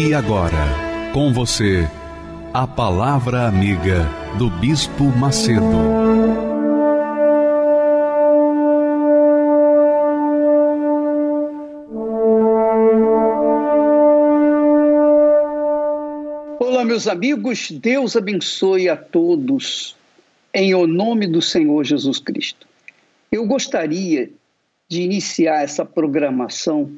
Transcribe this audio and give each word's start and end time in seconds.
E 0.00 0.14
agora, 0.14 1.10
com 1.12 1.32
você, 1.32 1.84
a 2.54 2.68
Palavra 2.68 3.48
Amiga 3.48 4.06
do 4.38 4.48
Bispo 4.48 5.02
Macedo. 5.02 5.60
Olá, 16.60 16.84
meus 16.84 17.08
amigos, 17.08 17.72
Deus 17.72 18.14
abençoe 18.14 18.88
a 18.88 18.96
todos, 18.96 19.96
em 20.54 20.76
o 20.76 20.86
nome 20.86 21.26
do 21.26 21.42
Senhor 21.42 21.82
Jesus 21.82 22.20
Cristo. 22.20 22.68
Eu 23.32 23.44
gostaria 23.48 24.30
de 24.88 25.02
iniciar 25.02 25.64
essa 25.64 25.84
programação 25.84 26.88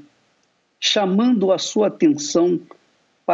chamando 0.79 1.51
a 1.51 1.57
sua 1.57 1.87
atenção 1.87 2.59
para 2.59 2.80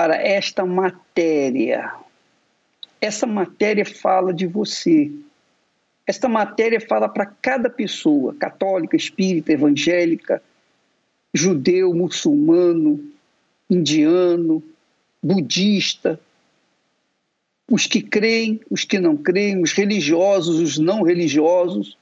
esta 0.05 0.65
matéria. 0.65 1.93
Essa 3.01 3.27
matéria 3.27 3.85
fala 3.85 4.33
de 4.33 4.47
você. 4.47 5.11
Esta 6.07 6.29
matéria 6.29 6.81
fala 6.81 7.09
para 7.09 7.27
cada 7.27 7.69
pessoa, 7.69 8.35
católica, 8.35 8.97
espírita, 8.97 9.53
evangélica, 9.53 10.43
judeu, 11.35 11.93
muçulmano, 11.95 13.05
indiano, 13.69 14.63
budista, 15.23 16.21
os 17.69 17.87
que 17.87 18.01
creem, 18.01 18.61
os 18.71 18.85
que 18.85 18.99
não 18.99 19.17
creem, 19.17 19.61
os 19.61 19.73
religiosos, 19.73 20.61
os 20.61 20.79
não 20.79 21.03
religiosos. 21.03 21.99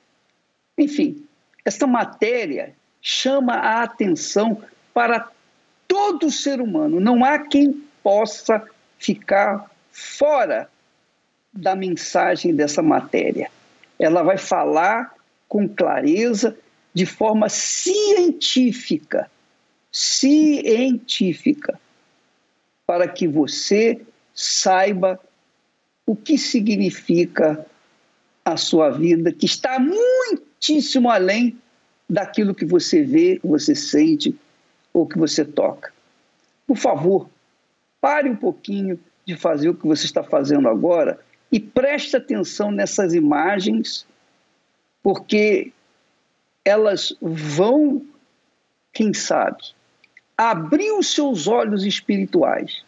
Enfim, 0.76 1.24
essa 1.64 1.86
matéria 1.86 2.74
chama 3.00 3.54
a 3.54 3.82
atenção 3.82 4.62
para 4.92 5.30
todo 5.88 6.30
ser 6.30 6.60
humano. 6.60 7.00
Não 7.00 7.24
há 7.24 7.38
quem 7.38 7.83
possa 8.04 8.62
ficar 8.98 9.68
fora 9.90 10.68
da 11.50 11.74
mensagem 11.74 12.54
dessa 12.54 12.82
matéria. 12.82 13.50
Ela 13.98 14.22
vai 14.22 14.36
falar 14.36 15.14
com 15.48 15.66
clareza, 15.66 16.56
de 16.92 17.06
forma 17.06 17.48
científica, 17.48 19.30
científica, 19.90 21.80
para 22.86 23.08
que 23.08 23.26
você 23.26 24.00
saiba 24.34 25.18
o 26.06 26.14
que 26.14 26.36
significa 26.36 27.64
a 28.44 28.56
sua 28.56 28.90
vida, 28.90 29.32
que 29.32 29.46
está 29.46 29.78
muitíssimo 29.78 31.10
além 31.10 31.58
daquilo 32.08 32.54
que 32.54 32.66
você 32.66 33.02
vê, 33.02 33.38
que 33.38 33.46
você 33.46 33.74
sente 33.74 34.36
ou 34.92 35.06
que 35.06 35.18
você 35.18 35.44
toca. 35.44 35.92
Por 36.66 36.76
favor, 36.76 37.28
pare 38.04 38.28
um 38.28 38.36
pouquinho 38.36 39.00
de 39.24 39.34
fazer 39.34 39.70
o 39.70 39.74
que 39.74 39.86
você 39.86 40.04
está 40.04 40.22
fazendo 40.22 40.68
agora 40.68 41.18
e 41.50 41.58
preste 41.58 42.14
atenção 42.14 42.70
nessas 42.70 43.14
imagens, 43.14 44.06
porque 45.02 45.72
elas 46.62 47.16
vão, 47.18 48.04
quem 48.92 49.14
sabe, 49.14 49.62
abrir 50.36 50.92
os 50.92 51.14
seus 51.14 51.48
olhos 51.48 51.82
espirituais, 51.86 52.84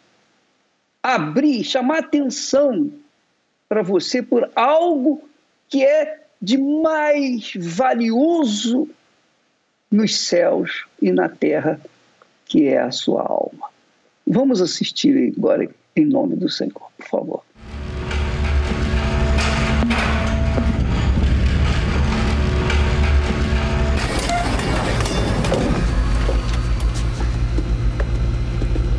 abrir, 1.01 1.63
chamar 1.63 2.01
atenção 2.01 2.91
para 3.67 3.81
você 3.81 4.21
por 4.21 4.51
algo 4.55 5.27
que 5.67 5.83
é 5.83 6.27
de 6.39 6.59
mais 6.59 7.53
valioso 7.57 8.87
nos 9.89 10.15
céus 10.15 10.85
e 11.01 11.11
na 11.11 11.27
terra, 11.27 11.81
que 12.45 12.67
é 12.67 12.77
a 12.79 12.91
sua 12.91 13.23
alma. 13.23 13.75
Vamos 14.29 14.61
assistir 14.61 15.33
agora 15.37 15.69
em 15.95 16.05
nome 16.05 16.35
do 16.35 16.49
Senhor, 16.49 16.91
por 16.97 17.07
favor. 17.07 17.43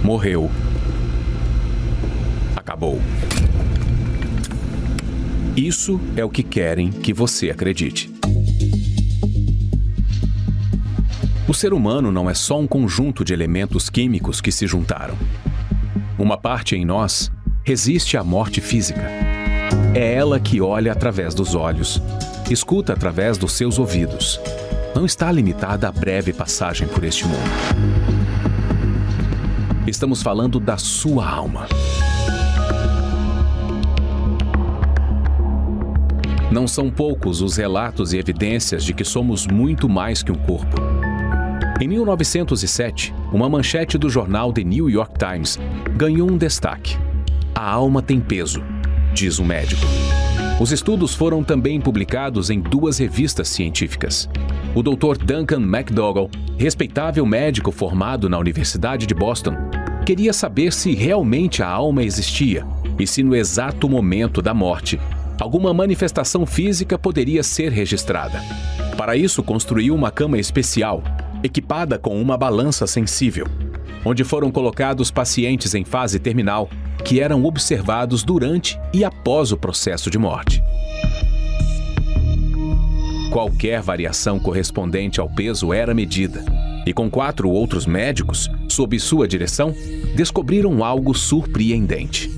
Morreu. 0.02 0.50
Acabou. 2.56 2.98
Isso 5.54 6.00
é 6.16 6.24
o 6.24 6.30
que 6.30 6.42
querem 6.42 6.90
que 6.90 7.12
você 7.12 7.50
acredite. 7.50 8.17
O 11.48 11.54
ser 11.54 11.72
humano 11.72 12.12
não 12.12 12.28
é 12.28 12.34
só 12.34 12.60
um 12.60 12.66
conjunto 12.66 13.24
de 13.24 13.32
elementos 13.32 13.88
químicos 13.88 14.38
que 14.38 14.52
se 14.52 14.66
juntaram. 14.66 15.16
Uma 16.18 16.36
parte 16.36 16.76
em 16.76 16.84
nós 16.84 17.32
resiste 17.64 18.18
à 18.18 18.22
morte 18.22 18.60
física. 18.60 19.00
É 19.94 20.12
ela 20.12 20.38
que 20.38 20.60
olha 20.60 20.92
através 20.92 21.32
dos 21.34 21.54
olhos, 21.54 22.02
escuta 22.50 22.92
através 22.92 23.38
dos 23.38 23.52
seus 23.52 23.78
ouvidos. 23.78 24.38
Não 24.94 25.06
está 25.06 25.32
limitada 25.32 25.88
à 25.88 25.92
breve 25.92 26.34
passagem 26.34 26.86
por 26.86 27.02
este 27.02 27.24
mundo. 27.24 27.38
Estamos 29.86 30.20
falando 30.20 30.60
da 30.60 30.76
sua 30.76 31.26
alma. 31.26 31.66
Não 36.52 36.68
são 36.68 36.90
poucos 36.90 37.40
os 37.40 37.56
relatos 37.56 38.12
e 38.12 38.18
evidências 38.18 38.84
de 38.84 38.92
que 38.92 39.04
somos 39.04 39.46
muito 39.46 39.88
mais 39.88 40.22
que 40.22 40.30
um 40.30 40.34
corpo. 40.34 40.97
Em 41.80 41.86
1907, 41.86 43.14
uma 43.32 43.48
manchete 43.48 43.96
do 43.96 44.10
jornal 44.10 44.52
The 44.52 44.64
New 44.64 44.90
York 44.90 45.12
Times 45.16 45.60
ganhou 45.96 46.28
um 46.28 46.36
destaque. 46.36 46.98
A 47.54 47.70
alma 47.70 48.02
tem 48.02 48.18
peso, 48.18 48.64
diz 49.14 49.38
um 49.38 49.44
médico. 49.44 49.86
Os 50.60 50.72
estudos 50.72 51.14
foram 51.14 51.44
também 51.44 51.80
publicados 51.80 52.50
em 52.50 52.60
duas 52.60 52.98
revistas 52.98 53.48
científicas. 53.48 54.28
O 54.74 54.82
Dr. 54.82 55.24
Duncan 55.24 55.60
McDougall, 55.60 56.28
respeitável 56.56 57.24
médico 57.24 57.70
formado 57.70 58.28
na 58.28 58.38
Universidade 58.38 59.06
de 59.06 59.14
Boston, 59.14 59.54
queria 60.04 60.32
saber 60.32 60.72
se 60.72 60.96
realmente 60.96 61.62
a 61.62 61.68
alma 61.68 62.02
existia 62.02 62.66
e 62.98 63.06
se 63.06 63.22
no 63.22 63.36
exato 63.36 63.88
momento 63.88 64.42
da 64.42 64.52
morte 64.52 64.98
alguma 65.40 65.72
manifestação 65.72 66.44
física 66.44 66.98
poderia 66.98 67.44
ser 67.44 67.70
registrada. 67.70 68.42
Para 68.96 69.16
isso, 69.16 69.44
construiu 69.44 69.94
uma 69.94 70.10
cama 70.10 70.38
especial, 70.38 71.04
equipada 71.42 71.98
com 71.98 72.20
uma 72.20 72.36
balança 72.36 72.86
sensível, 72.86 73.46
onde 74.04 74.24
foram 74.24 74.50
colocados 74.50 75.10
pacientes 75.10 75.74
em 75.74 75.84
fase 75.84 76.18
terminal 76.18 76.68
que 77.04 77.20
eram 77.20 77.44
observados 77.44 78.22
durante 78.22 78.78
e 78.92 79.04
após 79.04 79.52
o 79.52 79.56
processo 79.56 80.10
de 80.10 80.18
morte. 80.18 80.62
Qualquer 83.30 83.80
variação 83.82 84.38
correspondente 84.38 85.20
ao 85.20 85.28
peso 85.28 85.72
era 85.72 85.94
medida 85.94 86.44
e 86.88 86.92
com 86.92 87.10
quatro 87.10 87.50
outros 87.50 87.84
médicos, 87.84 88.50
sob 88.66 88.98
sua 88.98 89.28
direção, 89.28 89.74
descobriram 90.16 90.82
algo 90.82 91.14
surpreendente. 91.14 92.30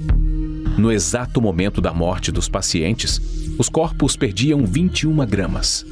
No 0.76 0.90
exato 0.90 1.40
momento 1.40 1.80
da 1.80 1.92
morte 1.92 2.32
dos 2.32 2.48
pacientes, 2.48 3.20
os 3.56 3.68
corpos 3.68 4.16
perdiam 4.16 4.66
21 4.66 5.24
gramas. 5.24 5.86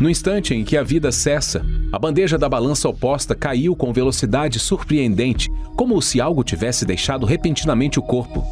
No 0.00 0.08
instante 0.08 0.54
em 0.54 0.64
que 0.64 0.76
a 0.76 0.82
vida 0.82 1.12
cessa, 1.12 1.64
a 1.96 1.98
bandeja 1.98 2.36
da 2.36 2.46
balança 2.46 2.86
oposta 2.90 3.34
caiu 3.34 3.74
com 3.74 3.90
velocidade 3.90 4.58
surpreendente, 4.58 5.50
como 5.74 6.02
se 6.02 6.20
algo 6.20 6.44
tivesse 6.44 6.84
deixado 6.84 7.24
repentinamente 7.24 7.98
o 7.98 8.02
corpo, 8.02 8.44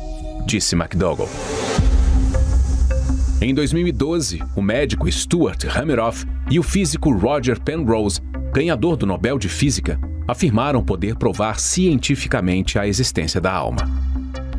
disse 0.47 0.75
McDougall. 0.75 1.29
Em 3.43 3.53
2012, 3.53 4.43
o 4.57 4.63
médico 4.63 5.13
Stuart 5.13 5.63
Hameroff 5.77 6.25
e 6.51 6.59
o 6.59 6.63
físico 6.63 7.13
Roger 7.13 7.61
Penrose 7.61 8.19
ganhador 8.51 8.97
do 8.97 9.05
Nobel 9.05 9.39
de 9.39 9.51
Física, 9.51 10.01
afirmaram 10.27 10.83
poder 10.83 11.17
provar 11.17 11.61
cientificamente 11.61 12.79
a 12.79 12.89
existência 12.89 13.43
da 13.43 13.53
alma. 13.53 13.83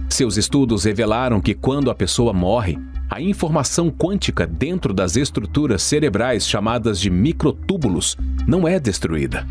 Seus 0.09 0.37
estudos 0.37 0.83
revelaram 0.83 1.41
que 1.41 1.55
quando 1.55 1.89
a 1.89 1.95
pessoa 1.95 2.31
morre, 2.31 2.77
a 3.09 3.21
informação 3.21 3.89
quântica 3.89 4.47
dentro 4.47 4.93
das 4.93 5.15
estruturas 5.15 5.83
cerebrais 5.83 6.47
chamadas 6.47 6.99
de 6.99 7.09
microtúbulos 7.09 8.17
não 8.47 8.67
é 8.67 8.79
destruída. 8.79 9.45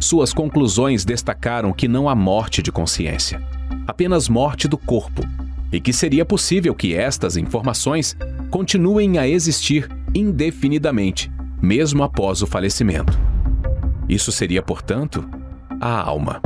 suas 0.00 0.34
conclusões 0.34 1.04
destacaram 1.04 1.72
que 1.72 1.88
não 1.88 2.08
há 2.08 2.14
morte 2.14 2.60
de 2.62 2.70
consciência, 2.70 3.40
apenas 3.86 4.28
morte 4.28 4.68
do 4.68 4.76
corpo, 4.76 5.22
e 5.72 5.80
que 5.80 5.92
seria 5.92 6.24
possível 6.24 6.74
que 6.74 6.94
estas 6.94 7.36
informações 7.36 8.16
continuem 8.50 9.18
a 9.18 9.26
existir 9.26 9.90
indefinidamente, 10.14 11.32
mesmo 11.60 12.02
após 12.02 12.42
o 12.42 12.46
falecimento. 12.46 13.18
Isso 14.08 14.30
seria, 14.30 14.62
portanto, 14.62 15.28
a 15.80 16.00
alma. 16.00 16.40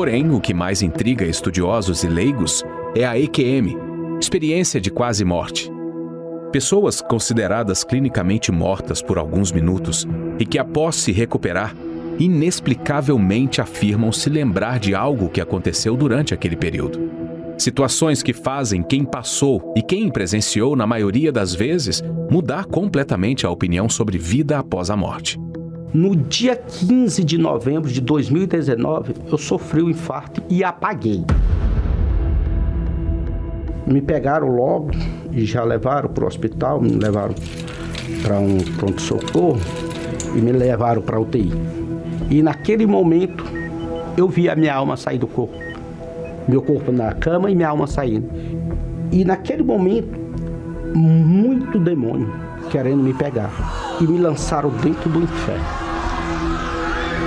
Porém, 0.00 0.30
o 0.30 0.40
que 0.40 0.54
mais 0.54 0.80
intriga 0.80 1.26
estudiosos 1.26 2.04
e 2.04 2.08
leigos 2.08 2.64
é 2.96 3.04
a 3.04 3.18
EQM, 3.18 3.76
experiência 4.18 4.80
de 4.80 4.90
quase 4.90 5.26
morte. 5.26 5.70
Pessoas 6.50 7.02
consideradas 7.02 7.84
clinicamente 7.84 8.50
mortas 8.50 9.02
por 9.02 9.18
alguns 9.18 9.52
minutos 9.52 10.08
e 10.38 10.46
que, 10.46 10.58
após 10.58 10.96
se 10.96 11.12
recuperar, 11.12 11.76
inexplicavelmente 12.18 13.60
afirmam 13.60 14.10
se 14.10 14.30
lembrar 14.30 14.78
de 14.78 14.94
algo 14.94 15.28
que 15.28 15.38
aconteceu 15.38 15.94
durante 15.98 16.32
aquele 16.32 16.56
período. 16.56 16.98
Situações 17.58 18.22
que 18.22 18.32
fazem 18.32 18.82
quem 18.82 19.04
passou 19.04 19.74
e 19.76 19.82
quem 19.82 20.08
presenciou, 20.08 20.74
na 20.74 20.86
maioria 20.86 21.30
das 21.30 21.54
vezes, 21.54 22.02
mudar 22.30 22.64
completamente 22.64 23.44
a 23.44 23.50
opinião 23.50 23.86
sobre 23.86 24.16
vida 24.16 24.58
após 24.58 24.88
a 24.88 24.96
morte. 24.96 25.38
No 25.92 26.14
dia 26.14 26.54
15 26.54 27.24
de 27.24 27.36
novembro 27.36 27.90
de 27.90 28.00
2019, 28.00 29.12
eu 29.28 29.36
sofri 29.36 29.82
um 29.82 29.90
infarto 29.90 30.40
e 30.48 30.62
apaguei. 30.62 31.24
Me 33.84 34.00
pegaram 34.00 34.46
logo 34.54 34.92
e 35.32 35.44
já 35.44 35.64
levaram 35.64 36.08
para 36.08 36.22
o 36.22 36.28
hospital, 36.28 36.80
me 36.80 36.90
levaram 36.90 37.34
para 38.22 38.38
um 38.38 38.58
pronto-socorro 38.76 39.58
e 40.36 40.40
me 40.40 40.52
levaram 40.52 41.02
para 41.02 41.18
UTI. 41.18 41.50
E 42.30 42.40
naquele 42.40 42.86
momento 42.86 43.44
eu 44.16 44.28
vi 44.28 44.48
a 44.48 44.54
minha 44.54 44.72
alma 44.72 44.96
sair 44.96 45.18
do 45.18 45.26
corpo. 45.26 45.58
Meu 46.46 46.62
corpo 46.62 46.92
na 46.92 47.12
cama 47.14 47.50
e 47.50 47.54
minha 47.56 47.68
alma 47.68 47.88
saindo. 47.88 48.30
E 49.10 49.24
naquele 49.24 49.64
momento, 49.64 50.16
muito 50.94 51.80
demônio 51.80 52.32
querendo 52.70 53.02
me 53.02 53.12
pegar. 53.12 53.89
E 54.00 54.04
me 54.04 54.18
lançaram 54.18 54.70
dentro 54.70 55.10
do 55.10 55.22
inferno. 55.22 55.64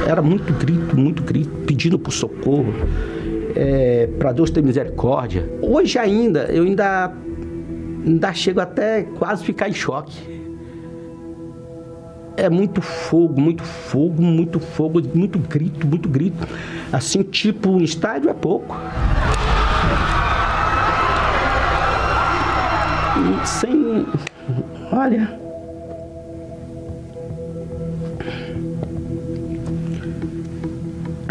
Era 0.08 0.22
muito 0.22 0.52
grito, 0.54 0.98
muito 0.98 1.24
grito, 1.24 1.50
pedindo 1.66 1.98
por 1.98 2.12
socorro, 2.12 2.74
é, 3.56 4.08
para 4.20 4.32
Deus 4.32 4.50
ter 4.50 4.62
misericórdia. 4.64 5.50
Hoje 5.62 5.98
ainda, 5.98 6.46
eu 6.46 6.64
ainda, 6.64 7.14
ainda 8.06 8.34
chego 8.34 8.60
até 8.60 9.04
quase 9.04 9.44
ficar 9.44 9.70
em 9.70 9.74
choque. 9.74 10.34
É 12.36 12.50
muito 12.50 12.82
fogo, 12.82 13.40
muito 13.40 13.64
fogo, 13.64 14.22
muito 14.22 14.60
fogo, 14.60 15.00
muito 15.14 15.38
grito, 15.38 15.86
muito 15.86 16.10
grito. 16.10 16.48
Assim, 16.92 17.22
tipo, 17.22 17.70
um 17.70 17.82
estádio 17.82 18.30
é 18.30 18.34
pouco. 18.34 18.76
sem. 23.46 24.06
Olha. 24.92 25.43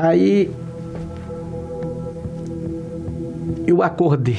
Aí 0.03 0.51
eu 3.65 3.85
acordei. 3.85 4.37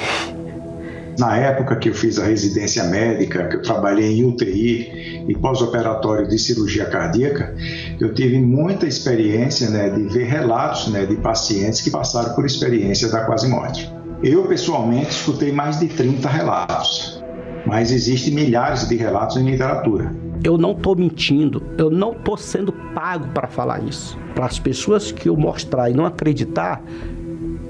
Na 1.18 1.38
época 1.38 1.78
que 1.78 1.88
eu 1.88 1.94
fiz 1.94 2.20
a 2.20 2.26
residência 2.26 2.84
médica, 2.84 3.48
que 3.48 3.56
eu 3.56 3.62
trabalhei 3.62 4.20
em 4.20 4.26
UTI 4.26 5.24
e 5.26 5.34
pós-operatório 5.36 6.28
de 6.28 6.38
cirurgia 6.38 6.86
cardíaca, 6.88 7.56
eu 7.98 8.14
tive 8.14 8.40
muita 8.40 8.86
experiência 8.86 9.70
né, 9.70 9.90
de 9.90 10.04
ver 10.04 10.26
relatos 10.26 10.90
né, 10.90 11.06
de 11.06 11.16
pacientes 11.16 11.80
que 11.80 11.90
passaram 11.90 12.36
por 12.36 12.46
experiência 12.46 13.08
da 13.08 13.22
quase 13.22 13.48
morte. 13.48 13.90
Eu, 14.22 14.44
pessoalmente, 14.46 15.12
escutei 15.12 15.54
mais 15.54 15.80
de 15.80 15.88
30 15.88 16.28
relatos, 16.28 17.24
mas 17.66 17.90
existem 17.90 18.34
milhares 18.34 18.90
de 18.90 18.98
relatos 18.98 19.38
em 19.38 19.50
literatura. 19.50 20.23
Eu 20.44 20.58
não 20.58 20.74
estou 20.74 20.94
mentindo, 20.94 21.64
eu 21.78 21.90
não 21.90 22.12
estou 22.12 22.36
sendo 22.36 22.74
pago 22.94 23.30
para 23.30 23.48
falar 23.48 23.82
isso. 23.82 24.18
Para 24.36 24.46
as 24.46 24.60
pessoas 24.60 25.10
que 25.10 25.30
eu 25.30 25.38
mostrar 25.38 25.90
e 25.90 25.94
não 25.94 26.06
acreditar, 26.06 26.84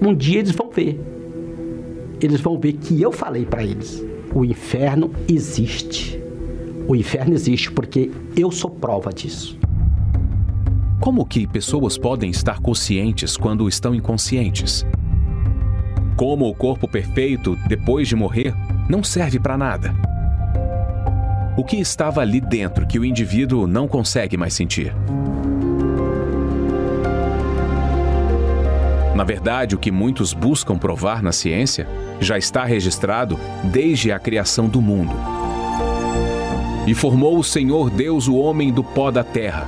um 0.02 0.14
dia 0.16 0.40
eles 0.40 0.52
vão 0.52 0.72
ver. 0.72 1.00
Eles 2.20 2.42
vão 2.42 2.60
ver 2.60 2.74
que 2.74 3.00
eu 3.00 3.12
falei 3.12 3.46
para 3.46 3.64
eles. 3.64 4.04
O 4.34 4.44
inferno 4.44 5.12
existe. 5.28 6.20
O 6.88 6.96
inferno 6.96 7.34
existe 7.36 7.72
porque 7.72 8.10
eu 8.36 8.50
sou 8.50 8.72
prova 8.72 9.14
disso. 9.14 9.56
Como 11.00 11.26
que 11.26 11.46
pessoas 11.46 11.96
podem 11.96 12.32
estar 12.32 12.60
conscientes 12.60 13.38
quando 13.38 13.68
estão 13.68 13.94
inconscientes? 13.94 14.84
Como 16.16 16.48
o 16.50 16.56
corpo 16.56 16.88
perfeito, 16.88 17.56
depois 17.68 18.08
de 18.08 18.16
morrer, 18.16 18.54
não 18.90 19.04
serve 19.04 19.38
para 19.38 19.58
nada. 19.58 20.13
O 21.56 21.64
que 21.64 21.78
estava 21.78 22.20
ali 22.22 22.42
dentro 22.42 22.88
que 22.88 22.98
o 22.98 23.06
indivíduo 23.06 23.68
não 23.68 23.88
consegue 23.88 24.36
mais 24.36 24.56
sentir? 24.56 24.92
Na 29.16 29.24
verdade, 29.24 29.76
o 29.76 29.78
que 29.78 29.92
muitos 29.92 30.34
buscam 30.34 30.80
provar 30.80 31.22
na 31.22 31.32
ciência 31.32 31.88
já 32.20 32.40
está 32.40 32.64
registrado 32.66 33.40
desde 33.66 34.12
a 34.12 34.18
criação 34.18 34.68
do 34.68 34.82
mundo. 34.82 35.14
E 36.88 36.96
formou 36.96 37.38
o 37.38 37.44
Senhor 37.44 37.92
Deus 37.92 38.28
o 38.28 38.36
homem 38.36 38.74
do 38.74 38.84
pó 38.84 39.12
da 39.12 39.24
terra, 39.24 39.68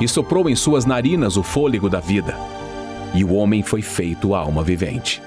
e 0.00 0.08
soprou 0.08 0.48
em 0.48 0.56
suas 0.56 0.86
narinas 0.86 1.36
o 1.36 1.42
fôlego 1.42 1.90
da 1.90 2.00
vida, 2.00 2.34
e 3.12 3.22
o 3.22 3.34
homem 3.34 3.62
foi 3.62 3.82
feito 3.82 4.34
alma 4.34 4.64
vivente. 4.64 5.20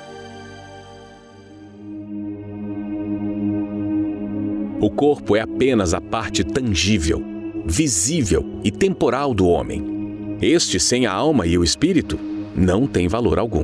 O 4.84 4.90
corpo 4.90 5.38
é 5.38 5.40
apenas 5.40 5.94
a 5.94 6.02
parte 6.02 6.44
tangível, 6.44 7.24
visível 7.66 8.60
e 8.66 8.70
temporal 8.70 9.34
do 9.34 9.48
homem. 9.48 10.38
Este, 10.42 10.78
sem 10.78 11.06
a 11.06 11.14
alma 11.14 11.48
e 11.48 11.58
o 11.58 11.64
espírito, 11.64 12.20
não 12.54 12.86
tem 12.86 13.08
valor 13.08 13.40
algum. 13.40 13.64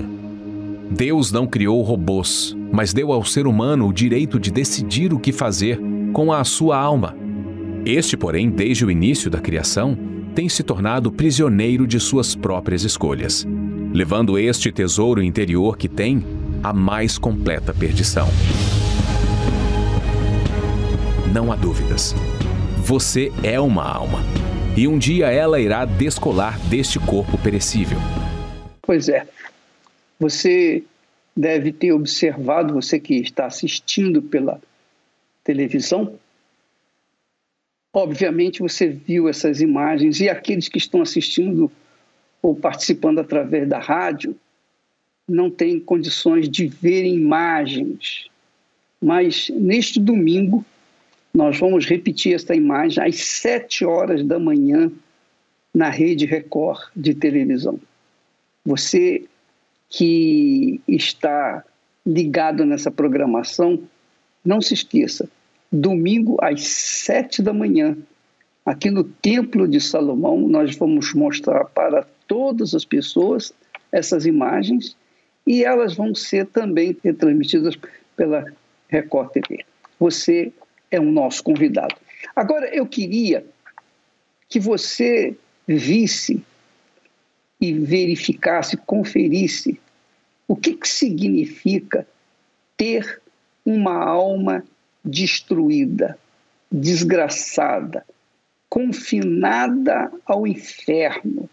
Deus 0.90 1.30
não 1.30 1.46
criou 1.46 1.82
robôs, 1.82 2.56
mas 2.72 2.94
deu 2.94 3.12
ao 3.12 3.26
ser 3.26 3.48
humano 3.48 3.86
o 3.86 3.92
direito 3.92 4.40
de 4.40 4.50
decidir 4.50 5.14
o 5.14 5.20
que 5.20 5.34
fazer 5.34 5.78
com 6.14 6.32
a 6.32 6.42
sua 6.46 6.78
alma. 6.78 7.14
Este, 7.86 8.16
porém, 8.16 8.50
desde 8.50 8.86
o 8.86 8.90
início 8.90 9.30
da 9.30 9.42
criação, 9.42 9.98
tem 10.34 10.48
se 10.48 10.64
tornado 10.64 11.12
prisioneiro 11.12 11.86
de 11.86 12.00
suas 12.00 12.34
próprias 12.34 12.86
escolhas, 12.86 13.46
levando 13.94 14.40
este 14.40 14.72
tesouro 14.72 15.22
interior 15.22 15.78
que 15.78 15.90
tem 15.90 16.24
à 16.64 16.72
mais 16.72 17.18
completa 17.18 17.74
perdição 17.74 18.30
não 21.34 21.52
há 21.52 21.56
dúvidas. 21.56 22.14
Você 22.78 23.32
é 23.44 23.60
uma 23.60 23.84
alma. 23.84 24.20
E 24.76 24.88
um 24.88 24.98
dia 24.98 25.28
ela 25.28 25.60
irá 25.60 25.86
descolar 25.86 26.60
deste 26.68 27.00
corpo 27.00 27.38
perecível. 27.38 27.98
Pois 28.82 29.10
é. 29.10 29.28
Você 30.20 30.84
deve 31.36 31.72
ter 31.72 31.92
observado, 31.92 32.74
você 32.74 33.00
que 33.00 33.16
está 33.16 33.46
assistindo 33.46 34.22
pela 34.22 34.60
televisão, 35.44 36.16
obviamente 37.94 38.60
você 38.60 38.88
viu 38.88 39.30
essas 39.30 39.62
imagens 39.62 40.20
e 40.20 40.28
aqueles 40.28 40.68
que 40.68 40.78
estão 40.78 41.02
assistindo 41.02 41.72
ou 42.42 42.56
participando 42.56 43.20
através 43.20 43.68
da 43.68 43.80
rádio 43.80 44.36
não 45.28 45.50
têm 45.50 45.80
condições 45.80 46.50
de 46.50 46.68
ver 46.68 47.06
imagens. 47.06 48.28
Mas 49.02 49.50
neste 49.50 50.00
domingo, 50.00 50.66
nós 51.34 51.60
vamos 51.60 51.86
repetir 51.86 52.34
esta 52.34 52.56
imagem 52.56 53.04
às 53.04 53.16
sete 53.18 53.86
horas 53.86 54.24
da 54.24 54.40
manhã 54.40 54.92
na 55.74 55.90
Rede 55.90 56.26
Record 56.26 56.90
de 56.96 57.14
televisão. 57.14 57.80
Você 58.66 59.24
que 59.90 60.82
está 60.88 61.64
ligado 62.06 62.66
nessa 62.66 62.92
programação, 62.92 63.82
não 64.44 64.62
se 64.62 64.74
esqueça, 64.74 65.30
domingo 65.72 66.38
às 66.42 66.64
sete 66.68 67.42
da 67.42 67.54
manhã, 67.54 67.98
aqui 68.66 68.90
no 68.90 69.04
Templo 69.04 69.68
de 69.68 69.80
Salomão, 69.80 70.48
nós 70.48 70.76
vamos 70.76 71.14
mostrar 71.14 71.66
para 71.66 72.06
todas 72.28 72.74
as 72.74 72.86
pessoas 72.86 73.54
essas 73.92 74.26
imagens 74.26 74.96
e 75.46 75.64
elas 75.64 75.96
vão 75.96 76.14
ser 76.14 76.46
também 76.48 76.94
transmitidas 76.94 77.76
pela 78.16 78.46
Record 78.88 79.32
TV. 79.32 79.66
Você 80.00 80.52
é 80.92 81.00
o 81.00 81.12
nosso 81.12 81.44
convidado. 81.44 81.96
Agora, 82.36 82.68
eu 82.74 82.86
queria 82.86 83.46
que 84.48 84.60
você 84.60 85.36
visse 85.68 86.44
e 87.62 87.74
verificasse, 87.74 88.78
conferisse 88.78 89.80
o 90.48 90.56
que, 90.56 90.74
que 90.74 90.88
significa 90.88 92.08
ter 92.76 93.22
uma 93.66 94.04
alma 94.04 94.64
destruída, 95.04 96.18
desgraçada, 96.72 98.06
confinada 98.68 100.12
ao 100.26 100.48
inferno. 100.48 101.50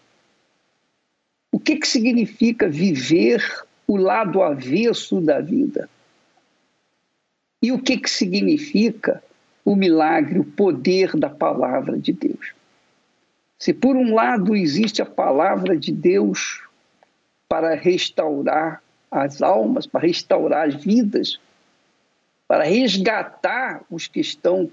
O 1.50 1.58
que, 1.58 1.76
que 1.76 1.88
significa 1.88 2.68
viver 2.68 3.42
o 3.86 3.96
lado 3.96 4.42
avesso 4.42 5.20
da 5.20 5.40
vida? 5.40 5.88
E 7.62 7.72
o 7.72 7.78
que, 7.78 7.98
que 7.98 8.10
significa 8.10 9.22
o 9.66 9.74
milagre, 9.74 10.38
o 10.38 10.44
poder 10.44 11.16
da 11.16 11.28
palavra 11.28 11.98
de 11.98 12.12
Deus? 12.12 12.54
Se 13.58 13.74
por 13.74 13.96
um 13.96 14.14
lado 14.14 14.54
existe 14.54 15.02
a 15.02 15.06
palavra 15.06 15.76
de 15.76 15.90
Deus 15.90 16.62
para 17.48 17.74
restaurar 17.74 18.80
as 19.10 19.42
almas, 19.42 19.84
para 19.84 20.06
restaurar 20.06 20.68
as 20.68 20.76
vidas, 20.76 21.40
para 22.46 22.62
resgatar 22.62 23.82
os 23.90 24.06
que 24.06 24.20
estão 24.20 24.70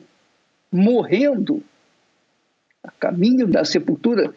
morrendo 0.72 1.64
a 2.84 2.92
caminho 2.92 3.48
da 3.48 3.66
sepultura, 3.66 4.32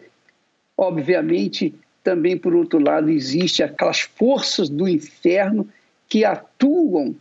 obviamente 0.74 1.74
também 2.02 2.38
por 2.38 2.54
outro 2.54 2.78
lado 2.78 3.10
existe 3.10 3.62
aquelas 3.62 4.00
forças 4.00 4.70
do 4.70 4.88
inferno 4.88 5.68
que 6.08 6.24
atuam 6.24 7.14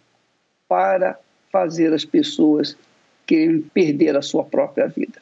para 0.70 1.20
fazer 1.52 1.92
as 1.92 2.06
pessoas 2.06 2.78
quererem 3.26 3.62
perder 3.62 4.16
a 4.16 4.22
sua 4.22 4.44
própria 4.44 4.88
vida. 4.88 5.22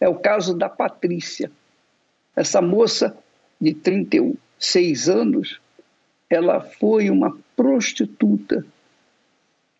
É 0.00 0.08
o 0.08 0.14
caso 0.14 0.54
da 0.54 0.68
Patrícia. 0.68 1.50
Essa 2.34 2.62
moça 2.62 3.16
de 3.60 3.74
36 3.74 5.08
anos, 5.08 5.60
ela 6.28 6.60
foi 6.60 7.10
uma 7.10 7.36
prostituta. 7.54 8.64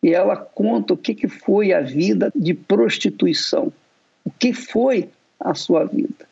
E 0.02 0.12
ela 0.12 0.36
conta 0.36 0.94
o 0.94 0.96
que, 0.96 1.14
que 1.14 1.28
foi 1.28 1.72
a 1.72 1.80
vida 1.80 2.32
de 2.34 2.54
prostituição. 2.54 3.72
O 4.24 4.30
que 4.30 4.52
foi 4.52 5.08
a 5.38 5.54
sua 5.54 5.84
vida. 5.84 6.28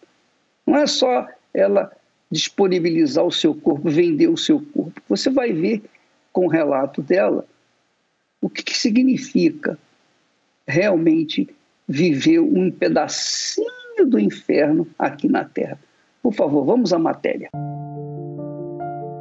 Não 0.66 0.76
é 0.76 0.86
só 0.86 1.26
ela 1.54 1.90
disponibilizar 2.30 3.24
o 3.24 3.32
seu 3.32 3.54
corpo, 3.54 3.88
vender 3.88 4.28
o 4.28 4.36
seu 4.36 4.60
corpo. 4.60 5.00
Você 5.08 5.30
vai 5.30 5.52
ver 5.52 5.82
com 6.30 6.44
o 6.44 6.48
relato 6.48 7.00
dela 7.00 7.46
o 8.40 8.50
que, 8.50 8.62
que 8.62 8.76
significa 8.76 9.78
realmente 10.68 11.48
viver 11.88 12.40
um 12.40 12.70
pedacinho 12.70 13.66
do 14.06 14.18
inferno 14.20 14.86
aqui 14.98 15.26
na 15.26 15.44
Terra. 15.44 15.78
Por 16.22 16.34
favor, 16.34 16.64
vamos 16.64 16.92
à 16.92 16.98
matéria. 16.98 17.48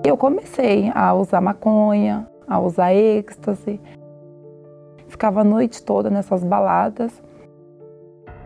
Eu 0.06 0.18
comecei 0.18 0.92
a 0.94 1.14
usar 1.14 1.40
maconha, 1.40 2.28
a 2.46 2.60
usar 2.60 2.94
êxtase. 2.94 3.80
Ficava 5.08 5.42
a 5.42 5.44
noite 5.44 5.82
toda 5.82 6.10
nessas 6.10 6.44
baladas. 6.44 7.24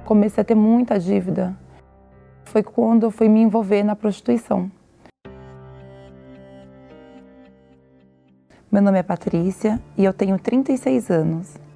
Comecei 0.05 0.41
a 0.41 0.46
ter 0.46 0.55
muita 0.55 1.00
dívida. 1.00 1.58
Foi 2.46 2.62
quando 2.62 3.03
eu 3.03 3.12
fui 3.12 3.27
me 3.27 3.41
envolver 3.41 3.84
na 3.84 3.96
prostituição. 3.96 4.72
Meu 8.72 8.81
nome 8.81 9.00
é 9.00 9.03
Patrícia 9.03 9.81
e 9.98 10.05
eu 10.05 10.13
tenho 10.13 10.38
36 10.39 11.10
anos. 11.10 11.71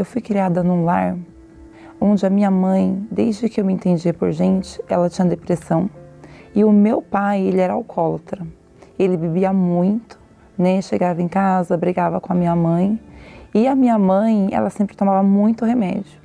Eu 0.00 0.04
fui 0.06 0.22
criada 0.22 0.62
num 0.62 0.82
lar 0.82 1.14
onde 2.00 2.24
a 2.24 2.30
minha 2.30 2.50
mãe, 2.50 3.06
desde 3.10 3.50
que 3.50 3.60
eu 3.60 3.64
me 3.66 3.74
entendia 3.74 4.14
por 4.14 4.32
gente, 4.32 4.82
ela 4.88 5.10
tinha 5.10 5.28
depressão. 5.28 5.90
E 6.54 6.64
o 6.64 6.72
meu 6.72 7.02
pai, 7.02 7.42
ele 7.42 7.60
era 7.60 7.74
alcoólatra. 7.74 8.46
Ele 8.98 9.14
bebia 9.14 9.52
muito, 9.52 10.18
né? 10.56 10.80
Chegava 10.80 11.20
em 11.20 11.28
casa, 11.28 11.76
brigava 11.76 12.18
com 12.18 12.32
a 12.32 12.34
minha 12.34 12.56
mãe. 12.56 12.98
E 13.52 13.68
a 13.68 13.74
minha 13.74 13.98
mãe, 13.98 14.48
ela 14.52 14.70
sempre 14.70 14.96
tomava 14.96 15.22
muito 15.22 15.66
remédio 15.66 16.18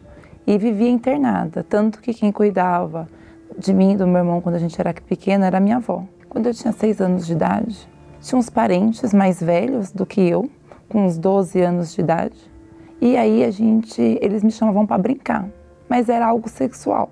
e 0.47 0.57
vivia 0.57 0.89
internada, 0.89 1.61
tanto 1.61 1.99
que 1.99 2.13
quem 2.13 2.31
cuidava 2.31 3.09
de 3.57 3.73
mim 3.73 3.91
e 3.91 3.97
do 3.97 4.07
meu 4.07 4.19
irmão 4.19 4.39
quando 4.39 4.55
a 4.55 4.59
gente 4.59 4.79
era 4.79 4.93
pequena 4.93 5.47
era 5.47 5.59
minha 5.59 5.75
avó. 5.75 6.05
Quando 6.29 6.47
eu 6.47 6.53
tinha 6.53 6.71
seis 6.71 7.01
anos 7.01 7.27
de 7.27 7.33
idade, 7.33 7.89
tinha 8.21 8.39
uns 8.39 8.49
parentes 8.49 9.13
mais 9.13 9.43
velhos 9.43 9.91
do 9.91 10.05
que 10.05 10.21
eu, 10.21 10.49
com 10.87 11.05
uns 11.05 11.17
12 11.17 11.59
anos 11.59 11.93
de 11.93 11.99
idade, 11.99 12.54
e 13.01 13.17
aí 13.17 13.43
a 13.43 13.51
gente, 13.51 14.01
eles 14.21 14.43
me 14.43 14.51
chamavam 14.51 14.85
para 14.85 14.97
brincar 14.97 15.49
mas 15.89 16.09
era 16.09 16.27
algo 16.27 16.49
sexual. 16.49 17.11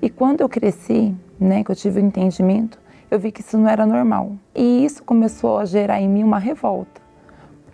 E 0.00 0.10
quando 0.10 0.40
eu 0.40 0.48
cresci, 0.48 1.14
né, 1.38 1.62
que 1.62 1.70
eu 1.70 1.76
tive 1.76 2.00
o 2.00 2.02
um 2.02 2.06
entendimento, 2.06 2.80
eu 3.10 3.18
vi 3.18 3.30
que 3.30 3.40
isso 3.40 3.58
não 3.58 3.68
era 3.68 3.84
normal. 3.84 4.32
E 4.54 4.84
isso 4.84 5.02
começou 5.02 5.58
a 5.58 5.64
gerar 5.64 6.00
em 6.00 6.08
mim 6.08 6.22
uma 6.22 6.38
revolta 6.38 7.00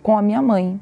com 0.03 0.17
a 0.17 0.21
minha 0.21 0.41
mãe, 0.41 0.79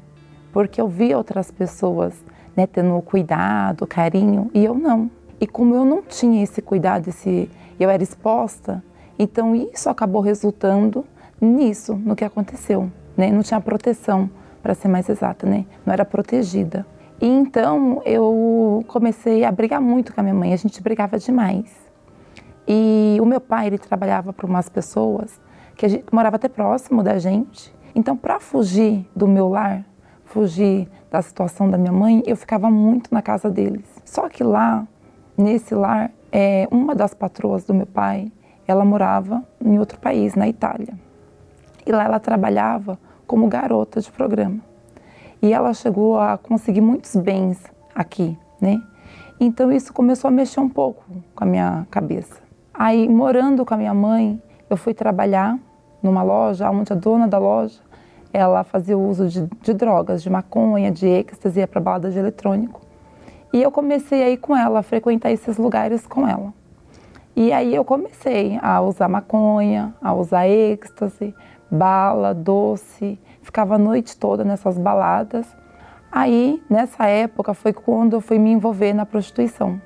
porque 0.52 0.80
eu 0.80 0.88
via 0.88 1.16
outras 1.16 1.50
pessoas 1.50 2.14
né, 2.56 2.66
tendo 2.66 3.00
cuidado, 3.02 3.86
carinho, 3.86 4.50
e 4.54 4.64
eu 4.64 4.74
não. 4.74 5.10
E 5.40 5.46
como 5.46 5.74
eu 5.74 5.84
não 5.84 6.02
tinha 6.02 6.42
esse 6.42 6.60
cuidado, 6.60 7.08
esse, 7.08 7.50
eu 7.78 7.88
era 7.88 8.02
exposta, 8.02 8.82
então 9.18 9.54
isso 9.54 9.88
acabou 9.88 10.20
resultando 10.20 11.04
nisso, 11.40 11.94
no 11.94 12.16
que 12.16 12.24
aconteceu. 12.24 12.90
Né? 13.16 13.30
Não 13.30 13.42
tinha 13.42 13.60
proteção, 13.60 14.30
para 14.68 14.74
ser 14.74 14.88
mais 14.88 15.08
exata, 15.08 15.46
né? 15.46 15.64
não 15.86 15.94
era 15.94 16.04
protegida. 16.04 16.86
E 17.18 17.26
então 17.26 18.02
eu 18.04 18.84
comecei 18.86 19.42
a 19.42 19.50
brigar 19.50 19.80
muito 19.80 20.12
com 20.12 20.20
a 20.20 20.22
minha 20.22 20.34
mãe, 20.34 20.52
a 20.52 20.56
gente 20.56 20.82
brigava 20.82 21.18
demais. 21.18 21.74
E 22.66 23.16
o 23.18 23.24
meu 23.24 23.40
pai, 23.40 23.68
ele 23.68 23.78
trabalhava 23.78 24.30
para 24.30 24.44
umas 24.44 24.68
pessoas 24.68 25.40
que, 25.74 25.88
gente, 25.88 26.04
morava 26.12 26.36
até 26.36 26.50
próximo 26.50 27.02
da 27.02 27.16
gente. 27.16 27.74
Então, 27.94 28.14
para 28.14 28.38
fugir 28.38 29.08
do 29.16 29.26
meu 29.26 29.48
lar, 29.48 29.86
fugir 30.26 30.86
da 31.10 31.22
situação 31.22 31.70
da 31.70 31.78
minha 31.78 31.90
mãe, 31.92 32.22
eu 32.26 32.36
ficava 32.36 32.70
muito 32.70 33.08
na 33.10 33.22
casa 33.22 33.48
deles. 33.48 33.86
Só 34.04 34.28
que 34.28 34.44
lá, 34.44 34.86
nesse 35.34 35.74
lar, 35.74 36.10
é, 36.30 36.68
uma 36.70 36.94
das 36.94 37.14
patroas 37.14 37.64
do 37.64 37.72
meu 37.72 37.86
pai, 37.86 38.30
ela 38.66 38.84
morava 38.84 39.42
em 39.64 39.78
outro 39.78 39.98
país, 39.98 40.34
na 40.34 40.46
Itália. 40.46 40.92
E 41.86 41.90
lá 41.90 42.04
ela 42.04 42.20
trabalhava 42.20 42.98
como 43.28 43.46
garota 43.46 44.00
de 44.00 44.10
programa 44.10 44.66
e 45.40 45.52
ela 45.52 45.72
chegou 45.72 46.18
a 46.18 46.36
conseguir 46.36 46.80
muitos 46.80 47.14
bens 47.16 47.62
aqui, 47.94 48.36
né? 48.60 48.82
Então 49.40 49.70
isso 49.70 49.92
começou 49.92 50.28
a 50.28 50.30
mexer 50.32 50.60
um 50.60 50.68
pouco 50.68 51.04
com 51.34 51.44
a 51.44 51.46
minha 51.46 51.86
cabeça. 51.90 52.40
Aí, 52.74 53.08
morando 53.08 53.64
com 53.64 53.74
a 53.74 53.76
minha 53.76 53.94
mãe, 53.94 54.42
eu 54.68 54.76
fui 54.76 54.92
trabalhar 54.92 55.58
numa 56.02 56.22
loja 56.22 56.70
onde 56.70 56.92
a 56.92 56.96
dona 56.96 57.26
da 57.26 57.38
loja 57.38 57.80
ela 58.32 58.62
fazia 58.62 58.96
uso 58.98 59.28
de, 59.28 59.48
de 59.62 59.72
drogas, 59.72 60.22
de 60.22 60.28
maconha, 60.28 60.90
de 60.90 61.06
êxtase, 61.06 61.60
ia 61.60 61.66
para 61.66 61.80
balada 61.80 62.10
de 62.10 62.18
eletrônico. 62.18 62.80
E 63.52 63.62
eu 63.62 63.70
comecei 63.70 64.22
a 64.22 64.28
ir 64.28 64.36
com 64.36 64.54
ela, 64.56 64.80
a 64.80 64.82
frequentar 64.82 65.30
esses 65.30 65.56
lugares 65.56 66.06
com 66.06 66.28
ela. 66.28 66.52
E 67.34 67.52
aí 67.52 67.74
eu 67.74 67.84
comecei 67.84 68.58
a 68.60 68.80
usar 68.80 69.08
maconha, 69.08 69.94
a 70.02 70.12
usar 70.12 70.46
êxtase, 70.48 71.34
bala, 71.70 72.34
doce, 72.34 73.18
ficava 73.42 73.74
a 73.74 73.78
noite 73.78 74.16
toda 74.16 74.44
nessas 74.44 74.78
baladas. 74.78 75.46
Aí, 76.10 76.62
nessa 76.68 77.06
época, 77.06 77.52
foi 77.54 77.72
quando 77.72 78.14
eu 78.14 78.20
fui 78.20 78.38
me 78.38 78.50
envolver 78.50 78.92
na 78.94 79.04
prostituição, 79.04 79.80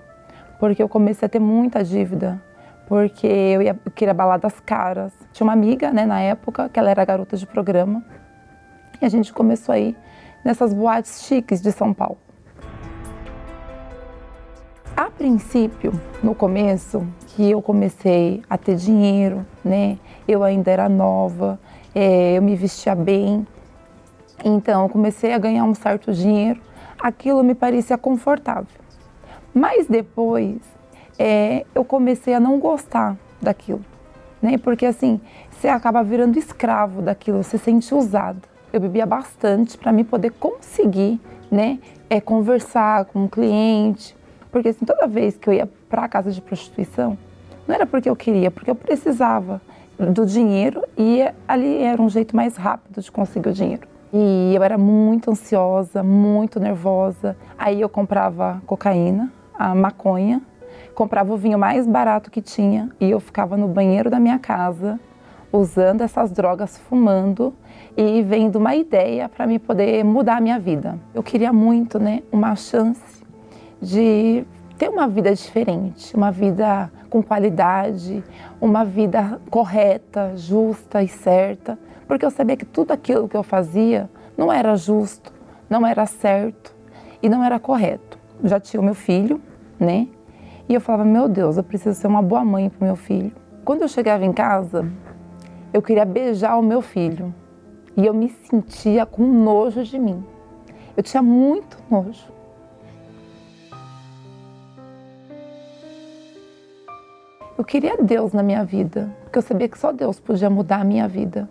porque 0.61 0.83
eu 0.83 0.89
comecei 0.89 1.27
a 1.27 1.29
ter 1.29 1.41
muita 1.41 1.83
dívida, 1.83 2.41
porque 2.87 3.27
eu, 3.27 3.63
ia, 3.63 3.79
eu 3.85 3.91
queria 3.91 4.15
baladas 4.15 4.61
caras. 4.61 5.13
Tinha 5.33 5.45
uma 5.45 5.53
amiga, 5.53 5.93
né, 5.93 6.07
na 6.07 6.21
época, 6.21 6.69
que 6.69 6.79
ela 6.79 6.91
era 6.91 7.05
garota 7.05 7.37
de 7.37 7.47
programa, 7.47 8.05
e 9.01 9.05
a 9.05 9.09
gente 9.09 9.33
começou 9.33 9.73
a 9.73 9.79
ir 9.79 9.97
nessas 10.45 10.73
boates 10.73 11.23
chiques 11.25 11.61
de 11.61 11.73
São 11.73 11.93
Paulo. 11.93 12.19
A 14.97 15.11
princípio, 15.11 15.99
no 16.23 16.35
começo, 16.35 17.07
que 17.29 17.51
eu 17.51 17.63
comecei 17.63 18.43
a 18.49 18.59
ter 18.59 18.77
dinheiro, 18.77 19.45
né? 19.65 19.99
Eu 20.29 20.45
ainda 20.45 20.71
era 20.71 20.89
nova, 20.89 21.59
é, 21.95 22.37
eu 22.37 22.43
me 22.43 22.57
vestia 22.57 22.95
bem. 22.95 23.47
Então, 24.45 24.83
eu 24.83 24.89
comecei 24.89 25.33
a 25.33 25.39
ganhar 25.39 25.65
um 25.65 25.75
certo 25.75 26.13
dinheiro, 26.13 26.61
aquilo 26.99 27.43
me 27.43 27.55
parecia 27.55 27.97
confortável. 27.97 28.67
Mas 29.55 29.87
depois, 29.87 30.57
é, 31.19 31.65
eu 31.75 31.85
comecei 31.85 32.35
a 32.35 32.41
não 32.41 32.59
gostar 32.59 33.17
daquilo, 33.41 33.85
né? 34.41 34.57
Porque 34.59 34.87
assim, 34.87 35.21
você 35.51 35.69
acaba 35.69 36.03
virando 36.03 36.39
escravo 36.39 37.03
daquilo, 37.03 37.43
você 37.43 37.59
se 37.59 37.65
sente 37.65 37.95
usada. 37.95 38.41
Eu 38.73 38.81
bebia 38.81 39.05
bastante 39.05 39.77
para 39.77 39.93
me 39.93 40.03
poder 40.03 40.31
conseguir, 40.33 41.21
né, 41.51 41.79
é, 42.09 42.21
conversar 42.21 43.05
com 43.05 43.25
um 43.25 43.29
cliente, 43.29 44.17
porque 44.51 44.71
assim, 44.71 44.85
toda 44.85 45.07
vez 45.07 45.37
que 45.37 45.49
eu 45.49 45.53
ia 45.53 45.69
para 45.89 46.05
a 46.05 46.09
casa 46.09 46.31
de 46.31 46.41
prostituição, 46.41 47.19
não 47.69 47.75
era 47.75 47.87
porque 47.87 48.09
eu 48.09 48.17
queria, 48.17 48.51
porque 48.51 48.71
eu 48.71 48.75
precisava 48.75 49.61
do 50.11 50.27
dinheiro 50.27 50.83
e 50.97 51.23
ali 51.47 51.83
era 51.83 52.01
um 52.01 52.09
jeito 52.09 52.35
mais 52.35 52.57
rápido 52.57 53.01
de 53.01 53.11
conseguir 53.11 53.49
o 53.49 53.53
dinheiro. 53.53 53.87
E 54.13 54.53
eu 54.55 54.63
era 54.63 54.77
muito 54.77 55.31
ansiosa, 55.31 56.03
muito 56.03 56.61
nervosa. 56.61 57.37
Aí 57.59 57.81
eu 57.81 57.89
comprava 57.89 58.63
cocaína, 58.67 59.33
a 59.59 59.75
maconha, 59.75 60.43
comprava 60.95 61.33
o 61.33 61.37
vinho 61.37 61.59
mais 61.59 61.87
barato 61.87 62.31
que 62.31 62.43
tinha 62.43 62.91
e 63.01 63.11
eu 63.11 63.21
ficava 63.21 63.57
no 63.57 63.69
banheiro 63.69 64.11
da 64.11 64.21
minha 64.21 64.39
casa 64.39 65.01
usando 65.53 66.01
essas 66.01 66.31
drogas, 66.31 66.79
fumando 66.79 67.55
e 67.97 68.23
vendo 68.23 68.57
uma 68.57 68.75
ideia 68.75 69.29
para 69.29 69.47
me 69.47 69.59
poder 69.59 70.03
mudar 70.03 70.39
a 70.39 70.41
minha 70.41 70.59
vida. 70.59 70.99
Eu 71.15 71.23
queria 71.23 71.53
muito, 71.53 71.99
né, 71.99 72.23
uma 72.33 72.57
chance 72.57 73.23
de 73.81 74.45
ter 74.79 74.89
uma 74.89 75.07
vida 75.07 75.35
diferente, 75.35 76.17
uma 76.17 76.31
vida 76.31 76.91
com 77.13 77.23
qualidade, 77.23 78.25
uma 78.59 78.87
vida 78.87 79.39
correta, 79.51 80.33
justa 80.35 81.03
e 81.03 81.09
certa, 81.09 81.79
porque 82.09 82.25
eu 82.25 82.31
sabia 82.31 82.57
que 82.57 82.65
tudo 82.65 82.91
aquilo 82.91 83.29
que 83.29 83.37
eu 83.37 83.43
fazia 83.43 84.09
não 84.35 84.51
era 84.51 84.75
justo, 84.77 85.31
não 85.69 85.87
era 85.87 86.07
certo 86.07 86.75
e 87.23 87.29
não 87.29 87.45
era 87.45 87.61
correto. 87.61 88.19
Já 88.43 88.59
tinha 88.59 88.81
o 88.81 88.85
meu 88.85 88.95
filho, 88.95 89.43
né? 89.79 90.09
E 90.67 90.73
eu 90.73 90.81
falava, 90.81 91.05
meu 91.05 91.29
Deus, 91.29 91.59
eu 91.59 91.63
preciso 91.63 92.01
ser 92.01 92.07
uma 92.07 92.23
boa 92.23 92.43
mãe 92.43 92.71
para 92.71 92.87
meu 92.87 92.97
filho. 92.97 93.31
Quando 93.63 93.83
eu 93.83 93.89
chegava 93.89 94.25
em 94.25 94.33
casa, 94.33 94.91
eu 95.71 95.83
queria 95.83 96.07
beijar 96.07 96.57
o 96.57 96.63
meu 96.63 96.81
filho 96.81 97.35
e 97.95 98.07
eu 98.07 98.15
me 98.15 98.31
sentia 98.49 99.05
com 99.05 99.23
nojo 99.23 99.85
de 99.85 99.99
mim. 99.99 100.25
Eu 100.97 101.03
tinha 101.03 101.23
muito 101.23 101.77
nojo. 101.91 102.32
Eu 107.63 107.65
queria 107.65 107.97
Deus 107.97 108.33
na 108.33 108.43
minha 108.43 108.65
vida, 108.65 109.09
porque 109.23 109.39
eu 109.39 109.43
sabia 109.43 109.69
que 109.69 109.79
só 109.79 109.93
Deus 109.93 110.19
podia 110.19 110.51
mudar 110.51 110.81
a 110.81 110.85
minha 110.85 111.07
vida. 111.07 111.49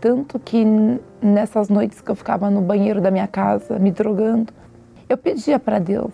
Tanto 0.00 0.38
que 0.38 0.64
nessas 1.20 1.68
noites 1.68 2.00
que 2.00 2.08
eu 2.08 2.14
ficava 2.14 2.48
no 2.50 2.60
banheiro 2.60 3.00
da 3.00 3.10
minha 3.10 3.26
casa, 3.26 3.80
me 3.80 3.90
drogando, 3.90 4.52
eu 5.08 5.18
pedia 5.18 5.58
para 5.58 5.80
Deus 5.80 6.12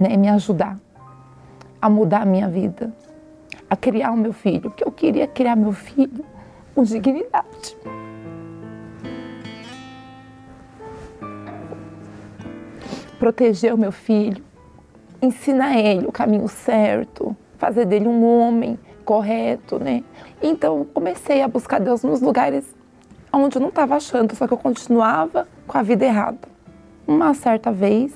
né, 0.00 0.16
me 0.16 0.28
ajudar 0.30 0.80
a 1.80 1.88
mudar 1.88 2.22
a 2.22 2.24
minha 2.24 2.48
vida, 2.48 2.92
a 3.70 3.76
criar 3.76 4.10
o 4.10 4.16
meu 4.16 4.32
filho, 4.32 4.62
porque 4.62 4.82
eu 4.82 4.90
queria 4.90 5.28
criar 5.28 5.54
meu 5.54 5.70
filho 5.72 6.24
com 6.74 6.82
dignidade. 6.82 7.76
Proteger 13.20 13.72
o 13.72 13.78
meu 13.78 13.92
filho, 13.92 14.42
ensinar 15.22 15.78
ele 15.78 16.04
o 16.04 16.10
caminho 16.10 16.48
certo, 16.48 17.36
fazer 17.62 17.84
dele 17.84 18.08
um 18.08 18.24
homem 18.24 18.76
correto, 19.04 19.78
né? 19.78 20.02
Então 20.42 20.84
comecei 20.92 21.42
a 21.42 21.46
buscar 21.46 21.78
Deus 21.78 22.02
nos 22.02 22.20
lugares 22.20 22.74
onde 23.32 23.56
eu 23.56 23.60
não 23.60 23.68
estava 23.68 23.94
achando, 23.94 24.34
só 24.34 24.48
que 24.48 24.52
eu 24.52 24.58
continuava 24.58 25.46
com 25.64 25.78
a 25.78 25.82
vida 25.82 26.04
errada. 26.04 26.40
Uma 27.06 27.32
certa 27.34 27.70
vez, 27.70 28.12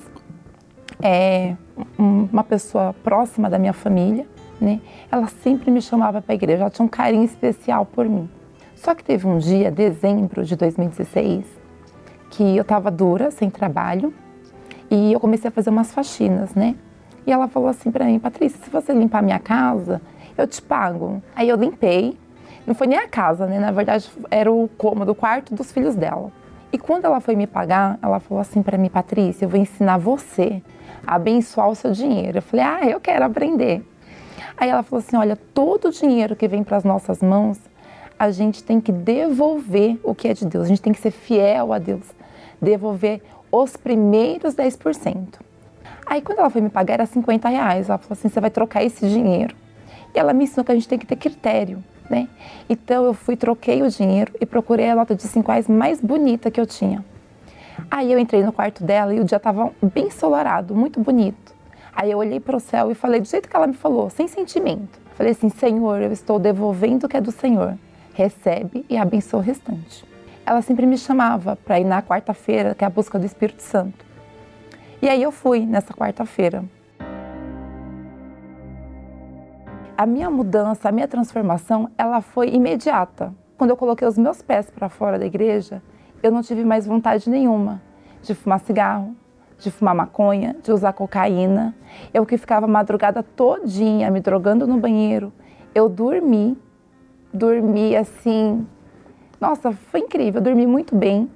é, 1.01 1.55
uma 1.97 2.43
pessoa 2.43 2.93
próxima 3.01 3.49
da 3.49 3.57
minha 3.57 3.71
família, 3.71 4.27
né? 4.59 4.81
Ela 5.09 5.27
sempre 5.27 5.71
me 5.71 5.81
chamava 5.81 6.21
para 6.21 6.33
a 6.33 6.35
igreja, 6.35 6.63
ela 6.63 6.69
tinha 6.69 6.85
um 6.85 6.89
carinho 6.89 7.23
especial 7.23 7.85
por 7.85 8.03
mim. 8.05 8.29
Só 8.75 8.93
que 8.93 9.01
teve 9.01 9.25
um 9.25 9.37
dia, 9.37 9.71
dezembro 9.71 10.43
de 10.43 10.57
2016, 10.57 11.45
que 12.31 12.57
eu 12.57 12.63
estava 12.63 12.91
dura, 12.91 13.31
sem 13.31 13.49
trabalho, 13.49 14.13
e 14.91 15.13
eu 15.13 15.21
comecei 15.21 15.47
a 15.47 15.51
fazer 15.51 15.69
umas 15.69 15.93
faxinas, 15.93 16.53
né? 16.53 16.75
E 17.27 17.31
ela 17.31 17.49
falou 17.49 17.67
assim 17.67 17.91
para 17.91 18.05
mim, 18.05 18.17
Patrícia, 18.19 18.57
se 18.63 18.69
você 18.69 18.93
limpar 18.93 19.21
minha 19.21 19.37
casa, 19.37 20.01
eu 20.37 20.47
te 20.47 20.61
pago. 20.61 21.21
Aí 21.35 21.49
eu 21.49 21.57
limpei. 21.57 22.17
Não 22.65 22.73
foi 22.73 22.87
nem 22.87 22.97
a 22.97 23.07
casa, 23.07 23.45
né? 23.45 23.59
Na 23.59 23.69
verdade, 23.69 24.09
era 24.31 24.49
o 24.49 24.69
cômodo, 24.77 25.11
o 25.11 25.15
quarto 25.15 25.53
dos 25.53 25.69
filhos 25.69 25.93
dela. 25.93 26.31
E 26.71 26.77
quando 26.77 27.03
ela 27.03 27.19
foi 27.19 27.35
me 27.35 27.45
pagar, 27.45 27.99
ela 28.01 28.21
falou 28.21 28.39
assim 28.39 28.61
para 28.61 28.77
mim, 28.77 28.87
Patrícia, 28.87 29.43
eu 29.43 29.49
vou 29.49 29.59
ensinar 29.59 29.97
você 29.97 30.61
a 31.05 31.15
abençoar 31.15 31.69
o 31.69 31.75
seu 31.75 31.91
dinheiro. 31.91 32.37
Eu 32.37 32.41
falei, 32.41 32.65
ah, 32.65 32.85
eu 32.85 32.99
quero 32.99 33.25
aprender. 33.25 33.85
Aí 34.55 34.69
ela 34.69 34.81
falou 34.81 35.03
assim, 35.05 35.17
olha, 35.17 35.35
todo 35.35 35.89
o 35.89 35.91
dinheiro 35.91 36.33
que 36.33 36.47
vem 36.47 36.63
para 36.63 36.77
as 36.77 36.85
nossas 36.85 37.21
mãos, 37.21 37.59
a 38.17 38.31
gente 38.31 38.63
tem 38.63 38.79
que 38.79 38.91
devolver 38.91 39.99
o 40.01 40.15
que 40.15 40.29
é 40.29 40.33
de 40.33 40.45
Deus. 40.45 40.63
A 40.63 40.67
gente 40.67 40.81
tem 40.81 40.93
que 40.93 40.99
ser 40.99 41.11
fiel 41.11 41.73
a 41.73 41.77
Deus. 41.77 42.05
Devolver 42.61 43.21
os 43.51 43.75
primeiros 43.75 44.55
10%. 44.55 45.46
Aí 46.09 46.21
quando 46.21 46.39
ela 46.39 46.49
foi 46.49 46.61
me 46.61 46.69
pagar 46.69 46.95
era 46.95 47.05
50 47.05 47.49
reais. 47.49 47.89
Ela 47.89 47.97
falou 47.97 48.13
assim, 48.13 48.29
você 48.29 48.39
vai 48.39 48.49
trocar 48.49 48.83
esse 48.83 49.07
dinheiro. 49.09 49.55
E 50.15 50.19
ela 50.19 50.33
me 50.33 50.45
ensinou 50.45 50.63
que 50.63 50.71
a 50.71 50.75
gente 50.75 50.87
tem 50.87 50.97
que 50.97 51.05
ter 51.05 51.17
critério, 51.17 51.83
né? 52.09 52.27
Então 52.69 53.05
eu 53.05 53.13
fui, 53.13 53.35
troquei 53.35 53.81
o 53.83 53.89
dinheiro 53.89 54.33
e 54.39 54.45
procurei 54.45 54.89
a 54.89 54.95
nota 54.95 55.13
de 55.13 55.23
5 55.23 55.51
reais 55.51 55.67
mais 55.67 55.99
bonita 56.01 56.49
que 56.49 56.59
eu 56.59 56.65
tinha. 56.65 57.03
Aí 57.91 58.11
eu 58.11 58.17
entrei 58.17 58.43
no 58.43 58.51
quarto 58.51 58.83
dela 58.83 59.13
e 59.13 59.19
o 59.19 59.23
dia 59.23 59.37
estava 59.37 59.71
bem 59.81 60.07
ensolarado, 60.07 60.73
muito 60.73 60.99
bonito. 60.99 61.53
Aí 61.93 62.09
eu 62.11 62.17
olhei 62.17 62.39
para 62.39 62.55
o 62.55 62.59
céu 62.59 62.91
e 62.91 62.95
falei 62.95 63.19
do 63.19 63.27
jeito 63.27 63.49
que 63.49 63.55
ela 63.55 63.67
me 63.67 63.73
falou, 63.73 64.09
sem 64.09 64.27
sentimento. 64.27 64.99
Falei 65.15 65.31
assim, 65.31 65.49
Senhor, 65.49 66.01
eu 66.01 66.11
estou 66.11 66.39
devolvendo 66.39 67.05
o 67.05 67.09
que 67.09 67.17
é 67.17 67.21
do 67.21 67.31
Senhor. 67.31 67.77
Recebe 68.13 68.85
e 68.89 68.97
abençoa 68.97 69.39
o 69.39 69.43
restante. 69.43 70.05
Ela 70.45 70.61
sempre 70.61 70.85
me 70.85 70.97
chamava 70.97 71.55
para 71.55 71.79
ir 71.79 71.83
na 71.83 72.01
quarta-feira, 72.01 72.73
que 72.73 72.83
é 72.83 72.87
a 72.87 72.89
busca 72.89 73.19
do 73.19 73.25
Espírito 73.25 73.61
Santo. 73.61 74.05
E 74.99 75.07
aí 75.07 75.21
eu 75.21 75.31
fui 75.31 75.63
nessa 75.63 75.93
quarta-feira. 75.93 76.65
A 79.95 80.05
minha 80.07 80.29
mudança, 80.29 80.89
a 80.89 80.91
minha 80.91 81.07
transformação, 81.07 81.89
ela 81.95 82.19
foi 82.19 82.49
imediata. 82.49 83.31
Quando 83.57 83.69
eu 83.69 83.77
coloquei 83.77 84.07
os 84.07 84.17
meus 84.17 84.41
pés 84.41 84.71
para 84.71 84.89
fora 84.89 85.19
da 85.19 85.25
igreja, 85.25 85.83
eu 86.23 86.31
não 86.31 86.41
tive 86.41 86.63
mais 86.63 86.87
vontade 86.87 87.29
nenhuma 87.29 87.79
de 88.23 88.33
fumar 88.33 88.59
cigarro, 88.59 89.15
de 89.59 89.69
fumar 89.69 89.93
maconha, 89.93 90.55
de 90.63 90.71
usar 90.71 90.93
cocaína. 90.93 91.75
Eu 92.11 92.25
que 92.25 92.37
ficava 92.37 92.65
a 92.65 92.69
madrugada 92.69 93.21
todinha 93.21 94.09
me 94.09 94.19
drogando 94.19 94.65
no 94.65 94.79
banheiro. 94.79 95.31
Eu 95.75 95.87
dormi, 95.87 96.57
dormi 97.31 97.95
assim. 97.95 98.67
Nossa, 99.39 99.71
foi 99.71 99.99
incrível, 99.99 100.39
eu 100.39 100.43
dormi 100.43 100.65
muito 100.65 100.95
bem. 100.95 101.29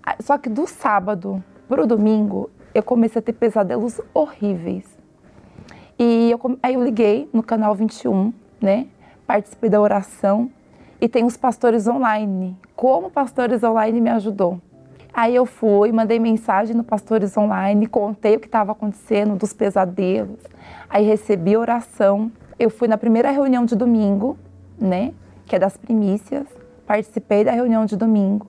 Ah, 0.00 0.16
só 0.20 0.38
que 0.38 0.48
do 0.48 0.66
sábado 0.66 1.42
para 1.68 1.82
o 1.82 1.86
domingo, 1.86 2.50
eu 2.74 2.82
comecei 2.82 3.20
a 3.20 3.22
ter 3.22 3.32
pesadelos 3.32 4.00
horríveis. 4.12 4.84
E 5.98 6.30
eu, 6.30 6.58
aí 6.62 6.74
eu 6.74 6.84
liguei 6.84 7.28
no 7.32 7.42
canal 7.42 7.74
21, 7.74 8.32
né? 8.60 8.86
Participei 9.26 9.68
da 9.68 9.80
oração 9.80 10.50
e 11.00 11.08
tem 11.08 11.24
os 11.24 11.36
pastores 11.36 11.86
online. 11.86 12.56
Como 12.76 13.10
pastores 13.10 13.62
online 13.64 14.00
me 14.00 14.10
ajudou? 14.10 14.60
Aí 15.12 15.34
eu 15.34 15.44
fui, 15.44 15.90
mandei 15.90 16.20
mensagem 16.20 16.76
no 16.76 16.84
Pastores 16.84 17.36
Online, 17.36 17.88
contei 17.88 18.36
o 18.36 18.40
que 18.40 18.46
estava 18.46 18.70
acontecendo, 18.70 19.34
dos 19.34 19.52
pesadelos. 19.52 20.38
Aí 20.88 21.04
recebi 21.04 21.56
oração. 21.56 22.30
Eu 22.56 22.70
fui 22.70 22.86
na 22.86 22.96
primeira 22.96 23.30
reunião 23.32 23.64
de 23.64 23.74
domingo, 23.74 24.38
né? 24.78 25.12
Que 25.44 25.56
é 25.56 25.58
das 25.58 25.76
primícias. 25.76 26.46
Participei 26.86 27.42
da 27.42 27.50
reunião 27.50 27.84
de 27.84 27.96
domingo 27.96 28.46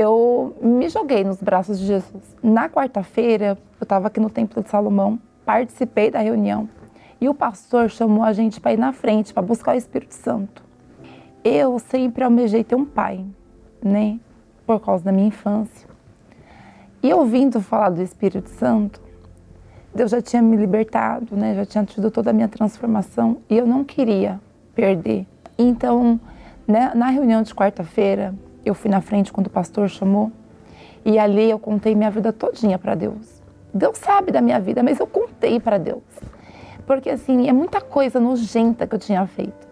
eu 0.00 0.56
me 0.62 0.88
joguei 0.88 1.22
nos 1.22 1.42
braços 1.42 1.78
de 1.78 1.84
Jesus. 1.84 2.34
Na 2.42 2.70
quarta-feira, 2.70 3.58
eu 3.78 3.84
estava 3.84 4.06
aqui 4.06 4.18
no 4.18 4.30
Templo 4.30 4.62
de 4.62 4.70
Salomão, 4.70 5.20
participei 5.44 6.10
da 6.10 6.20
reunião 6.20 6.66
e 7.20 7.28
o 7.28 7.34
pastor 7.34 7.90
chamou 7.90 8.24
a 8.24 8.32
gente 8.32 8.58
para 8.62 8.72
ir 8.72 8.78
na 8.78 8.94
frente, 8.94 9.34
para 9.34 9.42
buscar 9.42 9.74
o 9.74 9.78
Espírito 9.78 10.14
Santo. 10.14 10.64
Eu 11.44 11.78
sempre 11.78 12.24
almejei 12.24 12.64
ter 12.64 12.76
um 12.76 12.84
pai, 12.86 13.26
né, 13.84 14.18
por 14.66 14.80
causa 14.80 15.04
da 15.04 15.12
minha 15.12 15.28
infância. 15.28 15.86
E 17.02 17.12
ouvindo 17.12 17.60
falar 17.60 17.90
do 17.90 18.00
Espírito 18.00 18.48
Santo, 18.48 19.02
Deus 19.94 20.10
já 20.10 20.22
tinha 20.22 20.40
me 20.40 20.56
libertado, 20.56 21.36
né, 21.36 21.54
já 21.54 21.66
tinha 21.66 21.84
tido 21.84 22.10
toda 22.10 22.30
a 22.30 22.32
minha 22.32 22.48
transformação 22.48 23.36
e 23.50 23.58
eu 23.58 23.66
não 23.66 23.84
queria 23.84 24.40
perder. 24.74 25.26
Então, 25.58 26.18
né, 26.66 26.90
na 26.94 27.10
reunião 27.10 27.42
de 27.42 27.54
quarta-feira, 27.54 28.34
eu 28.64 28.74
fui 28.74 28.90
na 28.90 29.00
frente 29.00 29.32
quando 29.32 29.46
o 29.46 29.50
pastor 29.50 29.88
chamou 29.88 30.30
e 31.04 31.18
ali 31.18 31.50
eu 31.50 31.58
contei 31.58 31.94
minha 31.94 32.10
vida 32.10 32.32
todinha 32.32 32.78
para 32.78 32.94
Deus. 32.94 33.40
Deus 33.72 33.98
sabe 33.98 34.32
da 34.32 34.40
minha 34.40 34.60
vida, 34.60 34.82
mas 34.82 34.98
eu 34.98 35.06
contei 35.06 35.58
para 35.58 35.78
Deus. 35.78 36.02
Porque 36.86 37.08
assim, 37.08 37.48
é 37.48 37.52
muita 37.52 37.80
coisa 37.80 38.18
nojenta 38.18 38.86
que 38.86 38.94
eu 38.94 38.98
tinha 38.98 39.26
feito. 39.26 39.68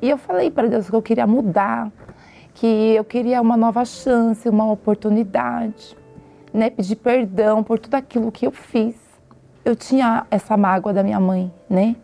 E 0.00 0.08
eu 0.08 0.18
falei 0.18 0.50
para 0.50 0.66
Deus 0.66 0.88
que 0.88 0.96
eu 0.96 1.02
queria 1.02 1.26
mudar, 1.26 1.90
que 2.54 2.66
eu 2.66 3.04
queria 3.04 3.40
uma 3.40 3.56
nova 3.56 3.84
chance, 3.84 4.48
uma 4.48 4.70
oportunidade, 4.70 5.96
né? 6.52 6.70
Pedir 6.70 6.96
perdão 6.96 7.62
por 7.62 7.78
tudo 7.78 7.94
aquilo 7.94 8.32
que 8.32 8.46
eu 8.46 8.50
fiz. 8.50 8.96
Eu 9.64 9.76
tinha 9.76 10.26
essa 10.30 10.56
mágoa 10.56 10.92
da 10.92 11.02
minha 11.02 11.20
mãe, 11.20 11.52
né? 11.68 11.96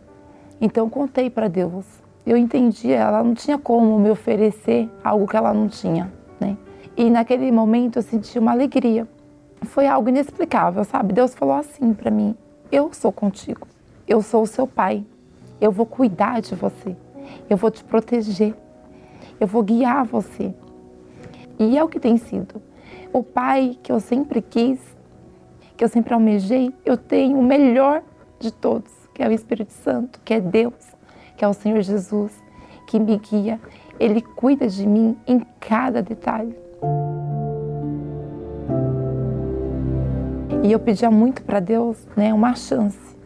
Então 0.59 0.85
eu 0.85 0.89
contei 0.89 1.29
para 1.29 1.47
Deus. 1.47 1.85
Eu 2.25 2.37
entendi, 2.37 2.91
ela 2.91 3.23
não 3.23 3.33
tinha 3.33 3.57
como 3.57 3.97
me 3.99 4.09
oferecer 4.11 4.89
algo 5.03 5.27
que 5.27 5.35
ela 5.35 5.53
não 5.53 5.67
tinha. 5.67 6.11
E 6.95 7.09
naquele 7.09 7.51
momento 7.51 7.97
eu 7.97 8.01
senti 8.01 8.37
uma 8.37 8.51
alegria. 8.51 9.07
Foi 9.63 9.87
algo 9.87 10.09
inexplicável, 10.09 10.83
sabe? 10.83 11.13
Deus 11.13 11.33
falou 11.33 11.55
assim 11.55 11.93
para 11.93 12.11
mim: 12.11 12.35
Eu 12.71 12.93
sou 12.93 13.11
contigo. 13.11 13.67
Eu 14.07 14.21
sou 14.21 14.43
o 14.43 14.47
seu 14.47 14.67
pai. 14.67 15.05
Eu 15.59 15.71
vou 15.71 15.85
cuidar 15.85 16.41
de 16.41 16.55
você. 16.55 16.95
Eu 17.49 17.55
vou 17.55 17.71
te 17.71 17.83
proteger. 17.83 18.55
Eu 19.39 19.47
vou 19.47 19.63
guiar 19.63 20.05
você. 20.05 20.53
E 21.57 21.77
é 21.77 21.83
o 21.83 21.87
que 21.87 21.99
tem 21.99 22.17
sido. 22.17 22.61
O 23.13 23.23
pai 23.23 23.77
que 23.83 23.91
eu 23.91 23.99
sempre 23.99 24.41
quis, 24.41 24.79
que 25.77 25.83
eu 25.83 25.87
sempre 25.87 26.13
almejei, 26.13 26.73
eu 26.83 26.97
tenho 26.97 27.37
o 27.37 27.43
melhor 27.43 28.03
de 28.39 28.51
todos, 28.51 28.91
que 29.13 29.21
é 29.21 29.27
o 29.27 29.31
Espírito 29.31 29.71
Santo, 29.71 30.19
que 30.25 30.33
é 30.33 30.39
Deus, 30.39 30.95
que 31.37 31.45
é 31.45 31.47
o 31.47 31.53
Senhor 31.53 31.81
Jesus, 31.81 32.31
que 32.87 32.99
me 32.99 33.17
guia. 33.17 33.59
Ele 33.99 34.21
cuida 34.21 34.67
de 34.67 34.87
mim 34.87 35.15
em 35.27 35.45
cada 35.59 36.01
detalhe. 36.01 36.55
E 40.63 40.71
eu 40.71 40.79
pedia 40.79 41.09
muito 41.09 41.43
para 41.43 41.59
Deus, 41.59 42.07
né, 42.15 42.33
uma 42.33 42.53
chance, 42.53 43.17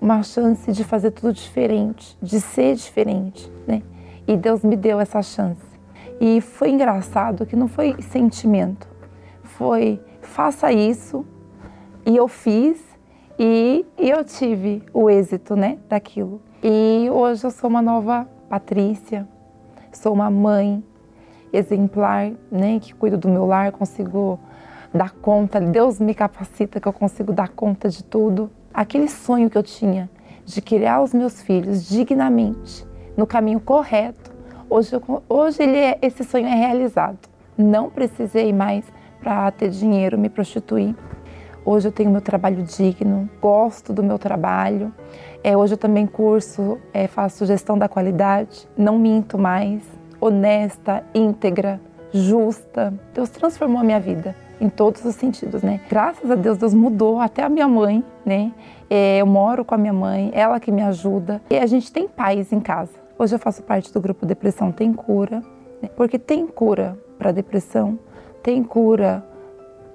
uma 0.00 0.22
chance 0.22 0.72
de 0.72 0.82
fazer 0.82 1.12
tudo 1.12 1.32
diferente, 1.32 2.18
de 2.20 2.40
ser 2.40 2.74
diferente, 2.74 3.50
né? 3.66 3.82
E 4.26 4.36
Deus 4.36 4.62
me 4.62 4.76
deu 4.76 4.98
essa 4.98 5.22
chance. 5.22 5.62
E 6.20 6.40
foi 6.40 6.70
engraçado 6.70 7.46
que 7.46 7.54
não 7.54 7.68
foi 7.68 7.96
sentimento, 8.02 8.88
foi 9.42 10.00
faça 10.20 10.72
isso 10.72 11.24
e 12.04 12.16
eu 12.16 12.26
fiz 12.26 12.80
e, 13.38 13.86
e 13.98 14.10
eu 14.10 14.24
tive 14.24 14.82
o 14.92 15.08
êxito, 15.08 15.54
né, 15.54 15.78
daquilo. 15.88 16.40
E 16.62 17.08
hoje 17.10 17.44
eu 17.44 17.50
sou 17.50 17.70
uma 17.70 17.82
nova 17.82 18.28
Patrícia, 18.48 19.26
sou 19.92 20.12
uma 20.12 20.30
mãe 20.30 20.82
exemplar, 21.52 22.32
né, 22.50 22.78
que 22.80 22.94
cuido 22.94 23.16
do 23.16 23.28
meu 23.28 23.46
lar, 23.46 23.72
consigo 23.72 24.38
dar 24.92 25.10
conta, 25.10 25.60
Deus 25.60 25.98
me 25.98 26.14
capacita 26.14 26.80
que 26.80 26.86
eu 26.86 26.92
consigo 26.92 27.32
dar 27.32 27.48
conta 27.48 27.88
de 27.88 28.04
tudo. 28.04 28.50
Aquele 28.72 29.08
sonho 29.08 29.48
que 29.48 29.56
eu 29.56 29.62
tinha 29.62 30.10
de 30.44 30.60
criar 30.60 31.02
os 31.02 31.12
meus 31.14 31.42
filhos 31.42 31.88
dignamente, 31.88 32.86
no 33.16 33.26
caminho 33.26 33.60
correto, 33.60 34.32
hoje, 34.68 34.94
eu, 34.94 35.22
hoje 35.28 35.62
ele 35.62 35.78
é, 35.78 35.98
esse 36.02 36.24
sonho 36.24 36.46
é 36.46 36.54
realizado. 36.54 37.18
Não 37.56 37.90
precisei 37.90 38.52
mais 38.52 38.84
para 39.20 39.50
ter 39.50 39.70
dinheiro 39.70 40.18
me 40.18 40.28
prostituir. 40.28 40.96
Hoje 41.64 41.86
eu 41.86 41.92
tenho 41.92 42.10
meu 42.10 42.20
trabalho 42.20 42.62
digno, 42.62 43.30
gosto 43.40 43.92
do 43.92 44.02
meu 44.02 44.18
trabalho. 44.18 44.92
É, 45.44 45.56
hoje 45.56 45.74
eu 45.74 45.78
também 45.78 46.06
curso, 46.06 46.78
é, 46.92 47.06
faço 47.06 47.46
gestão 47.46 47.78
da 47.78 47.88
qualidade, 47.88 48.68
não 48.76 48.98
minto 48.98 49.38
mais, 49.38 49.82
honesta, 50.22 51.02
íntegra, 51.12 51.80
justa. 52.12 52.94
Deus 53.12 53.28
transformou 53.28 53.80
a 53.80 53.84
minha 53.84 53.98
vida 53.98 54.36
em 54.60 54.68
todos 54.68 55.04
os 55.04 55.16
sentidos, 55.16 55.62
né? 55.62 55.80
Graças 55.90 56.30
a 56.30 56.36
Deus, 56.36 56.56
Deus 56.56 56.72
mudou 56.72 57.18
até 57.18 57.42
a 57.42 57.48
minha 57.48 57.66
mãe, 57.66 58.04
né? 58.24 58.52
É, 58.88 59.18
eu 59.18 59.26
moro 59.26 59.64
com 59.64 59.74
a 59.74 59.78
minha 59.78 59.92
mãe, 59.92 60.30
ela 60.32 60.60
que 60.60 60.70
me 60.70 60.80
ajuda 60.82 61.42
e 61.50 61.58
a 61.58 61.66
gente 61.66 61.90
tem 61.90 62.06
paz 62.06 62.52
em 62.52 62.60
casa. 62.60 62.92
Hoje 63.18 63.34
eu 63.34 63.38
faço 63.38 63.62
parte 63.64 63.92
do 63.92 64.00
grupo 64.00 64.24
Depressão 64.24 64.70
Tem 64.70 64.92
Cura, 64.92 65.42
né? 65.82 65.90
porque 65.96 66.18
tem 66.18 66.46
cura 66.46 66.96
para 67.18 67.32
depressão, 67.32 67.98
tem 68.42 68.62
cura 68.62 69.24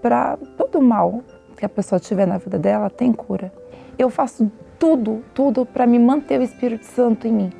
para 0.01 0.37
todo 0.57 0.81
mal 0.81 1.21
que 1.57 1.65
a 1.65 1.69
pessoa 1.69 1.99
tiver 1.99 2.27
na 2.27 2.37
vida 2.37 2.59
dela, 2.59 2.89
tem 2.89 3.13
cura. 3.13 3.51
Eu 3.97 4.09
faço 4.09 4.51
tudo, 4.77 5.23
tudo 5.33 5.65
para 5.65 5.87
me 5.87 5.97
manter 5.97 6.39
o 6.39 6.43
Espírito 6.43 6.85
Santo 6.85 7.27
em 7.27 7.31
mim, 7.31 7.53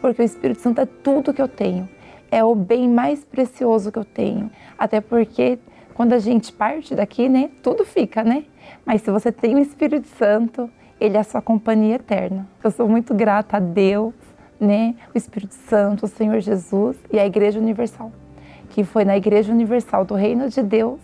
porque 0.00 0.22
o 0.22 0.24
Espírito 0.24 0.60
Santo 0.60 0.80
é 0.80 0.86
tudo 0.86 1.34
que 1.34 1.42
eu 1.42 1.48
tenho, 1.48 1.88
é 2.32 2.42
o 2.42 2.54
bem 2.54 2.88
mais 2.88 3.22
precioso 3.24 3.92
que 3.92 3.98
eu 3.98 4.04
tenho, 4.06 4.50
até 4.78 5.02
porque 5.02 5.58
quando 5.92 6.14
a 6.14 6.18
gente 6.18 6.50
parte 6.50 6.94
daqui, 6.94 7.28
né, 7.28 7.50
tudo 7.62 7.84
fica, 7.84 8.24
né? 8.24 8.44
Mas 8.86 9.02
se 9.02 9.10
você 9.10 9.30
tem 9.30 9.54
o 9.54 9.58
Espírito 9.58 10.08
Santo, 10.08 10.68
ele 10.98 11.18
é 11.18 11.20
a 11.20 11.24
sua 11.24 11.42
companhia 11.42 11.96
eterna. 11.96 12.48
Eu 12.64 12.70
sou 12.70 12.88
muito 12.88 13.12
grata 13.12 13.58
a 13.58 13.60
Deus, 13.60 14.14
né, 14.58 14.94
o 15.14 15.18
Espírito 15.18 15.52
Santo, 15.52 16.06
o 16.06 16.08
Senhor 16.08 16.40
Jesus 16.40 16.96
e 17.12 17.18
a 17.18 17.26
Igreja 17.26 17.60
Universal, 17.60 18.10
que 18.70 18.82
foi 18.82 19.04
na 19.04 19.14
Igreja 19.14 19.52
Universal 19.52 20.06
do 20.06 20.14
Reino 20.14 20.48
de 20.48 20.62
Deus 20.62 21.00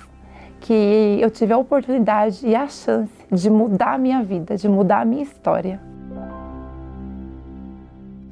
que 0.60 1.18
eu 1.20 1.30
tive 1.30 1.52
a 1.52 1.58
oportunidade 1.58 2.44
e 2.46 2.54
a 2.54 2.66
chance 2.66 3.12
de 3.30 3.48
mudar 3.48 3.94
a 3.94 3.98
minha 3.98 4.24
vida, 4.24 4.56
de 4.56 4.68
mudar 4.68 5.02
a 5.02 5.04
minha 5.04 5.22
história. 5.22 5.80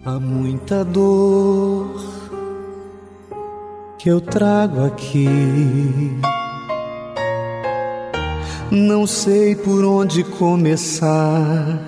Há 0.05 0.19
muita 0.19 0.85
dor 0.85 2.26
que 3.99 4.09
eu 4.09 4.21
trago 4.21 4.85
aqui 4.85 5.27
não 8.71 9.07
sei 9.07 9.55
por 9.55 9.85
onde 9.85 10.25
começar, 10.25 11.79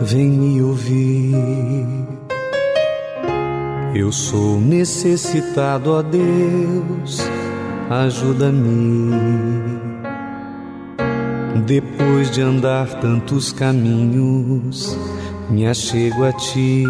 vem 0.00 0.30
me 0.30 0.62
ouvir. 0.62 1.76
Eu 3.94 4.10
sou 4.10 4.58
necessitado 4.58 5.94
a 5.94 6.02
Deus, 6.02 7.20
ajuda-me. 7.90 9.10
Depois 11.66 12.30
de 12.30 12.40
andar 12.40 12.88
tantos 13.00 13.52
caminhos, 13.52 14.96
me 15.50 15.66
achego 15.66 16.24
a 16.24 16.32
ti. 16.32 16.84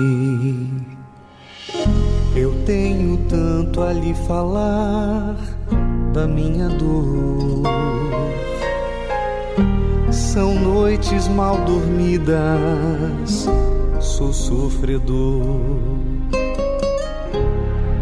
Tenho 2.69 3.17
tanto 3.31 3.81
a 3.81 3.95
lhe 3.95 4.13
falar 4.27 5.35
da 6.13 6.29
minha 6.29 6.69
dor 6.69 7.63
são 10.11 10.55
noites 10.55 11.27
mal 11.29 11.57
dormidas, 11.65 13.49
sou 14.01 14.35
sofredor. 14.35 15.63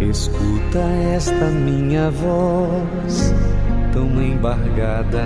Escuta 0.00 0.80
esta 1.14 1.46
minha 1.46 2.10
voz 2.10 3.32
tão 3.92 4.20
embargada. 4.20 5.24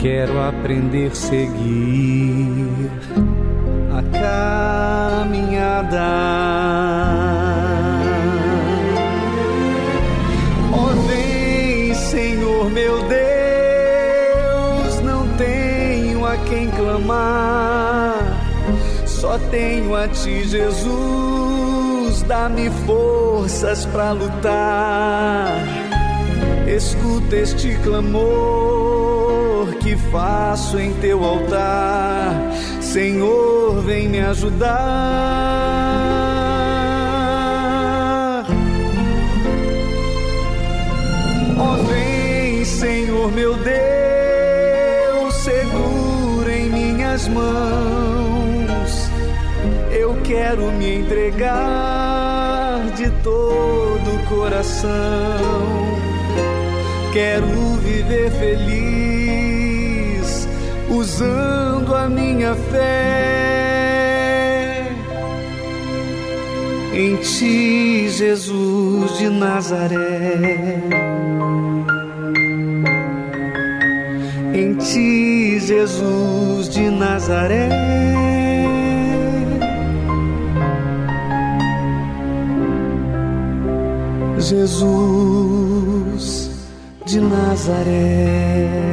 Quero 0.00 0.42
aprender 0.42 1.12
a 1.12 1.14
seguir 1.14 2.90
a 3.92 4.02
caminhada. 5.22 6.10
clamar. 16.80 18.18
Só 19.06 19.38
tenho 19.50 19.94
a 19.94 20.08
ti, 20.08 20.44
Jesus, 20.44 22.22
dá-me 22.22 22.70
forças 22.86 23.86
para 23.86 24.12
lutar. 24.12 25.48
Escuta 26.66 27.36
este 27.36 27.76
clamor 27.82 29.74
que 29.80 29.96
faço 30.10 30.78
em 30.78 30.92
teu 30.94 31.24
altar. 31.24 32.34
Senhor, 32.92 33.82
vem 33.82 34.08
me 34.08 34.18
ajudar. 34.20 34.66
Oh, 41.56 41.76
vem, 41.84 42.64
Senhor 42.64 43.30
meu 43.30 43.54
Deus 43.54 43.80
minhas 46.70 47.28
mãos. 47.28 49.10
Eu 49.92 50.20
quero 50.24 50.72
me 50.72 50.96
entregar 50.98 52.80
de 52.96 53.08
todo 53.22 54.16
o 54.16 54.26
coração. 54.28 54.90
Quero 57.12 57.46
viver 57.84 58.30
feliz 58.32 59.19
usando 61.00 61.94
a 61.94 62.08
minha 62.08 62.54
fé. 62.54 63.90
Em 66.92 67.16
ti, 67.16 68.08
Jesus 68.10 69.18
de 69.18 69.30
Nazaré. 69.30 70.82
Em 74.52 74.74
ti, 74.74 75.58
Jesus 75.60 76.68
de 76.68 76.90
Nazaré. 76.90 77.70
Jesus 84.38 86.50
de 87.06 87.20
Nazaré. 87.20 88.90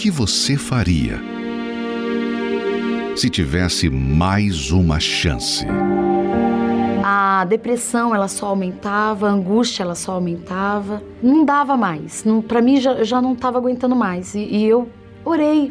Que 0.00 0.10
você 0.10 0.56
faria 0.56 1.20
se 3.14 3.28
tivesse 3.28 3.90
mais 3.90 4.70
uma 4.70 4.98
chance? 4.98 5.66
a 7.02 7.44
depressão 7.44 8.14
ela 8.14 8.26
só 8.26 8.46
aumentava, 8.46 9.28
a 9.28 9.30
angústia 9.30 9.82
ela 9.82 9.94
só 9.94 10.12
aumentava, 10.12 11.02
não 11.22 11.44
dava 11.44 11.76
mais, 11.76 12.24
para 12.48 12.62
mim 12.62 12.80
já, 12.80 13.04
já 13.04 13.20
não 13.20 13.34
estava 13.34 13.58
aguentando 13.58 13.94
mais. 13.94 14.34
E, 14.34 14.40
e, 14.40 14.66
eu 14.66 14.88
orei, 15.22 15.70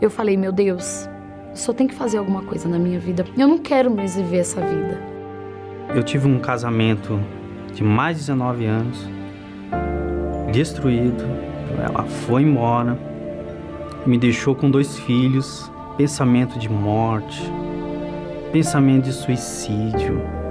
eu 0.00 0.10
falei 0.10 0.36
meu 0.36 0.50
Deus, 0.50 1.08
só 1.54 1.72
tem 1.72 1.86
que 1.86 1.94
fazer 1.94 2.18
alguma 2.18 2.42
coisa 2.42 2.68
na 2.68 2.80
minha 2.80 2.98
vida, 2.98 3.24
eu 3.38 3.46
não 3.46 3.58
quero 3.58 3.94
mais 3.94 4.16
viver 4.16 4.38
essa 4.38 4.60
vida. 4.60 5.00
Eu 5.94 6.02
tive 6.02 6.26
um 6.26 6.40
casamento 6.40 7.20
de 7.72 7.84
mais 7.84 8.16
de 8.16 8.22
19 8.22 8.66
anos, 8.66 9.08
destruído, 10.50 11.24
ela 11.80 12.02
foi 12.04 12.42
embora, 12.42 13.11
me 14.06 14.18
deixou 14.18 14.54
com 14.54 14.70
dois 14.70 14.98
filhos, 14.98 15.70
pensamento 15.96 16.58
de 16.58 16.68
morte, 16.68 17.40
pensamento 18.52 19.04
de 19.04 19.12
suicídio 19.12 20.42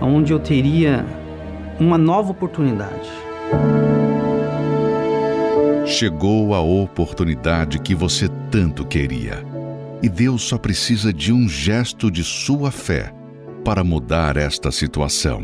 onde 0.00 0.32
eu 0.32 0.38
teria 0.38 1.04
uma 1.78 1.98
nova 1.98 2.30
oportunidade. 2.30 3.10
Chegou 5.86 6.54
a 6.54 6.60
oportunidade 6.60 7.78
que 7.78 7.94
você 7.94 8.28
tanto 8.50 8.84
queria. 8.84 9.44
E 10.02 10.08
Deus 10.08 10.42
só 10.42 10.58
precisa 10.58 11.12
de 11.12 11.32
um 11.32 11.48
gesto 11.48 12.10
de 12.10 12.22
sua 12.22 12.70
fé 12.70 13.12
para 13.64 13.82
mudar 13.82 14.36
esta 14.36 14.70
situação. 14.70 15.42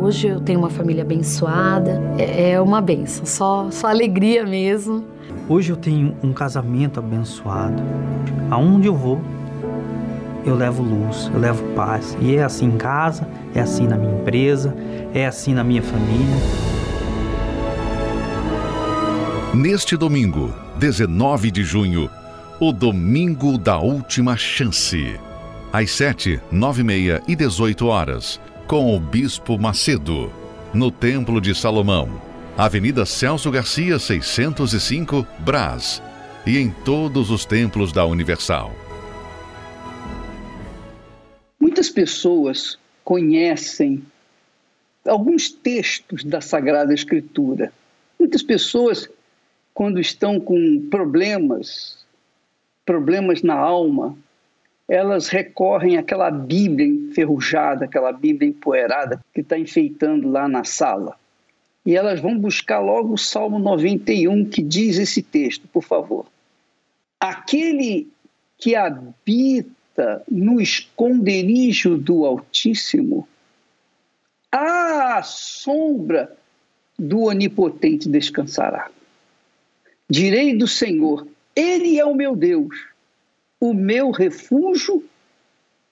Hoje 0.00 0.26
eu 0.26 0.40
tenho 0.40 0.58
uma 0.58 0.70
família 0.70 1.02
abençoada, 1.02 2.02
é, 2.18 2.52
é 2.52 2.60
uma 2.60 2.80
benção, 2.80 3.24
só, 3.24 3.70
só 3.70 3.86
alegria 3.86 4.44
mesmo. 4.44 5.04
Hoje 5.48 5.70
eu 5.70 5.76
tenho 5.76 6.16
um 6.22 6.32
casamento 6.32 6.98
abençoado. 7.00 7.82
Aonde 8.50 8.86
eu 8.86 8.94
vou, 8.94 9.20
eu 10.44 10.54
levo 10.54 10.82
luz, 10.82 11.30
eu 11.32 11.40
levo 11.40 11.62
paz. 11.74 12.16
E 12.20 12.36
é 12.36 12.42
assim 12.42 12.66
em 12.66 12.76
casa, 12.76 13.28
é 13.54 13.60
assim 13.60 13.86
na 13.86 13.96
minha 13.96 14.14
empresa, 14.14 14.74
é 15.14 15.26
assim 15.26 15.54
na 15.54 15.64
minha 15.64 15.82
família. 15.82 16.36
Neste 19.54 19.96
domingo, 19.96 20.52
19 20.78 21.50
de 21.50 21.62
junho, 21.62 22.08
o 22.58 22.72
Domingo 22.72 23.58
da 23.58 23.78
Última 23.78 24.36
Chance. 24.36 25.18
Às 25.72 25.90
7, 25.90 26.40
9 26.50 26.80
e 26.80 26.84
meia 26.84 27.22
e 27.28 27.36
18 27.36 27.86
horas, 27.86 28.40
com 28.66 28.96
o 28.96 29.00
Bispo 29.00 29.58
Macedo, 29.58 30.32
no 30.72 30.90
Templo 30.90 31.40
de 31.40 31.54
Salomão, 31.54 32.08
Avenida 32.64 33.04
Celso 33.04 33.50
Garcia, 33.50 33.98
605, 33.98 35.26
Brás, 35.40 36.00
e 36.46 36.58
em 36.58 36.70
todos 36.70 37.28
os 37.28 37.44
templos 37.44 37.92
da 37.92 38.06
Universal. 38.06 38.70
Muitas 41.58 41.90
pessoas 41.90 42.78
conhecem 43.02 44.04
alguns 45.04 45.50
textos 45.50 46.22
da 46.22 46.40
Sagrada 46.40 46.94
Escritura. 46.94 47.72
Muitas 48.16 48.44
pessoas 48.44 49.10
quando 49.74 49.98
estão 49.98 50.38
com 50.38 50.86
problemas, 50.88 52.06
problemas 52.86 53.42
na 53.42 53.56
alma, 53.56 54.16
elas 54.88 55.26
recorrem 55.26 55.96
àquela 55.98 56.30
Bíblia 56.30 56.86
enferrujada, 56.86 57.86
aquela 57.86 58.12
Bíblia 58.12 58.50
empoeirada 58.50 59.18
que 59.34 59.40
está 59.40 59.58
enfeitando 59.58 60.30
lá 60.30 60.46
na 60.46 60.62
sala. 60.62 61.20
E 61.84 61.96
elas 61.96 62.20
vão 62.20 62.38
buscar 62.38 62.80
logo 62.80 63.14
o 63.14 63.18
Salmo 63.18 63.58
91, 63.58 64.44
que 64.48 64.62
diz 64.62 64.98
esse 64.98 65.22
texto, 65.22 65.66
por 65.68 65.82
favor. 65.82 66.26
Aquele 67.18 68.08
que 68.56 68.76
habita 68.76 70.22
no 70.30 70.60
esconderijo 70.60 71.98
do 71.98 72.24
Altíssimo, 72.24 73.28
à 74.50 75.22
sombra 75.24 76.36
do 76.98 77.22
Onipotente 77.22 78.08
descansará. 78.08 78.90
Direi 80.08 80.56
do 80.56 80.68
Senhor: 80.68 81.26
Ele 81.56 81.98
é 81.98 82.04
o 82.04 82.14
meu 82.14 82.36
Deus, 82.36 82.86
o 83.58 83.74
meu 83.74 84.10
refúgio, 84.10 85.04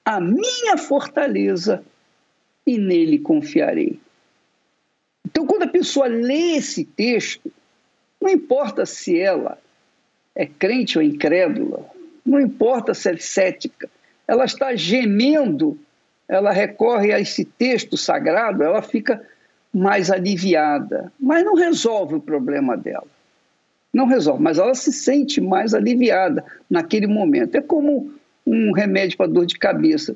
a 0.04 0.20
minha 0.20 0.76
fortaleza, 0.76 1.82
e 2.66 2.78
nele 2.78 3.18
confiarei. 3.18 3.98
Então, 5.40 5.46
quando 5.46 5.62
a 5.62 5.72
pessoa 5.72 6.06
lê 6.06 6.56
esse 6.56 6.84
texto, 6.84 7.50
não 8.20 8.28
importa 8.28 8.84
se 8.84 9.18
ela 9.18 9.56
é 10.34 10.44
crente 10.44 10.98
ou 10.98 11.02
incrédula, 11.02 11.82
não 12.26 12.38
importa 12.38 12.92
se 12.92 13.10
é 13.10 13.16
cética, 13.16 13.88
ela 14.28 14.44
está 14.44 14.76
gemendo, 14.76 15.78
ela 16.28 16.52
recorre 16.52 17.14
a 17.14 17.18
esse 17.18 17.46
texto 17.46 17.96
sagrado, 17.96 18.62
ela 18.62 18.82
fica 18.82 19.26
mais 19.72 20.10
aliviada, 20.10 21.10
mas 21.18 21.42
não 21.42 21.54
resolve 21.54 22.16
o 22.16 22.20
problema 22.20 22.76
dela 22.76 23.08
não 23.92 24.06
resolve, 24.06 24.40
mas 24.40 24.56
ela 24.56 24.72
se 24.72 24.92
sente 24.92 25.40
mais 25.40 25.74
aliviada 25.74 26.44
naquele 26.70 27.08
momento. 27.08 27.56
É 27.56 27.60
como 27.60 28.12
um 28.46 28.70
remédio 28.70 29.16
para 29.16 29.26
dor 29.26 29.44
de 29.44 29.58
cabeça. 29.58 30.14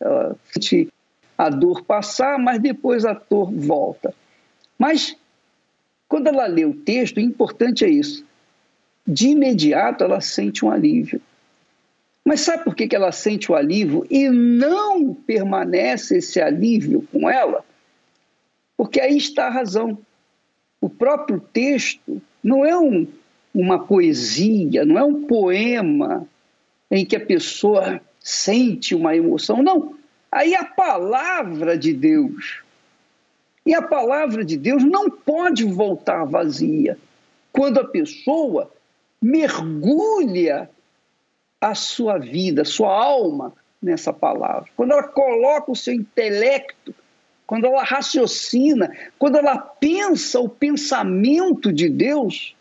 Ela 0.00 0.36
sente 0.52 0.88
a 1.36 1.48
dor 1.48 1.82
passar, 1.82 2.38
mas 2.38 2.60
depois 2.60 3.04
a 3.04 3.14
dor 3.14 3.50
volta. 3.50 4.14
Mas 4.78 5.16
quando 6.08 6.28
ela 6.28 6.46
lê 6.46 6.64
o 6.64 6.74
texto, 6.74 7.16
o 7.16 7.20
importante 7.20 7.84
é 7.84 7.88
isso. 7.88 8.24
De 9.06 9.28
imediato 9.28 10.04
ela 10.04 10.20
sente 10.20 10.64
um 10.64 10.70
alívio. 10.70 11.20
Mas 12.24 12.40
sabe 12.40 12.64
por 12.64 12.74
que 12.74 12.94
ela 12.94 13.12
sente 13.12 13.52
o 13.52 13.54
alívio 13.54 14.04
e 14.10 14.28
não 14.28 15.14
permanece 15.14 16.18
esse 16.18 16.40
alívio 16.40 17.06
com 17.12 17.30
ela? 17.30 17.64
Porque 18.76 19.00
aí 19.00 19.16
está 19.16 19.46
a 19.46 19.50
razão. 19.50 19.96
O 20.80 20.90
próprio 20.90 21.40
texto 21.40 22.20
não 22.42 22.64
é 22.64 22.76
um, 22.76 23.06
uma 23.54 23.78
poesia, 23.78 24.84
não 24.84 24.98
é 24.98 25.04
um 25.04 25.22
poema 25.22 26.26
em 26.90 27.04
que 27.04 27.16
a 27.16 27.24
pessoa 27.24 28.00
sente 28.20 28.94
uma 28.94 29.16
emoção, 29.16 29.62
não. 29.62 29.94
Aí 30.30 30.54
a 30.54 30.64
palavra 30.64 31.78
de 31.78 31.92
Deus. 31.92 32.65
E 33.66 33.74
a 33.74 33.82
palavra 33.82 34.44
de 34.44 34.56
Deus 34.56 34.82
não 34.84 35.10
pode 35.10 35.64
voltar 35.64 36.24
vazia 36.24 36.96
quando 37.52 37.80
a 37.80 37.84
pessoa 37.84 38.70
mergulha 39.20 40.70
a 41.60 41.74
sua 41.74 42.16
vida, 42.16 42.62
a 42.62 42.66
sua 42.66 42.94
alma 42.94 43.52
nessa 43.82 44.12
palavra. 44.12 44.70
Quando 44.76 44.92
ela 44.92 45.02
coloca 45.02 45.72
o 45.72 45.76
seu 45.76 45.92
intelecto 45.92 46.94
quando 47.46 47.66
ela 47.66 47.84
raciocina, 47.84 48.92
quando 49.18 49.38
ela 49.38 49.56
pensa 49.56 50.40
o 50.40 50.48
pensamento 50.48 51.72
de 51.72 51.88
Deus, 51.88 52.56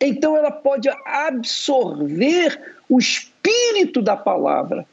então 0.00 0.36
ela 0.36 0.50
pode 0.50 0.88
absorver 1.04 2.74
o 2.88 2.98
espírito 2.98 4.02
da 4.02 4.16
palavra. 4.16 4.86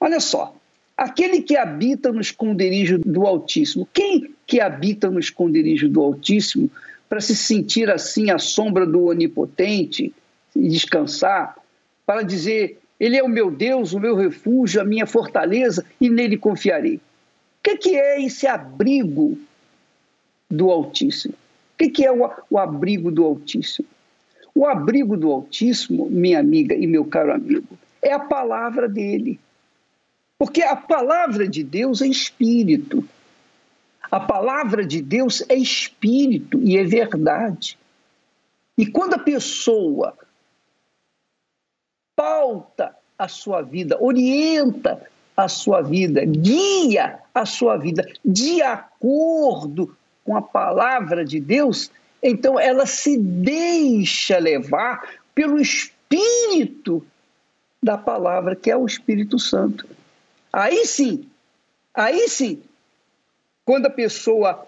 Olha 0.00 0.18
só, 0.18 0.54
aquele 0.98 1.40
que 1.40 1.56
habita 1.56 2.12
no 2.12 2.20
esconderijo 2.20 2.98
do 2.98 3.26
Altíssimo, 3.26 3.88
quem 3.94 4.34
que 4.46 4.60
habita 4.60 5.10
no 5.10 5.18
esconderijo 5.18 5.88
do 5.88 6.02
Altíssimo 6.02 6.70
para 7.08 7.20
se 7.20 7.34
sentir 7.34 7.90
assim 7.90 8.30
à 8.30 8.38
sombra 8.38 8.84
do 8.84 9.04
Onipotente 9.04 10.12
e 10.54 10.68
descansar, 10.68 11.56
para 12.04 12.20
dizer: 12.20 12.78
Ele 13.00 13.16
é 13.16 13.22
o 13.22 13.28
meu 13.28 13.50
Deus, 13.50 13.94
o 13.94 14.00
meu 14.00 14.14
refúgio, 14.14 14.80
a 14.80 14.84
minha 14.84 15.06
fortaleza 15.06 15.82
e 15.98 16.10
nele 16.10 16.36
confiarei 16.36 17.00
que, 17.68 17.76
que 17.76 17.96
é 17.96 18.22
esse 18.22 18.46
abrigo 18.46 19.38
do 20.50 20.70
Altíssimo? 20.70 21.34
O 21.34 21.78
que, 21.78 21.90
que 21.90 22.04
é 22.04 22.12
o, 22.12 22.30
o 22.50 22.58
abrigo 22.58 23.10
do 23.10 23.24
Altíssimo? 23.24 23.88
O 24.54 24.66
abrigo 24.66 25.16
do 25.16 25.30
Altíssimo, 25.30 26.08
minha 26.08 26.40
amiga 26.40 26.74
e 26.74 26.86
meu 26.86 27.04
caro 27.04 27.32
amigo, 27.32 27.78
é 28.02 28.12
a 28.12 28.18
palavra 28.18 28.88
dele. 28.88 29.38
Porque 30.38 30.62
a 30.62 30.76
palavra 30.76 31.48
de 31.48 31.64
Deus 31.64 32.00
é 32.00 32.06
espírito. 32.06 33.06
A 34.10 34.20
palavra 34.20 34.86
de 34.86 35.02
Deus 35.02 35.42
é 35.48 35.54
espírito 35.54 36.58
e 36.60 36.78
é 36.78 36.84
verdade. 36.84 37.76
E 38.76 38.86
quando 38.86 39.14
a 39.14 39.18
pessoa 39.18 40.16
pauta 42.14 42.96
a 43.18 43.26
sua 43.26 43.62
vida, 43.62 43.98
orienta 44.00 45.10
a 45.36 45.48
sua 45.48 45.82
vida, 45.82 46.24
guia 46.24 47.18
a 47.34 47.44
sua 47.44 47.76
vida 47.76 48.08
de 48.24 48.62
acordo 48.62 49.96
com 50.24 50.36
a 50.36 50.42
palavra 50.42 51.24
de 51.24 51.40
Deus, 51.40 51.90
então 52.22 52.58
ela 52.58 52.86
se 52.86 53.16
deixa 53.18 54.38
levar 54.38 55.16
pelo 55.34 55.60
Espírito 55.60 57.04
da 57.82 57.96
palavra, 57.96 58.56
que 58.56 58.70
é 58.70 58.76
o 58.76 58.86
Espírito 58.86 59.38
Santo. 59.38 59.97
Aí 60.52 60.86
sim, 60.86 61.28
aí 61.94 62.28
sim, 62.28 62.62
quando 63.64 63.86
a 63.86 63.90
pessoa 63.90 64.66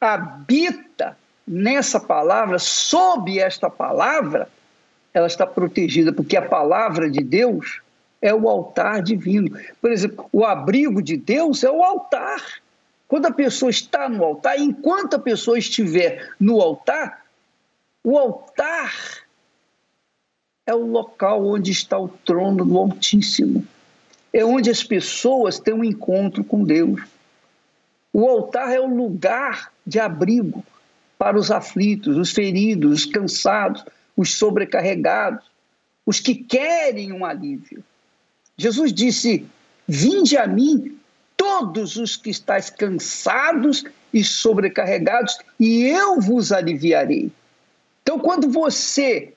habita 0.00 1.16
nessa 1.46 1.98
palavra, 1.98 2.58
sob 2.58 3.38
esta 3.38 3.70
palavra, 3.70 4.48
ela 5.14 5.26
está 5.26 5.46
protegida, 5.46 6.12
porque 6.12 6.36
a 6.36 6.46
palavra 6.46 7.10
de 7.10 7.22
Deus 7.22 7.80
é 8.20 8.34
o 8.34 8.48
altar 8.48 9.02
divino. 9.02 9.56
Por 9.80 9.90
exemplo, 9.90 10.28
o 10.32 10.44
abrigo 10.44 11.00
de 11.00 11.16
Deus 11.16 11.64
é 11.64 11.70
o 11.70 11.82
altar. 11.82 12.42
Quando 13.08 13.26
a 13.26 13.32
pessoa 13.32 13.70
está 13.70 14.08
no 14.08 14.24
altar, 14.24 14.58
enquanto 14.58 15.14
a 15.14 15.18
pessoa 15.18 15.58
estiver 15.58 16.34
no 16.38 16.60
altar, 16.60 17.24
o 18.02 18.18
altar 18.18 18.92
é 20.66 20.74
o 20.74 20.84
local 20.84 21.46
onde 21.46 21.70
está 21.70 21.98
o 21.98 22.08
trono 22.08 22.64
do 22.64 22.76
Altíssimo. 22.76 23.66
É 24.36 24.44
onde 24.44 24.68
as 24.68 24.84
pessoas 24.84 25.58
têm 25.58 25.72
um 25.72 25.82
encontro 25.82 26.44
com 26.44 26.62
Deus. 26.62 27.00
O 28.12 28.28
altar 28.28 28.70
é 28.70 28.78
o 28.78 28.86
lugar 28.86 29.72
de 29.86 29.98
abrigo 29.98 30.62
para 31.16 31.38
os 31.38 31.50
aflitos, 31.50 32.18
os 32.18 32.32
feridos, 32.32 32.92
os 32.92 33.06
cansados, 33.06 33.82
os 34.14 34.34
sobrecarregados, 34.34 35.42
os 36.04 36.20
que 36.20 36.34
querem 36.34 37.14
um 37.14 37.24
alívio. 37.24 37.82
Jesus 38.58 38.92
disse: 38.92 39.46
Vinde 39.88 40.36
a 40.36 40.46
mim, 40.46 40.98
todos 41.34 41.96
os 41.96 42.14
que 42.14 42.28
estáis 42.28 42.68
cansados 42.68 43.86
e 44.12 44.22
sobrecarregados, 44.22 45.38
e 45.58 45.84
eu 45.84 46.20
vos 46.20 46.52
aliviarei. 46.52 47.32
Então, 48.02 48.18
quando 48.18 48.50
você 48.50 49.32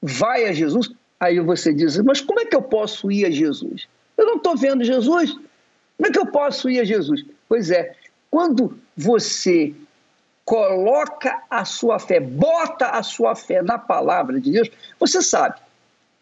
vai 0.00 0.44
a 0.44 0.52
Jesus, 0.52 0.92
aí 1.18 1.40
você 1.40 1.74
diz: 1.74 1.98
Mas 1.98 2.20
como 2.20 2.38
é 2.38 2.44
que 2.44 2.54
eu 2.54 2.62
posso 2.62 3.10
ir 3.10 3.26
a 3.26 3.30
Jesus? 3.32 3.88
Eu 4.16 4.26
não 4.26 4.36
estou 4.36 4.56
vendo 4.56 4.84
Jesus. 4.84 5.32
Como 5.32 6.06
é 6.06 6.10
que 6.10 6.18
eu 6.18 6.26
posso 6.26 6.68
ir 6.68 6.80
a 6.80 6.84
Jesus? 6.84 7.24
Pois 7.48 7.70
é, 7.70 7.94
quando 8.30 8.78
você 8.96 9.74
coloca 10.44 11.42
a 11.48 11.64
sua 11.64 11.98
fé, 11.98 12.20
bota 12.20 12.88
a 12.90 13.02
sua 13.02 13.34
fé 13.34 13.62
na 13.62 13.78
palavra 13.78 14.40
de 14.40 14.52
Deus, 14.52 14.70
você 14.98 15.22
sabe, 15.22 15.58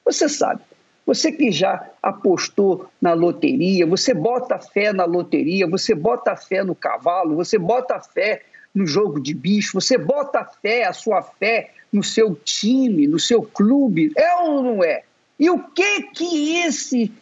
você 0.05 0.29
sabe. 0.29 0.63
Você 1.05 1.33
que 1.33 1.51
já 1.51 1.91
apostou 2.01 2.89
na 3.01 3.13
loteria, 3.13 3.85
você 3.85 4.15
bota 4.15 4.59
fé 4.61 4.93
na 4.93 5.05
loteria, 5.05 5.67
você 5.67 5.97
bota 5.97 6.37
fé 6.37 6.63
no 6.63 6.77
cavalo, 6.77 7.35
você 7.35 7.59
bota 7.59 7.99
fé 7.99 8.43
no 8.73 8.87
jogo 8.87 9.21
de 9.21 9.35
bicho, 9.35 9.81
você 9.81 9.99
bota 9.99 10.45
fé, 10.63 10.85
a 10.85 10.93
sua 10.93 11.21
fé 11.21 11.73
no 11.93 12.05
seu 12.05 12.37
time, 12.37 13.09
no 13.09 13.19
seu 13.19 13.43
clube, 13.43 14.13
é 14.17 14.37
ou 14.37 14.63
não 14.63 14.85
é? 14.85 15.03
E 15.39 15.51
o 15.51 15.59
que 15.59 16.03
que 16.03 16.59
esse 16.59 17.13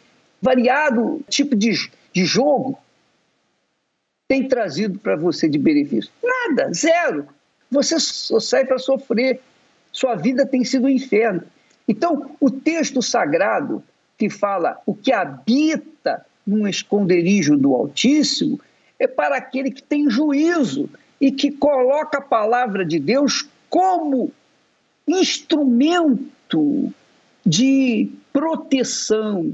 variado 0.41 1.21
tipo 1.29 1.55
de, 1.55 1.89
de 2.13 2.25
jogo 2.25 2.77
tem 4.27 4.47
trazido 4.47 4.97
para 4.97 5.15
você 5.15 5.47
de 5.47 5.57
benefício? 5.57 6.11
Nada, 6.23 6.71
zero. 6.73 7.27
Você 7.69 7.99
só 7.99 8.39
sai 8.39 8.65
para 8.65 8.79
sofrer. 8.79 9.41
Sua 9.91 10.15
vida 10.15 10.45
tem 10.45 10.63
sido 10.63 10.85
um 10.85 10.89
inferno. 10.89 11.43
Então, 11.87 12.31
o 12.39 12.49
texto 12.49 13.01
sagrado 13.01 13.83
que 14.17 14.29
fala 14.29 14.81
o 14.85 14.93
que 14.93 15.11
habita 15.11 16.25
num 16.45 16.67
esconderijo 16.67 17.57
do 17.57 17.75
Altíssimo 17.75 18.59
é 18.99 19.07
para 19.07 19.35
aquele 19.35 19.71
que 19.71 19.83
tem 19.83 20.09
juízo 20.09 20.89
e 21.19 21.31
que 21.31 21.51
coloca 21.51 22.19
a 22.19 22.21
palavra 22.21 22.85
de 22.85 22.99
Deus 22.99 23.47
como 23.69 24.31
instrumento 25.07 26.93
de 27.45 28.11
proteção, 28.31 29.53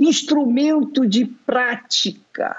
instrumento 0.00 1.06
de 1.06 1.26
prática, 1.26 2.56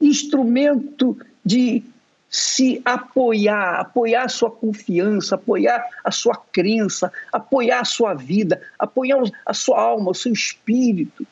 instrumento 0.00 1.18
de 1.44 1.82
se 2.30 2.80
apoiar, 2.84 3.80
apoiar 3.80 4.24
a 4.24 4.28
sua 4.28 4.50
confiança, 4.50 5.34
apoiar 5.34 5.84
a 6.02 6.10
sua 6.10 6.36
crença, 6.36 7.12
apoiar 7.32 7.80
a 7.80 7.84
sua 7.84 8.14
vida, 8.14 8.62
apoiar 8.78 9.22
a 9.44 9.52
sua 9.52 9.82
alma, 9.82 10.12
o 10.12 10.14
seu 10.14 10.32
espírito. 10.32 11.26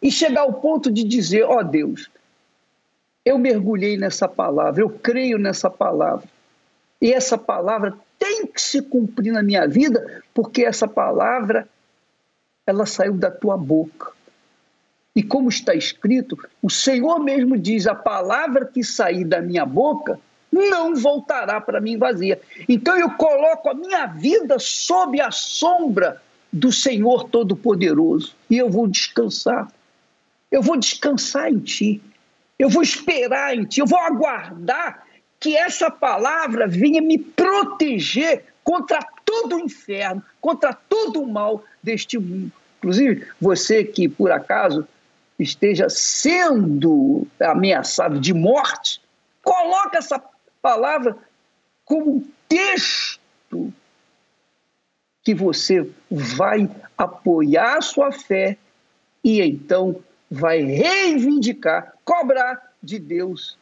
E 0.00 0.10
chegar 0.10 0.42
ao 0.42 0.54
ponto 0.54 0.90
de 0.90 1.04
dizer: 1.04 1.42
ó 1.42 1.58
oh 1.58 1.64
Deus, 1.64 2.08
eu 3.24 3.38
mergulhei 3.38 3.98
nessa 3.98 4.26
palavra, 4.26 4.82
eu 4.82 4.88
creio 4.88 5.36
nessa 5.36 5.68
palavra. 5.68 6.26
E 7.02 7.12
essa 7.12 7.36
palavra 7.36 7.94
tem 8.18 8.46
que 8.46 8.60
se 8.60 8.80
cumprir 8.82 9.32
na 9.32 9.42
minha 9.42 9.66
vida, 9.66 10.22
porque 10.32 10.64
essa 10.64 10.86
palavra 10.86 11.68
ela 12.66 12.86
saiu 12.86 13.14
da 13.14 13.30
tua 13.30 13.56
boca. 13.56 14.12
E 15.14 15.22
como 15.22 15.48
está 15.48 15.74
escrito, 15.74 16.38
o 16.62 16.70
Senhor 16.70 17.18
mesmo 17.18 17.58
diz: 17.58 17.86
a 17.86 17.94
palavra 17.94 18.64
que 18.64 18.84
sair 18.84 19.24
da 19.24 19.40
minha 19.40 19.66
boca 19.66 20.20
não 20.52 20.94
voltará 20.94 21.60
para 21.60 21.80
mim 21.80 21.96
vazia. 21.96 22.40
Então 22.68 22.96
eu 22.96 23.10
coloco 23.10 23.68
a 23.68 23.74
minha 23.74 24.06
vida 24.06 24.58
sob 24.58 25.20
a 25.20 25.30
sombra 25.30 26.20
do 26.52 26.72
Senhor 26.72 27.24
Todo-Poderoso 27.24 28.34
e 28.48 28.58
eu 28.58 28.68
vou 28.68 28.86
descansar. 28.86 29.70
Eu 30.50 30.62
vou 30.62 30.76
descansar 30.76 31.50
em 31.50 31.58
Ti. 31.58 32.02
Eu 32.58 32.68
vou 32.68 32.82
esperar 32.82 33.54
em 33.54 33.64
Ti. 33.64 33.80
Eu 33.80 33.86
vou 33.86 33.98
aguardar 34.00 35.04
que 35.38 35.56
essa 35.56 35.90
palavra 35.90 36.66
venha 36.66 37.00
me 37.00 37.18
proteger 37.18 38.44
contra 38.62 39.00
todo 39.24 39.56
o 39.56 39.60
inferno, 39.60 40.22
contra 40.40 40.72
todo 40.72 41.22
o 41.22 41.26
mal 41.26 41.64
deste 41.82 42.18
mundo. 42.18 42.52
Inclusive, 42.78 43.26
você 43.40 43.84
que 43.84 44.08
por 44.08 44.30
acaso 44.32 44.86
esteja 45.42 45.88
sendo 45.88 47.26
ameaçado 47.40 48.20
de 48.20 48.34
morte, 48.34 49.00
coloca 49.42 49.98
essa 49.98 50.22
palavra 50.60 51.16
como 51.84 52.24
texto 52.48 53.72
que 55.22 55.34
você 55.34 55.90
vai 56.10 56.68
apoiar 56.96 57.78
a 57.78 57.82
sua 57.82 58.12
fé 58.12 58.56
e 59.24 59.40
então 59.40 59.96
vai 60.30 60.60
reivindicar, 60.60 61.94
cobrar 62.04 62.72
de 62.82 62.98
Deus 62.98 63.58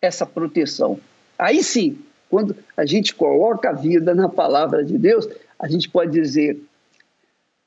essa 0.00 0.26
proteção. 0.26 0.98
Aí 1.38 1.62
sim, 1.62 1.98
quando 2.30 2.56
a 2.76 2.86
gente 2.86 3.14
coloca 3.14 3.70
a 3.70 3.74
vida 3.74 4.14
na 4.14 4.28
palavra 4.28 4.84
de 4.84 4.96
Deus, 4.98 5.28
a 5.58 5.68
gente 5.68 5.88
pode 5.88 6.12
dizer: 6.12 6.60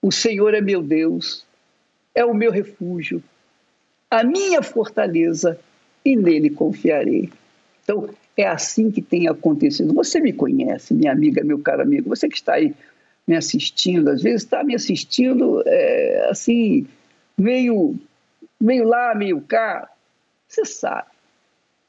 O 0.02 0.12
Senhor 0.12 0.54
é 0.54 0.62
meu 0.62 0.82
Deus, 0.82 1.45
é 2.15 2.23
o 2.23 2.34
meu 2.34 2.51
refúgio, 2.51 3.21
a 4.10 4.23
minha 4.23 4.63
fortaleza, 4.63 5.60
e 6.06 6.15
nele 6.15 6.49
confiarei. 6.49 7.30
Então, 7.84 8.10
é 8.38 8.47
assim 8.47 8.91
que 8.91 9.01
tem 9.01 9.28
acontecido. 9.28 9.93
Você 9.93 10.19
me 10.19 10.32
conhece, 10.32 10.93
minha 10.93 11.12
amiga, 11.12 11.43
meu 11.43 11.60
caro 11.60 11.82
amigo, 11.82 12.10
você 12.10 12.30
que 12.30 12.36
está 12.36 12.54
aí 12.54 12.73
me 13.28 13.36
assistindo, 13.36 14.10
às 14.10 14.21
vezes 14.21 14.43
está 14.43 14.63
me 14.63 14.75
assistindo 14.75 15.63
é, 15.65 16.28
assim, 16.30 16.88
meio, 17.38 17.95
meio 18.60 18.88
lá, 18.88 19.15
meio 19.15 19.41
cá. 19.41 19.89
Você 20.47 20.63
sabe. 20.63 21.10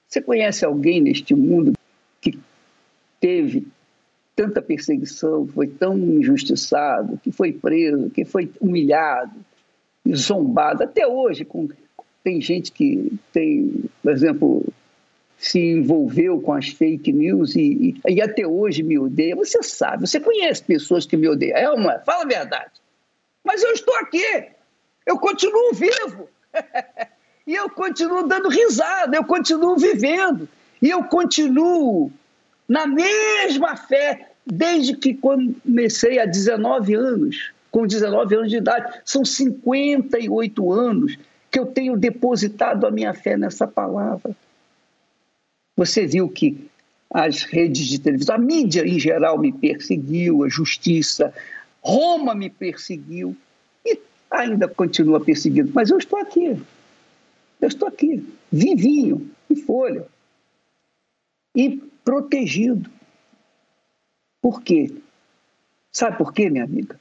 Você 0.09 0.23
conhece 0.23 0.65
alguém 0.65 1.01
neste 1.01 1.35
mundo 1.35 1.73
que 2.21 2.39
teve 3.21 3.67
tanta 4.35 4.63
perseguição, 4.63 5.47
foi 5.47 5.67
tão 5.67 5.97
injustiçado, 5.99 7.19
que 7.23 7.33
foi 7.33 7.53
preso, 7.53 8.11
que 8.11 8.25
foi 8.25 8.51
humilhado, 8.61 9.33
zombado, 10.15 10.85
até 10.85 11.07
hoje 11.07 11.45
com, 11.45 11.69
tem 12.23 12.41
gente 12.41 12.73
que 12.73 13.13
tem, 13.33 13.85
por 14.03 14.13
exemplo, 14.13 14.65
se 15.39 15.59
envolveu 15.59 16.41
com 16.41 16.53
as 16.53 16.69
fake 16.69 17.13
news 17.13 17.55
e, 17.55 18.01
e, 18.07 18.15
e, 18.15 18.23
até 18.23 18.47
hoje 18.47 18.83
me 18.83 18.99
odeia. 18.99 19.37
Você 19.37 19.63
sabe, 19.63 20.07
você 20.07 20.19
conhece 20.19 20.63
pessoas 20.63 21.07
que 21.07 21.17
me 21.17 21.29
odeiam, 21.29 21.57
é 21.57 21.71
uma, 21.71 21.99
fala 22.01 22.25
a 22.25 22.27
verdade. 22.27 22.73
Mas 23.45 23.63
eu 23.63 23.73
estou 23.73 23.95
aqui, 23.97 24.47
eu 25.07 25.19
continuo 25.19 25.73
vivo. 25.73 26.29
e 27.47 27.55
eu 27.55 27.71
continuo 27.71 28.27
dando 28.27 28.49
risada, 28.49 29.17
eu 29.17 29.25
continuo 29.25 29.77
vivendo. 29.77 30.49
E 30.81 30.91
eu 30.91 31.05
continuo 31.05 32.11
na 32.69 32.87
mesma 32.87 33.77
fé 33.77 34.31
desde 34.45 34.97
que 34.97 35.15
comecei 35.15 36.19
há 36.19 36.27
19 36.27 36.95
anos, 36.95 37.53
com 37.71 37.87
19 37.87 38.35
anos 38.35 38.51
de 38.51 38.57
idade. 38.57 39.01
São 39.05 39.25
58 39.25 40.73
anos 40.73 41.19
que 41.51 41.59
eu 41.59 41.67
tenho 41.67 41.97
depositado 41.97 42.87
a 42.87 42.91
minha 42.91 43.15
fé 43.15 43.37
nessa 43.37 43.67
palavra. 43.67 44.35
Você 45.77 46.07
viu 46.07 46.29
que 46.29 46.69
as 47.11 47.43
redes 47.43 47.87
de 47.87 47.99
televisão, 47.99 48.35
a 48.35 48.39
mídia 48.39 48.87
em 48.87 48.99
geral 48.99 49.39
me 49.39 49.53
perseguiu, 49.53 50.45
a 50.45 50.49
justiça, 50.49 51.33
Roma 51.81 52.35
me 52.35 52.51
perseguiu 52.51 53.37
e 53.85 53.99
ainda 54.31 54.67
continua 54.67 55.21
perseguindo, 55.21 55.71
mas 55.73 55.91
eu 55.91 55.99
estou 55.99 56.19
aqui. 56.19 56.61
Eu 57.61 57.69
estou 57.69 57.89
aqui, 57.89 58.27
vivinho, 58.51 59.31
em 59.49 59.57
folha. 59.57 60.07
E 61.55 61.79
protegido. 62.05 62.91
Por 64.43 64.63
quê? 64.63 64.93
Sabe 65.91 66.19
por 66.19 66.33
quê, 66.33 66.51
minha 66.51 66.65
amiga? 66.65 67.01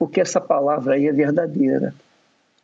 Porque 0.00 0.18
essa 0.18 0.40
palavra 0.40 0.94
aí 0.94 1.06
é 1.06 1.12
verdadeira. 1.12 1.94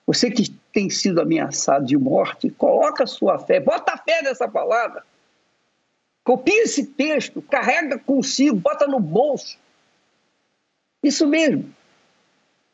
Você 0.06 0.30
que 0.30 0.50
tem 0.72 0.88
sido 0.88 1.20
ameaçado 1.20 1.84
de 1.84 1.94
morte, 1.94 2.48
coloca 2.48 3.04
a 3.04 3.06
sua 3.06 3.38
fé, 3.38 3.60
bota 3.60 3.92
a 3.92 3.98
fé 3.98 4.22
nessa 4.22 4.48
palavra. 4.48 5.02
Copia 6.24 6.62
esse 6.62 6.86
texto, 6.86 7.42
carrega 7.42 7.98
consigo, 7.98 8.56
bota 8.56 8.86
no 8.86 8.98
bolso. 8.98 9.58
Isso 11.02 11.26
mesmo. 11.26 11.70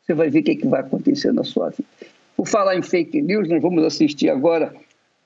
Você 0.01 0.13
vai 0.13 0.29
ver 0.29 0.39
o 0.39 0.43
que, 0.43 0.51
é 0.51 0.55
que 0.55 0.67
vai 0.67 0.79
acontecer 0.79 1.33
na 1.33 1.43
sua 1.43 1.69
vida. 1.69 1.83
Por 2.37 2.47
falar 2.47 2.77
em 2.77 2.81
fake 2.81 3.21
news, 3.21 3.49
nós 3.49 3.61
vamos 3.61 3.83
assistir 3.83 4.29
agora 4.29 4.73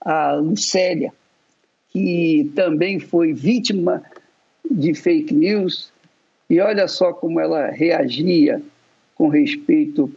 a 0.02 0.34
Lucélia, 0.34 1.14
que 1.90 2.52
também 2.56 3.00
foi 3.00 3.34
vítima 3.34 4.04
de 4.70 4.96
fake 4.96 5.32
news, 5.32 5.94
e 6.50 6.60
olha 6.60 6.88
só 6.88 7.14
como 7.14 7.40
ela 7.40 7.68
reagia 7.68 8.64
com 9.18 9.28
respeito 9.28 10.12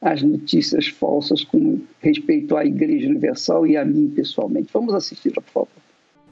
às 0.00 0.22
notícias 0.22 0.88
falsas, 0.88 1.44
com 1.44 1.80
respeito 2.00 2.56
à 2.56 2.64
Igreja 2.64 3.08
Universal 3.08 3.66
e 3.66 3.76
a 3.76 3.84
mim 3.84 4.08
pessoalmente. 4.14 4.68
Vamos 4.72 4.94
assistir, 4.94 5.32
por 5.32 5.42
favor. 5.44 5.68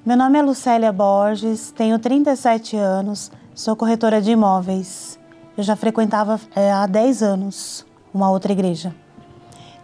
Meu 0.05 0.17
nome 0.17 0.39
é 0.39 0.43
Lucélia 0.43 0.93
Borges, 0.93 1.73
tenho 1.73 1.99
37 1.99 2.77
anos, 2.77 3.31
sou 3.55 3.75
corretora 3.75 4.23
de 4.23 4.31
imóveis. 4.31 5.19
Eu 5.57 5.65
já 5.65 5.75
frequentava 5.75 6.41
é, 6.55 6.71
há 6.71 6.87
10 6.87 7.23
anos 7.23 7.85
uma 8.15 8.31
outra 8.31 8.53
igreja. 8.53 8.95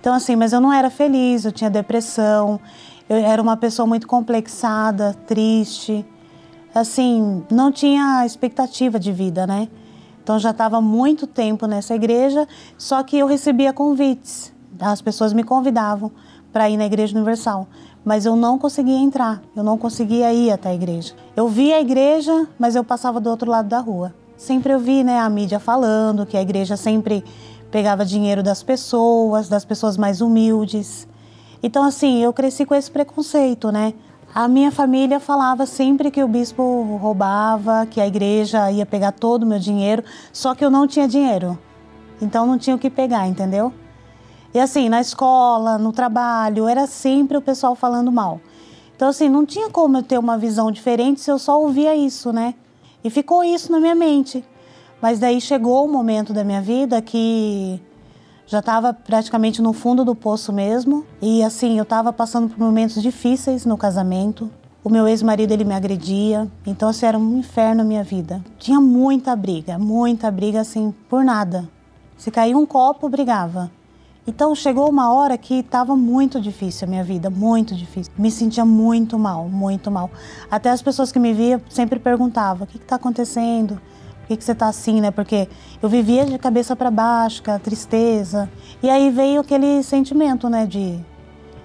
Então, 0.00 0.14
assim, 0.14 0.36
mas 0.36 0.52
eu 0.52 0.60
não 0.60 0.72
era 0.72 0.90
feliz, 0.90 1.44
eu 1.44 1.52
tinha 1.52 1.70
depressão, 1.70 2.60
Eu 3.08 3.16
era 3.16 3.42
uma 3.42 3.56
pessoa 3.56 3.86
muito 3.86 4.06
complexada, 4.06 5.14
triste, 5.26 6.04
assim, 6.74 7.42
não 7.50 7.70
tinha 7.70 8.24
expectativa 8.24 8.98
de 8.98 9.12
vida, 9.12 9.46
né? 9.46 9.68
Então 10.22 10.38
já 10.38 10.50
estava 10.50 10.80
muito 10.80 11.26
tempo 11.26 11.66
nessa 11.66 11.94
igreja, 11.94 12.46
só 12.78 13.02
que 13.02 13.18
eu 13.18 13.26
recebia 13.26 13.72
convites. 13.72 14.52
As 14.78 15.02
pessoas 15.02 15.32
me 15.32 15.42
convidavam 15.42 16.12
para 16.52 16.70
ir 16.70 16.76
na 16.76 16.86
Igreja 16.86 17.16
Universal, 17.16 17.66
mas 18.04 18.24
eu 18.24 18.36
não 18.36 18.58
conseguia 18.58 18.98
entrar, 18.98 19.42
eu 19.56 19.64
não 19.64 19.76
conseguia 19.76 20.32
ir 20.32 20.50
até 20.50 20.70
a 20.70 20.74
igreja. 20.74 21.14
Eu 21.34 21.48
via 21.48 21.76
a 21.76 21.80
igreja, 21.80 22.46
mas 22.58 22.76
eu 22.76 22.84
passava 22.84 23.20
do 23.20 23.30
outro 23.30 23.50
lado 23.50 23.68
da 23.68 23.78
rua. 23.78 24.14
Sempre 24.36 24.72
eu 24.72 24.78
vi, 24.78 25.02
né, 25.02 25.18
a 25.18 25.28
mídia 25.28 25.58
falando 25.58 26.26
que 26.26 26.36
a 26.36 26.42
igreja 26.42 26.76
sempre 26.76 27.24
pegava 27.70 28.04
dinheiro 28.04 28.42
das 28.42 28.62
pessoas, 28.62 29.48
das 29.48 29.64
pessoas 29.64 29.96
mais 29.96 30.20
humildes. 30.20 31.08
Então 31.62 31.84
assim, 31.84 32.22
eu 32.22 32.32
cresci 32.32 32.64
com 32.66 32.74
esse 32.74 32.90
preconceito, 32.90 33.70
né? 33.72 33.94
A 34.34 34.48
minha 34.48 34.70
família 34.70 35.20
falava 35.20 35.66
sempre 35.66 36.10
que 36.10 36.24
o 36.24 36.28
bispo 36.28 36.96
roubava, 36.96 37.84
que 37.84 38.00
a 38.00 38.06
igreja 38.06 38.70
ia 38.70 38.86
pegar 38.86 39.12
todo 39.12 39.42
o 39.42 39.46
meu 39.46 39.58
dinheiro, 39.58 40.02
só 40.32 40.54
que 40.54 40.64
eu 40.64 40.70
não 40.70 40.86
tinha 40.86 41.06
dinheiro. 41.06 41.58
Então 42.20 42.46
não 42.46 42.56
tinha 42.56 42.74
o 42.74 42.78
que 42.78 42.88
pegar, 42.88 43.28
entendeu? 43.28 43.70
E 44.54 44.58
assim, 44.58 44.88
na 44.88 45.02
escola, 45.02 45.76
no 45.76 45.92
trabalho, 45.92 46.66
era 46.66 46.86
sempre 46.86 47.36
o 47.36 47.42
pessoal 47.42 47.74
falando 47.74 48.10
mal. 48.10 48.40
Então 48.96 49.08
assim, 49.08 49.28
não 49.28 49.44
tinha 49.44 49.68
como 49.68 49.98
eu 49.98 50.02
ter 50.02 50.18
uma 50.18 50.38
visão 50.38 50.72
diferente 50.72 51.20
se 51.20 51.30
eu 51.30 51.38
só 51.38 51.60
ouvia 51.60 51.94
isso, 51.94 52.32
né? 52.32 52.54
E 53.04 53.10
ficou 53.10 53.44
isso 53.44 53.70
na 53.70 53.80
minha 53.80 53.94
mente. 53.94 54.42
Mas 55.02 55.18
daí 55.18 55.42
chegou 55.42 55.84
o 55.84 55.92
momento 55.92 56.32
da 56.32 56.42
minha 56.42 56.62
vida 56.62 57.02
que 57.02 57.78
já 58.52 58.58
estava 58.58 58.92
praticamente 58.92 59.62
no 59.62 59.72
fundo 59.72 60.04
do 60.04 60.14
poço 60.14 60.52
mesmo. 60.52 61.06
E 61.22 61.42
assim, 61.42 61.78
eu 61.78 61.84
estava 61.84 62.12
passando 62.12 62.50
por 62.50 62.58
momentos 62.58 63.02
difíceis 63.02 63.64
no 63.64 63.78
casamento. 63.78 64.50
O 64.84 64.90
meu 64.90 65.08
ex-marido 65.08 65.52
ele 65.52 65.64
me 65.64 65.72
agredia, 65.72 66.46
então 66.66 66.90
assim, 66.90 67.06
era 67.06 67.18
um 67.18 67.38
inferno 67.38 67.80
a 67.80 67.84
minha 67.84 68.04
vida. 68.04 68.44
Tinha 68.58 68.78
muita 68.78 69.34
briga, 69.34 69.78
muita 69.78 70.30
briga 70.30 70.60
assim 70.60 70.92
por 71.08 71.24
nada. 71.24 71.66
Se 72.18 72.30
caía 72.30 72.58
um 72.58 72.66
copo, 72.66 73.08
brigava. 73.08 73.70
Então 74.26 74.54
chegou 74.54 74.86
uma 74.90 75.10
hora 75.14 75.38
que 75.38 75.60
estava 75.60 75.96
muito 75.96 76.38
difícil 76.38 76.86
a 76.86 76.90
minha 76.90 77.02
vida, 77.02 77.30
muito 77.30 77.74
difícil. 77.74 78.12
Me 78.18 78.30
sentia 78.30 78.66
muito 78.66 79.18
mal, 79.18 79.48
muito 79.48 79.90
mal. 79.90 80.10
Até 80.50 80.68
as 80.68 80.82
pessoas 80.82 81.10
que 81.10 81.18
me 81.18 81.32
via 81.32 81.62
sempre 81.70 81.98
perguntavam: 81.98 82.64
o 82.64 82.66
que 82.66 82.76
está 82.76 82.96
acontecendo? 82.96 83.80
Por 84.26 84.36
que, 84.36 84.44
você 84.44 84.52
está 84.52 84.68
assim, 84.68 85.00
né? 85.00 85.10
Porque 85.10 85.48
eu 85.82 85.88
vivia 85.88 86.24
de 86.24 86.38
cabeça 86.38 86.74
para 86.74 86.90
baixo, 86.90 87.42
com 87.42 87.58
tristeza. 87.58 88.48
E 88.82 88.88
aí 88.88 89.10
veio 89.10 89.40
aquele 89.40 89.82
sentimento, 89.82 90.48
né? 90.48 90.64
De, 90.66 90.98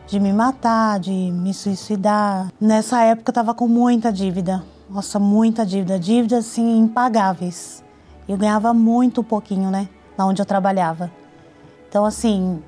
de 0.07 0.19
me 0.19 0.33
matar, 0.33 0.99
de 0.99 1.11
me 1.11 1.53
suicidar. 1.53 2.51
Nessa 2.59 3.01
época 3.03 3.29
eu 3.29 3.31
estava 3.31 3.53
com 3.53 3.67
muita 3.67 4.11
dívida. 4.11 4.63
Nossa, 4.89 5.19
muita 5.19 5.65
dívida. 5.65 5.99
Dívidas, 5.99 6.45
assim, 6.45 6.79
impagáveis. 6.79 7.83
Eu 8.27 8.37
ganhava 8.37 8.73
muito 8.73 9.23
pouquinho, 9.23 9.69
né? 9.69 9.87
Na 10.17 10.25
onde 10.25 10.41
eu 10.41 10.45
trabalhava. 10.45 11.11
Então, 11.87 12.03
assim, 12.03 12.61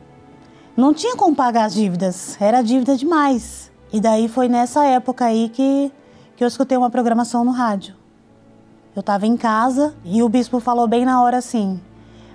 não 0.78 0.94
tinha 0.94 1.16
como 1.16 1.36
pagar 1.36 1.66
as 1.66 1.74
dívidas. 1.74 2.38
Era 2.40 2.62
dívida 2.62 2.96
demais. 2.96 3.70
E 3.92 4.00
daí 4.00 4.28
foi 4.30 4.48
nessa 4.48 4.86
época 4.86 5.26
aí 5.26 5.50
que, 5.50 5.92
que 6.38 6.44
eu 6.44 6.48
escutei 6.48 6.78
uma 6.78 6.90
programação 6.90 7.44
no 7.44 7.52
rádio. 7.52 7.99
Eu 8.96 9.02
estava 9.02 9.28
em 9.28 9.38
casa 9.38 9.94
e 10.04 10.24
o 10.24 10.30
bispo 10.30 10.60
falou 10.60 10.88
bem 10.88 11.06
na 11.06 11.22
hora 11.22 11.38
assim: 11.38 11.80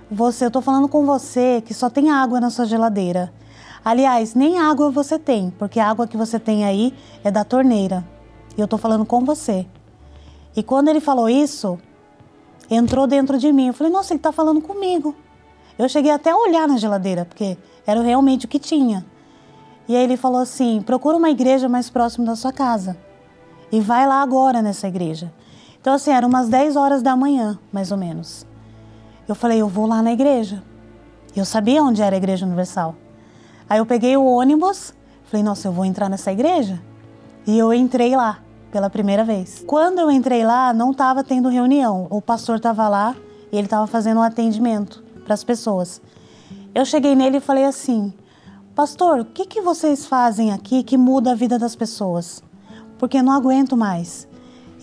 Você, 0.09 0.45
eu 0.45 0.51
tô 0.51 0.61
falando 0.61 0.87
com 0.87 1.05
você 1.05 1.61
que 1.65 1.73
só 1.73 1.89
tem 1.89 2.09
água 2.09 2.39
na 2.39 2.49
sua 2.49 2.65
geladeira. 2.65 3.33
Aliás, 3.83 4.33
nem 4.33 4.57
água 4.57 4.89
você 4.89 5.19
tem, 5.19 5.51
porque 5.59 5.79
a 5.79 5.89
água 5.89 6.07
que 6.07 6.17
você 6.17 6.39
tem 6.39 6.63
aí 6.63 6.93
é 7.23 7.29
da 7.29 7.43
torneira. 7.43 8.05
E 8.57 8.61
eu 8.61 8.67
tô 8.67 8.77
falando 8.77 9.05
com 9.05 9.25
você. 9.25 9.67
E 10.55 10.63
quando 10.63 10.87
ele 10.87 11.01
falou 11.01 11.29
isso, 11.29 11.77
entrou 12.71 13.05
dentro 13.05 13.37
de 13.37 13.51
mim. 13.51 13.67
Eu 13.67 13.73
falei: 13.73 13.91
Nossa, 13.91 14.13
ele 14.13 14.21
tá 14.21 14.31
falando 14.31 14.61
comigo. 14.61 15.13
Eu 15.77 15.89
cheguei 15.89 16.11
até 16.11 16.31
a 16.31 16.37
olhar 16.37 16.67
na 16.67 16.77
geladeira, 16.77 17.25
porque 17.25 17.57
era 17.85 18.01
realmente 18.01 18.45
o 18.45 18.49
que 18.49 18.59
tinha. 18.59 19.05
E 19.87 19.95
aí 19.95 20.03
ele 20.03 20.17
falou 20.17 20.39
assim: 20.39 20.81
procura 20.81 21.17
uma 21.17 21.29
igreja 21.29 21.67
mais 21.67 21.89
próxima 21.89 22.25
da 22.25 22.35
sua 22.35 22.53
casa. 22.53 22.97
E 23.71 23.81
vai 23.81 24.07
lá 24.07 24.21
agora 24.21 24.61
nessa 24.61 24.87
igreja. 24.87 25.31
Então, 25.85 25.93
assim, 25.93 26.09
eram 26.09 26.27
umas 26.27 26.49
10 26.49 26.75
horas 26.77 27.03
da 27.03 27.15
manhã, 27.15 27.59
mais 27.71 27.91
ou 27.91 27.97
menos. 27.99 28.43
Eu 29.27 29.35
falei, 29.35 29.61
eu 29.61 29.69
vou 29.69 29.85
lá 29.85 30.01
na 30.01 30.11
igreja. 30.11 30.63
Eu 31.35 31.45
sabia 31.45 31.83
onde 31.83 32.01
era 32.01 32.15
a 32.15 32.17
Igreja 32.17 32.43
Universal. 32.43 32.95
Aí 33.69 33.77
eu 33.77 33.85
peguei 33.85 34.17
o 34.17 34.25
ônibus, 34.25 34.95
falei, 35.25 35.43
nossa, 35.43 35.67
eu 35.67 35.71
vou 35.71 35.85
entrar 35.85 36.09
nessa 36.09 36.31
igreja. 36.31 36.81
E 37.45 37.55
eu 37.55 37.71
entrei 37.71 38.15
lá 38.15 38.39
pela 38.71 38.89
primeira 38.89 39.23
vez. 39.23 39.63
Quando 39.67 39.99
eu 39.99 40.09
entrei 40.09 40.43
lá, 40.43 40.73
não 40.73 40.89
estava 40.89 41.23
tendo 41.23 41.49
reunião. 41.49 42.07
O 42.09 42.19
pastor 42.19 42.55
estava 42.55 42.89
lá 42.89 43.15
e 43.51 43.55
ele 43.55 43.67
estava 43.67 43.85
fazendo 43.85 44.17
um 44.17 44.23
atendimento 44.23 45.03
para 45.23 45.35
as 45.35 45.43
pessoas. 45.43 46.01
Eu 46.73 46.83
cheguei 46.83 47.13
nele 47.13 47.37
e 47.37 47.41
falei 47.41 47.63
assim: 47.63 48.11
Pastor, 48.73 49.19
o 49.19 49.25
que, 49.25 49.45
que 49.45 49.61
vocês 49.61 50.07
fazem 50.07 50.51
aqui 50.51 50.81
que 50.81 50.97
muda 50.97 51.33
a 51.33 51.35
vida 51.35 51.59
das 51.59 51.75
pessoas? 51.75 52.41
Porque 52.97 53.21
não 53.21 53.31
aguento 53.31 53.77
mais 53.77 54.27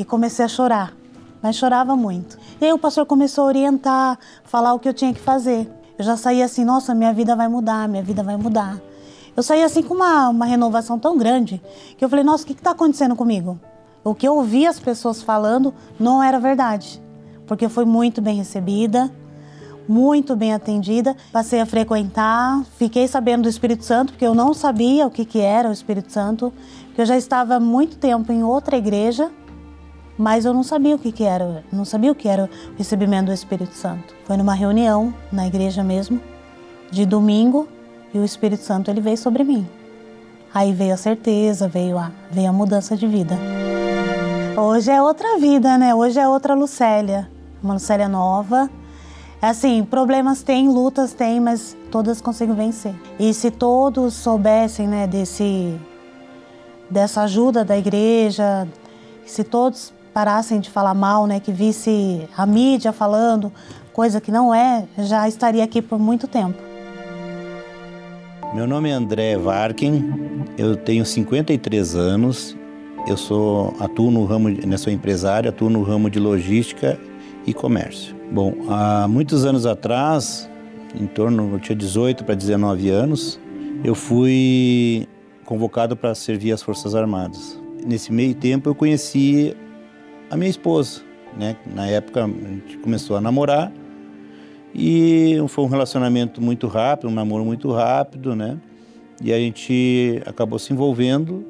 e 0.03 0.05
comecei 0.05 0.45
a 0.45 0.49
chorar, 0.49 0.93
mas 1.41 1.55
chorava 1.55 1.95
muito. 1.95 2.37
E 2.61 2.65
aí 2.65 2.73
o 2.73 2.79
pastor 2.79 3.07
começou 3.07 3.45
a 3.45 3.47
orientar, 3.47 4.19
falar 4.43 4.75
o 4.75 4.81
que 4.81 4.89
eu 4.89 4.93
tinha 4.93 5.15
que 5.15 5.21
fazer. 5.21 5.71
Eu 5.97 6.05
já 6.05 6.17
saía 6.17 6.45
assim, 6.45 6.65
nossa, 6.65 6.93
minha 6.93 7.13
vida 7.13 7.37
vai 7.37 7.47
mudar, 7.47 7.89
minha 7.89 8.03
vida 8.03 8.23
vai 8.23 8.37
mudar. 8.37 8.81
Eu 9.37 9.45
saí 9.45 9.63
assim 9.63 9.83
com 9.83 9.95
uma, 9.95 10.29
uma 10.29 10.45
renovação 10.45 10.99
tão 10.99 11.17
grande 11.17 11.63
que 11.97 12.05
eu 12.05 12.09
falei, 12.09 12.25
nossa, 12.25 12.43
o 12.43 12.47
que 12.47 12.53
está 12.53 12.73
acontecendo 12.73 13.15
comigo? 13.15 13.61
O 14.03 14.13
que 14.13 14.27
eu 14.27 14.35
ouvi 14.35 14.67
as 14.67 14.81
pessoas 14.81 15.23
falando 15.23 15.73
não 16.01 16.21
era 16.21 16.41
verdade, 16.41 17.01
porque 17.47 17.69
fui 17.69 17.85
muito 17.85 18.21
bem 18.21 18.37
recebida, 18.37 19.09
muito 19.89 20.35
bem 20.35 20.53
atendida. 20.53 21.17
Passei 21.31 21.61
a 21.61 21.67
frequentar, 21.67 22.65
fiquei 22.77 23.07
sabendo 23.07 23.43
do 23.43 23.49
Espírito 23.49 23.85
Santo, 23.85 24.13
porque 24.13 24.27
eu 24.27 24.35
não 24.35 24.53
sabia 24.53 25.07
o 25.07 25.11
que, 25.11 25.25
que 25.25 25.39
era 25.39 25.69
o 25.69 25.73
Espírito 25.73 26.13
Santo, 26.13 26.53
porque 26.87 27.03
eu 27.03 27.07
já 27.07 27.17
estava 27.17 27.61
muito 27.61 27.97
tempo 27.97 28.33
em 28.33 28.43
outra 28.43 28.77
igreja 28.77 29.31
mas 30.23 30.45
eu 30.45 30.55
não 30.55 30.63
sabia 30.63 30.95
o 30.95 30.99
que, 31.01 31.11
que 31.11 31.25
era, 31.25 31.65
não 31.73 31.85
sabia 31.85 32.13
o 32.13 32.15
que 32.15 32.29
era 32.29 32.45
o 32.45 32.79
recebimento 32.79 33.27
do 33.27 33.33
Espírito 33.33 33.75
Santo. 33.75 34.15
Foi 34.25 34.37
numa 34.37 34.55
reunião 34.55 35.13
na 35.33 35.49
igreja 35.49 35.83
mesmo, 35.83 36.21
de 36.93 37.05
domingo, 37.05 37.67
e 38.15 38.21
o 38.21 38.25
Espírito 38.25 38.63
Santo 38.63 38.89
ele 38.89 39.01
veio 39.01 39.19
sobre 39.19 39.43
mim. 39.43 39.67
Aí 40.55 40.73
veio 40.73 40.95
a 40.95 40.97
certeza, 40.97 41.67
veio 41.67 41.99
a, 41.99 42.13
veio 42.31 42.51
a 42.51 42.53
mudança 42.53 42.97
de 42.97 43.05
vida. 43.05 43.37
Hoje 44.57 44.93
é 44.93 45.03
outra 45.03 45.39
vida, 45.39 45.77
né? 45.77 45.93
Hoje 45.93 46.21
é 46.21 46.29
outra 46.29 46.55
Lucélia, 46.55 47.29
uma 47.61 47.75
Lucélia 47.75 48.09
nova. 48.09 48.71
É 49.41 49.49
assim, 49.49 49.83
problemas 49.83 50.41
tem, 50.45 50.69
lutas 50.69 51.13
tem, 51.13 51.41
mas 51.41 51.77
todas 51.91 52.21
conseguem 52.21 52.55
vencer. 52.55 52.95
E 53.19 53.35
se 53.35 53.51
todos 53.51 54.15
soubessem, 54.15 54.87
né, 54.87 55.05
desse 55.05 55.77
dessa 56.89 57.23
ajuda 57.23 57.65
da 57.65 57.77
igreja, 57.77 58.69
se 59.27 59.43
todos 59.43 59.93
parassem 60.13 60.61
de 60.61 60.71
falar 60.71 60.95
mal, 60.95 61.27
né, 61.27 61.41
que 61.41 61.53
visse 61.53 62.29
a 62.37 62.47
mídia 62.47 62.93
falando 62.93 63.53
coisa 63.93 64.21
que 64.21 64.33
não 64.33 64.55
é, 64.55 64.87
já 64.99 65.29
estaria 65.29 65.63
aqui 65.63 65.83
por 65.83 65.99
muito 65.99 66.27
tempo. 66.27 66.59
Meu 68.55 68.67
nome 68.67 68.91
é 68.91 68.93
André 68.93 69.37
Varken, 69.37 70.47
eu 70.59 70.77
tenho 70.77 71.05
53 71.05 71.95
anos, 71.95 72.57
eu 73.07 73.17
sou 73.17 73.75
atuo 73.81 74.11
no 74.11 74.25
ramo, 74.25 74.49
né, 74.49 74.77
sou 74.77 74.93
empresário, 74.93 75.49
atuo 75.49 75.71
no 75.71 75.83
ramo 75.83 76.11
de 76.11 76.19
logística 76.19 76.99
e 77.47 77.55
comércio. 77.55 78.15
Bom, 78.31 78.55
há 78.69 79.07
muitos 79.09 79.45
anos 79.45 79.67
atrás, 79.67 80.49
em 80.95 81.07
torno, 81.07 81.55
eu 81.55 81.61
tinha 81.61 81.77
18 81.77 82.25
para 82.25 82.35
19 82.35 82.91
anos, 82.91 83.41
eu 83.85 83.95
fui 83.95 85.07
convocado 85.45 85.97
para 85.97 86.15
servir 86.15 86.53
as 86.53 86.63
Forças 86.63 86.95
Armadas. 86.95 87.61
Nesse 87.85 88.13
meio 88.13 88.35
tempo 88.35 88.69
eu 88.69 88.75
conheci 88.75 89.57
a 90.33 90.37
minha 90.37 90.49
esposa, 90.49 91.03
né? 91.37 91.57
Na 91.67 91.87
época 91.87 92.25
a 92.25 92.27
gente 92.27 92.79
começou 92.79 93.17
a 93.17 93.21
namorar 93.21 93.71
e 94.75 95.37
foi 95.49 95.63
um 95.63 95.69
relacionamento 95.69 96.41
muito 96.41 96.67
rápido, 96.69 97.11
um 97.11 97.15
namoro 97.15 97.45
muito 97.45 97.71
rápido, 97.71 98.35
né? 98.35 98.59
E 99.23 99.31
a 99.31 99.37
gente 99.37 100.23
acabou 100.25 100.59
se 100.59 100.73
envolvendo 100.73 101.45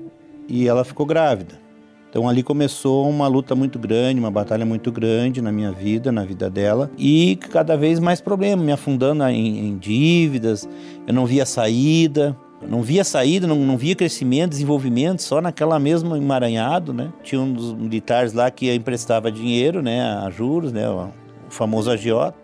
e 0.49 0.67
ela 0.67 0.85
ficou 0.85 1.07
grávida. 1.07 1.63
Então 2.11 2.29
ali 2.29 2.43
começou 2.43 3.09
uma 3.09 3.29
luta 3.29 3.55
muito 3.55 3.79
grande, 3.79 4.19
uma 4.19 4.33
batalha 4.33 4.67
muito 4.67 4.91
grande 4.91 5.41
na 5.41 5.53
minha 5.53 5.71
vida, 5.71 6.11
na 6.11 6.25
vida 6.25 6.51
dela 6.51 6.91
e 6.99 7.37
cada 7.37 7.77
vez 7.77 8.01
mais 8.01 8.21
problemas, 8.21 8.67
me 8.67 8.73
afundando 8.73 9.23
em, 9.29 9.61
em 9.69 9.79
dívidas, 9.79 10.69
eu 11.07 11.15
não 11.15 11.25
via 11.25 11.47
saída, 11.47 12.37
não 12.69 12.83
via 12.83 13.05
saída, 13.05 13.47
não, 13.47 13.57
não 13.57 13.77
via 13.77 13.95
crescimento, 13.95 14.51
desenvolvimento, 14.51 15.23
só 15.23 15.41
naquela 15.41 15.79
mesma 15.79 16.17
emaranhado, 16.17 16.93
né? 16.93 17.13
Tinha 17.23 17.41
um 17.41 17.53
dos 17.53 17.75
militares 17.75 18.33
lá 18.33 18.51
que 18.51 18.73
emprestava 18.73 19.31
dinheiro, 19.31 19.83
né, 19.83 20.03
a 20.03 20.31
juros, 20.31 20.73
né, 20.73 20.89
o 20.89 21.09
famoso 21.49 21.91
agiota. 21.91 22.39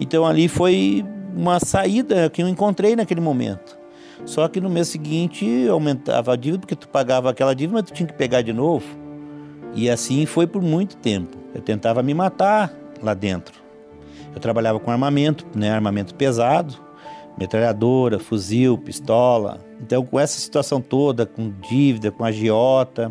Então 0.00 0.26
ali 0.26 0.48
foi 0.48 1.04
uma 1.34 1.60
saída 1.60 2.28
que 2.28 2.42
eu 2.42 2.48
encontrei 2.48 2.96
naquele 2.96 3.20
momento. 3.20 3.78
Só 4.24 4.46
que 4.46 4.60
no 4.60 4.70
mês 4.70 4.88
seguinte 4.88 5.66
aumentava 5.68 6.32
a 6.32 6.36
dívida, 6.36 6.60
porque 6.60 6.76
tu 6.76 6.88
pagava 6.88 7.30
aquela 7.30 7.54
dívida, 7.54 7.80
mas 7.80 7.90
tu 7.90 7.94
tinha 7.94 8.06
que 8.06 8.14
pegar 8.14 8.42
de 8.42 8.52
novo. 8.52 8.84
E 9.74 9.88
assim 9.88 10.26
foi 10.26 10.46
por 10.46 10.62
muito 10.62 10.96
tempo. 10.96 11.36
Eu 11.54 11.60
tentava 11.60 12.02
me 12.02 12.14
matar 12.14 12.72
lá 13.02 13.14
dentro. 13.14 13.54
Eu 14.34 14.40
trabalhava 14.40 14.78
com 14.78 14.90
armamento, 14.90 15.46
né, 15.54 15.70
armamento 15.70 16.14
pesado, 16.14 16.74
metralhadora, 17.36 18.18
fuzil, 18.18 18.78
pistola. 18.78 19.60
Então, 19.80 20.04
com 20.04 20.18
essa 20.18 20.38
situação 20.38 20.80
toda, 20.80 21.26
com 21.26 21.52
dívida, 21.68 22.10
com 22.10 22.24
agiota, 22.24 23.10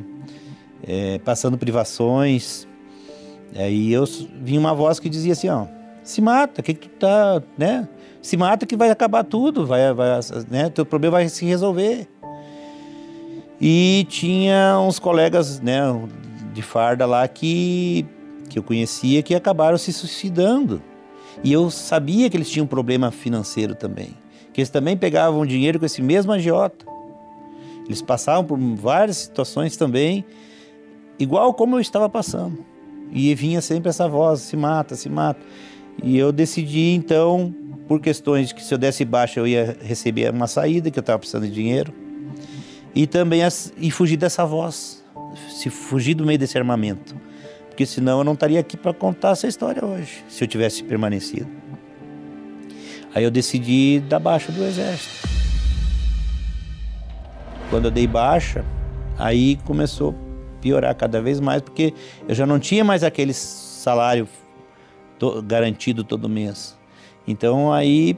é, 0.84 1.20
passando 1.20 1.58
privações, 1.58 2.68
aí 3.56 3.92
eu 3.92 4.04
vi 4.42 4.58
uma 4.58 4.74
voz 4.74 5.00
que 5.00 5.10
dizia 5.10 5.34
assim, 5.34 5.50
ó, 5.50 5.66
se 6.04 6.22
mata, 6.22 6.62
que 6.62 6.74
que 6.74 6.90
tu 6.90 7.00
tá, 7.00 7.42
né? 7.58 7.88
Se 8.22 8.38
mata 8.38 8.66
que 8.66 8.76
vai 8.76 8.90
acabar 8.90 9.24
tudo, 9.24 9.66
vai, 9.66 9.94
vai, 9.94 10.20
né? 10.50 10.70
Teu 10.70 10.86
problema 10.86 11.18
vai 11.18 11.30
se 11.30 11.46
resolver. 11.46 12.08
E 13.60 14.06
tinha 14.10 14.80
uns 14.80 14.98
colegas, 14.98 15.60
né, 15.60 15.82
de 16.54 16.62
farda 16.62 17.06
lá 17.06 17.28
que 17.28 18.06
que 18.50 18.60
eu 18.60 18.64
conhecia 18.64 19.24
que 19.24 19.34
acabaram 19.34 19.78
se 19.78 19.94
suicidando. 19.94 20.82
E 21.44 21.52
eu 21.52 21.70
sabia 21.70 22.30
que 22.30 22.38
eles 22.38 22.50
tinham 22.50 22.66
um 22.66 22.68
problema 22.68 23.12
financeiro 23.12 23.76
também. 23.76 24.10
Que 24.54 24.62
eles 24.62 24.70
também 24.70 24.98
pegavam 24.98 25.46
dinheiro 25.46 25.80
com 25.80 25.86
esse 25.86 26.02
mesmo 26.02 26.32
agiota. 26.32 26.86
Eles 27.86 28.02
passavam 28.02 28.44
por 28.44 28.58
várias 28.76 29.18
situações 29.18 29.76
também, 29.76 30.24
igual 31.18 31.54
como 31.54 31.76
eu 31.76 31.80
estava 31.80 32.08
passando. 32.08 32.64
E 33.12 33.34
vinha 33.36 33.62
sempre 33.62 33.90
essa 33.90 34.08
voz: 34.08 34.42
se 34.42 34.56
mata, 34.56 34.96
se 34.96 35.10
mata. 35.10 35.42
E 36.04 36.18
eu 36.18 36.32
decidi 36.32 36.94
então, 36.94 37.54
por 37.88 38.00
questões 38.00 38.50
de 38.50 38.56
que 38.56 38.64
se 38.64 38.74
eu 38.74 38.78
desse 38.78 39.04
baixa 39.04 39.40
eu 39.40 39.48
ia 39.48 39.78
receber 39.82 40.32
uma 40.32 40.48
saída, 40.48 40.90
que 40.90 40.98
eu 40.98 41.02
estava 41.02 41.20
precisando 41.20 41.46
de 41.46 41.54
dinheiro, 41.54 41.94
e 42.96 43.06
também 43.06 43.42
e 43.78 43.92
fugir 43.92 44.18
dessa 44.18 44.46
voz, 44.46 45.04
se 45.50 45.70
fugir 45.70 46.14
do 46.14 46.26
meio 46.26 46.40
desse 46.40 46.58
armamento, 46.58 47.16
porque 47.72 47.86
senão 47.86 48.18
eu 48.18 48.24
não 48.26 48.34
estaria 48.34 48.60
aqui 48.60 48.76
para 48.76 48.94
contar 48.94 49.32
essa 49.32 49.48
história 49.48 49.84
hoje, 49.84 50.26
se 50.28 50.44
eu 50.44 50.48
tivesse 50.48 50.84
permanecido. 50.84 51.50
Aí 53.16 53.24
eu 53.24 53.32
decidi 53.32 54.02
dar 54.02 54.20
baixa 54.20 54.52
do 54.52 54.62
exército. 54.64 55.30
Quando 57.70 57.86
eu 57.86 57.92
dei 57.92 58.06
baixa, 58.06 58.66
aí 59.18 59.56
começou 59.66 60.12
a 60.12 60.62
piorar 60.62 60.94
cada 60.96 61.22
vez 61.22 61.40
mais, 61.40 61.62
porque 61.62 61.94
eu 62.28 62.36
já 62.36 62.46
não 62.46 62.60
tinha 62.60 62.84
mais 62.84 63.06
aquele 63.06 63.34
salário 63.34 64.28
garantido 65.46 66.04
todo 66.04 66.28
mês. 66.28 66.78
Então 67.26 67.72
aí 67.72 68.18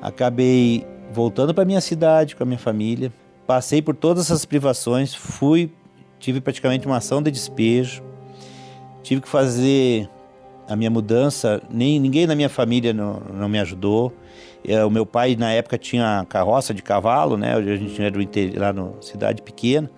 acabei 0.00 0.86
voltando 1.12 1.52
para 1.52 1.66
minha 1.66 1.80
cidade 1.82 2.34
com 2.34 2.42
a 2.42 2.46
minha 2.46 2.58
família, 2.58 3.12
passei 3.46 3.82
por 3.82 3.94
todas 3.94 4.24
essas 4.26 4.46
privações, 4.46 5.14
fui, 5.14 5.70
tive 6.18 6.40
praticamente 6.40 6.86
uma 6.86 6.96
ação 6.96 7.20
de 7.20 7.30
despejo, 7.30 8.09
tive 9.02 9.20
que 9.20 9.28
fazer 9.28 10.08
a 10.68 10.76
minha 10.76 10.90
mudança, 10.90 11.60
nem 11.68 11.98
ninguém 11.98 12.26
na 12.26 12.34
minha 12.34 12.48
família 12.48 12.92
não, 12.92 13.20
não 13.34 13.48
me 13.48 13.58
ajudou. 13.58 14.12
É, 14.64 14.84
o 14.84 14.90
meu 14.90 15.04
pai 15.04 15.34
na 15.36 15.50
época 15.50 15.76
tinha 15.76 16.24
carroça 16.28 16.72
de 16.72 16.82
cavalo, 16.82 17.36
né? 17.36 17.54
A 17.54 17.76
gente 17.76 18.00
era 18.00 18.10
do 18.10 18.22
interior, 18.22 18.60
lá 18.60 18.72
na 18.72 18.90
cidade 19.00 19.42
pequena, 19.42 19.90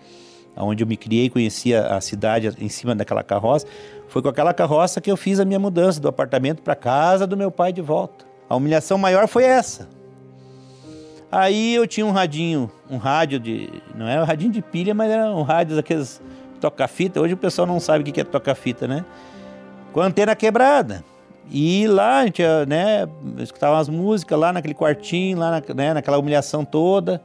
onde 0.57 0.83
eu 0.83 0.87
me 0.87 0.97
criei, 0.97 1.29
conhecia 1.29 1.87
a 1.89 2.01
cidade 2.01 2.51
em 2.59 2.69
cima 2.69 2.95
daquela 2.95 3.23
carroça. 3.23 3.67
Foi 4.09 4.23
com 4.23 4.29
aquela 4.29 4.55
carroça 4.55 5.01
que 5.01 5.11
eu 5.11 5.17
fiz 5.17 5.41
a 5.41 5.45
minha 5.45 5.59
mudança 5.59 6.01
do 6.01 6.09
apartamento 6.09 6.63
para 6.63 6.75
casa 6.75 7.27
do 7.27 7.37
meu 7.37 7.51
pai 7.51 7.73
de 7.73 7.83
volta. 7.83 8.25
A 8.49 8.57
humilhação 8.57 8.97
maior 8.97 9.27
foi 9.27 9.45
essa. 9.45 9.89
Aí 11.31 11.75
eu 11.75 11.87
tinha 11.87 12.05
um 12.05 12.11
radinho, 12.11 12.71
um 12.91 12.99
rádio 12.99 13.41
de. 13.41 13.71
Não 13.95 14.07
era 14.07 14.23
um 14.23 14.27
radinho 14.27 14.53
de 14.53 14.61
pilha, 14.61 14.95
mas 14.95 15.11
era 15.11 15.31
um 15.31 15.43
rádio 15.43 15.77
daqueles 15.77 16.21
toca-fita. 16.63 17.21
Hoje 17.21 17.35
o 17.35 17.37
pessoal 17.37 17.67
não 17.67 17.81
sabe 17.81 18.09
o 18.09 18.13
que 18.13 18.21
é 18.21 18.25
toca-fita, 18.25 18.87
né? 18.87 19.05
Com 19.93 20.01
a 20.01 20.07
antena 20.07 20.37
quebrada. 20.37 21.05
E 21.51 21.89
lá 21.89 22.21
a 22.21 22.25
gente 22.25 22.43
né, 22.69 23.07
escutava 23.39 23.75
umas 23.75 23.89
músicas 23.89 24.39
lá 24.39 24.53
naquele 24.53 24.75
quartinho, 24.75 25.39
lá 25.39 25.51
na, 25.51 25.75
né, 25.75 25.93
naquela 25.93 26.19
humilhação 26.19 26.65
toda. 26.65 27.21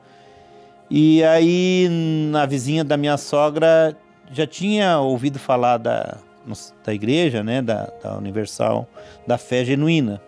E 0.89 1.23
aí 1.23 1.88
na 2.31 2.45
vizinha 2.45 2.83
da 2.83 2.97
minha 2.97 3.15
sogra 3.15 3.95
já 4.31 4.47
tinha 4.47 4.99
ouvido 4.99 5.38
falar 5.38 5.77
da, 5.77 6.17
da 6.83 6.93
igreja, 6.93 7.43
né, 7.43 7.61
da, 7.61 7.89
da 8.03 8.17
Universal, 8.17 8.88
da 9.25 9.38
fé 9.38 9.63
genuína. 9.63 10.19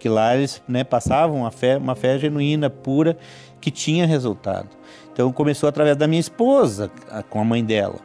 Que 0.00 0.08
lá 0.08 0.34
eles 0.34 0.62
né, 0.66 0.82
passavam 0.82 1.40
uma 1.40 1.50
fé, 1.50 1.76
uma 1.76 1.94
fé 1.94 2.18
genuína, 2.18 2.70
pura, 2.70 3.16
que 3.60 3.70
tinha 3.70 4.06
resultado. 4.06 4.68
Então 5.12 5.32
começou 5.32 5.68
através 5.68 5.96
da 5.96 6.06
minha 6.06 6.20
esposa, 6.20 6.90
com 7.28 7.40
a 7.40 7.44
mãe 7.44 7.64
dela. 7.64 7.96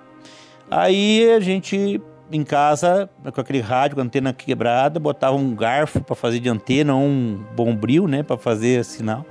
Aí 0.70 1.30
a 1.32 1.40
gente 1.40 2.02
em 2.30 2.44
casa, 2.44 3.10
com 3.34 3.40
aquele 3.40 3.62
rádio, 3.62 3.96
com 3.96 4.02
a 4.02 4.04
antena 4.04 4.34
quebrada, 4.34 5.00
botava 5.00 5.36
um 5.38 5.56
garfo 5.56 6.02
para 6.02 6.16
fazer 6.16 6.40
de 6.40 6.50
antena, 6.50 6.94
um 6.94 7.42
bombril, 7.56 8.06
né, 8.06 8.22
para 8.22 8.38
fazer 8.38 8.84
sinal 8.84 9.26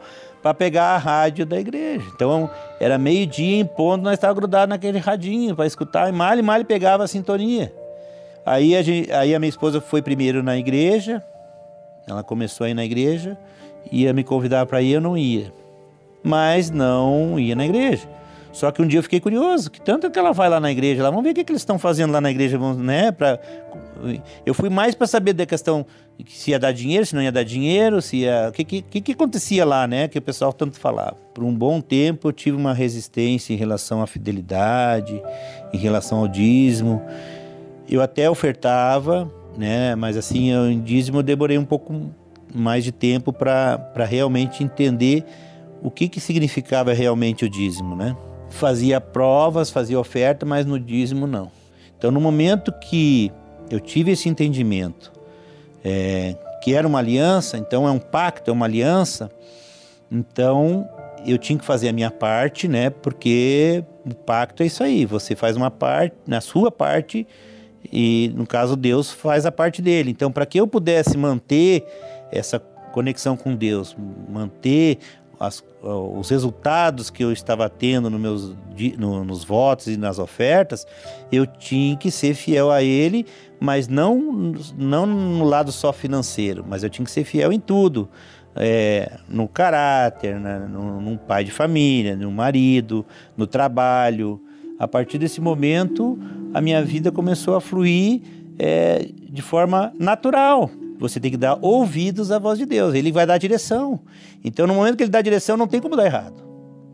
para 0.46 0.54
pegar 0.54 0.94
a 0.94 0.96
rádio 0.96 1.44
da 1.44 1.58
igreja. 1.58 2.06
Então 2.14 2.48
era 2.78 2.96
meio-dia 2.96 3.56
em 3.56 3.66
ponto, 3.66 4.04
nós 4.04 4.12
estávamos 4.12 4.38
grudados 4.38 4.68
naquele 4.68 4.98
radinho 4.98 5.56
para 5.56 5.66
escutar, 5.66 6.08
e 6.08 6.12
mal 6.12 6.38
e 6.38 6.42
mal 6.42 6.64
pegava 6.64 7.02
a 7.02 7.08
sintonia. 7.08 7.74
Aí 8.44 8.76
a, 8.76 8.82
gente, 8.82 9.10
aí 9.10 9.34
a 9.34 9.40
minha 9.40 9.48
esposa 9.48 9.80
foi 9.80 10.00
primeiro 10.00 10.44
na 10.44 10.56
igreja, 10.56 11.20
ela 12.06 12.22
começou 12.22 12.64
a 12.64 12.70
ir 12.70 12.74
na 12.74 12.84
igreja, 12.84 13.36
ia 13.90 14.12
me 14.12 14.22
convidar 14.22 14.64
para 14.66 14.80
ir, 14.80 14.92
eu 14.92 15.00
não 15.00 15.18
ia. 15.18 15.52
Mas 16.26 16.72
não 16.72 17.38
ia 17.38 17.54
na 17.54 17.64
igreja. 17.64 18.08
Só 18.50 18.72
que 18.72 18.82
um 18.82 18.86
dia 18.86 18.98
eu 18.98 19.02
fiquei 19.02 19.20
curioso, 19.20 19.70
que 19.70 19.80
tanto 19.80 20.10
que 20.10 20.18
ela 20.18 20.32
vai 20.32 20.48
lá 20.48 20.58
na 20.58 20.72
igreja, 20.72 21.02
lá, 21.02 21.10
vamos 21.10 21.22
ver 21.22 21.30
o 21.30 21.34
que, 21.34 21.44
que 21.44 21.52
eles 21.52 21.62
estão 21.62 21.78
fazendo 21.78 22.10
lá 22.10 22.20
na 22.20 22.30
igreja, 22.30 22.58
né? 22.74 23.12
Pra... 23.12 23.38
Eu 24.44 24.52
fui 24.52 24.68
mais 24.68 24.92
para 24.92 25.06
saber 25.06 25.34
da 25.34 25.46
questão 25.46 25.86
se 26.26 26.50
ia 26.50 26.58
dar 26.58 26.72
dinheiro, 26.72 27.06
se 27.06 27.14
não 27.14 27.22
ia 27.22 27.30
dar 27.30 27.44
dinheiro, 27.44 28.02
se 28.02 28.22
ia... 28.22 28.48
o 28.48 28.52
que, 28.52 28.64
que, 28.64 29.00
que 29.02 29.12
acontecia 29.12 29.64
lá, 29.64 29.86
né? 29.86 30.08
Que 30.08 30.18
o 30.18 30.22
pessoal 30.22 30.52
tanto 30.52 30.80
falava. 30.80 31.14
Por 31.32 31.44
um 31.44 31.54
bom 31.54 31.80
tempo 31.80 32.28
eu 32.28 32.32
tive 32.32 32.56
uma 32.56 32.74
resistência 32.74 33.54
em 33.54 33.56
relação 33.56 34.02
à 34.02 34.06
fidelidade, 34.06 35.22
em 35.72 35.78
relação 35.78 36.18
ao 36.18 36.26
dízimo. 36.26 37.00
Eu 37.88 38.02
até 38.02 38.28
ofertava, 38.28 39.30
né? 39.56 39.94
Mas 39.94 40.16
assim, 40.16 40.50
eu, 40.50 40.68
em 40.68 40.80
dízimo 40.80 41.18
eu 41.18 41.22
demorei 41.22 41.56
um 41.56 41.64
pouco 41.64 42.10
mais 42.52 42.82
de 42.82 42.90
tempo 42.90 43.32
para 43.32 44.04
realmente 44.08 44.64
entender 44.64 45.24
o 45.86 45.90
que, 45.90 46.08
que 46.08 46.20
significava 46.20 46.92
realmente 46.92 47.44
o 47.44 47.48
dízimo, 47.48 47.94
né? 47.94 48.16
fazia 48.48 49.00
provas, 49.00 49.70
fazia 49.70 49.98
oferta, 49.98 50.44
mas 50.44 50.66
no 50.66 50.80
dízimo 50.80 51.26
não. 51.26 51.50
Então, 51.96 52.10
no 52.10 52.20
momento 52.20 52.72
que 52.72 53.32
eu 53.70 53.80
tive 53.80 54.12
esse 54.12 54.28
entendimento, 54.28 55.12
é, 55.84 56.36
que 56.62 56.74
era 56.74 56.86
uma 56.86 56.98
aliança, 56.98 57.56
então 57.56 57.86
é 57.86 57.90
um 57.90 57.98
pacto, 57.98 58.50
é 58.50 58.52
uma 58.52 58.66
aliança, 58.66 59.30
então 60.10 60.88
eu 61.24 61.38
tinha 61.38 61.58
que 61.58 61.64
fazer 61.64 61.88
a 61.88 61.92
minha 61.92 62.10
parte, 62.10 62.68
né? 62.68 62.90
Porque 62.90 63.84
o 64.04 64.14
pacto 64.14 64.62
é 64.62 64.66
isso 64.66 64.82
aí, 64.82 65.04
você 65.04 65.34
faz 65.34 65.56
uma 65.56 65.70
parte, 65.70 66.16
na 66.26 66.40
sua 66.40 66.70
parte, 66.70 67.26
e 67.92 68.32
no 68.34 68.46
caso 68.46 68.76
Deus 68.76 69.10
faz 69.10 69.46
a 69.46 69.52
parte 69.52 69.80
dele. 69.80 70.10
Então, 70.10 70.30
para 70.30 70.46
que 70.46 70.58
eu 70.58 70.66
pudesse 70.66 71.16
manter 71.16 71.84
essa 72.30 72.58
conexão 72.92 73.36
com 73.36 73.54
Deus, 73.54 73.96
manter 74.28 74.98
as, 75.38 75.62
os 75.82 76.30
resultados 76.30 77.10
que 77.10 77.22
eu 77.22 77.32
estava 77.32 77.68
tendo 77.68 78.08
no 78.08 78.18
meus, 78.18 78.54
no, 78.98 79.24
nos 79.24 79.44
votos 79.44 79.86
e 79.86 79.96
nas 79.96 80.18
ofertas, 80.18 80.86
eu 81.30 81.46
tinha 81.46 81.96
que 81.96 82.10
ser 82.10 82.34
fiel 82.34 82.70
a 82.70 82.82
Ele, 82.82 83.26
mas 83.60 83.88
não, 83.88 84.54
não 84.76 85.06
no 85.06 85.44
lado 85.44 85.70
só 85.72 85.92
financeiro, 85.92 86.64
mas 86.66 86.82
eu 86.82 86.90
tinha 86.90 87.04
que 87.04 87.10
ser 87.10 87.24
fiel 87.24 87.52
em 87.52 87.60
tudo. 87.60 88.08
É, 88.58 89.18
no 89.28 89.46
caráter, 89.46 90.40
né, 90.40 90.58
no, 90.58 90.98
num 90.98 91.16
pai 91.18 91.44
de 91.44 91.50
família, 91.50 92.16
no 92.16 92.30
marido, 92.30 93.04
no 93.36 93.46
trabalho. 93.46 94.40
A 94.78 94.88
partir 94.88 95.18
desse 95.18 95.42
momento, 95.42 96.18
a 96.54 96.60
minha 96.62 96.82
vida 96.82 97.12
começou 97.12 97.54
a 97.54 97.60
fluir 97.60 98.22
é, 98.58 99.08
de 99.30 99.42
forma 99.42 99.92
natural. 99.98 100.70
Você 100.98 101.20
tem 101.20 101.30
que 101.30 101.36
dar 101.36 101.58
ouvidos 101.60 102.30
à 102.30 102.38
voz 102.38 102.58
de 102.58 102.64
Deus. 102.64 102.94
Ele 102.94 103.12
vai 103.12 103.26
dar 103.26 103.38
direção. 103.38 104.00
Então, 104.44 104.66
no 104.66 104.74
momento 104.74 104.96
que 104.96 105.02
ele 105.02 105.10
dá 105.10 105.20
direção, 105.20 105.56
não 105.56 105.66
tem 105.66 105.80
como 105.80 105.96
dar 105.96 106.06
errado. 106.06 106.46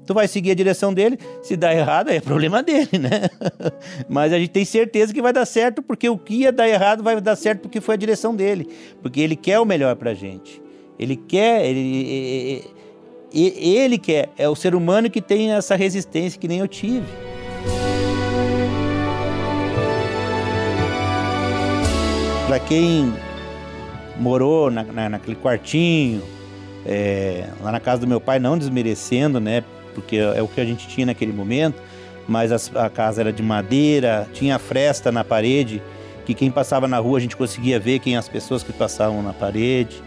Tu 0.05 0.13
vai 0.13 0.27
seguir 0.27 0.51
a 0.51 0.55
direção 0.55 0.93
dele, 0.93 1.17
se 1.43 1.57
dá 1.57 1.73
errado, 1.73 2.11
é 2.11 2.21
problema 2.21 2.61
dele, 2.63 2.99
né? 2.99 3.29
Mas 4.09 4.33
a 4.33 4.39
gente 4.39 4.51
tem 4.51 4.65
certeza 4.65 5.15
que 5.15 5.23
vai 5.23 5.33
dar 5.33 5.47
certo, 5.47 5.81
porque 5.81 6.09
o 6.09 6.19
que 6.19 6.35
ia 6.35 6.53
dar 6.53 6.69
errado 6.69 7.05
vai 7.05 7.21
dar 7.21 7.37
certo 7.37 7.61
porque 7.61 7.81
foi 7.81 7.95
a 7.95 7.99
direção 7.99 8.35
dele. 8.35 8.69
Porque 9.01 9.21
ele 9.21 9.37
quer 9.37 9.61
o 9.61 9.65
melhor 9.65 9.95
pra 9.95 10.13
gente. 10.13 10.61
Ele 10.99 11.17
quer, 11.17 11.65
ele, 11.65 12.65
ele 13.33 13.97
quer. 13.97 14.29
É 14.37 14.49
o 14.49 14.57
ser 14.57 14.75
humano 14.75 15.09
que 15.09 15.23
tem 15.23 15.53
essa 15.53 15.77
resistência 15.77 16.39
que 16.39 16.49
nem 16.49 16.59
eu 16.59 16.69
tive. 16.69 17.07
Para 22.49 22.59
quem 22.59 23.15
morou 24.19 24.71
na, 24.71 24.85
na, 24.85 25.09
naquele 25.09 25.37
quartinho, 25.37 26.23
é, 26.87 27.49
lá 27.61 27.73
na 27.73 27.81
casa 27.81 28.01
do 28.01 28.07
meu 28.07 28.21
pai, 28.21 28.39
não 28.39 28.59
desmerecendo, 28.59 29.41
né? 29.41 29.63
Porque 29.95 30.17
é 30.17 30.43
o 30.43 30.49
que 30.49 30.61
a 30.61 30.65
gente 30.65 30.89
tinha 30.89 31.07
naquele 31.07 31.33
momento, 31.33 31.81
mas 32.27 32.53
a, 32.53 32.87
a 32.87 32.91
casa 32.91 33.21
era 33.21 33.33
de 33.33 33.43
madeira, 33.43 34.29
tinha 34.33 34.59
fresta 34.59 35.13
na 35.13 35.23
parede, 35.23 35.83
que 36.25 36.35
quem 36.35 36.51
passava 36.51 36.87
na 36.89 36.99
rua 36.99 37.19
a 37.19 37.21
gente 37.21 37.37
conseguia 37.37 37.79
ver 37.79 37.99
quem 37.99 38.17
as 38.17 38.29
pessoas 38.29 38.63
que 38.63 38.73
passavam 38.73 39.23
na 39.23 39.33
parede, 39.33 40.03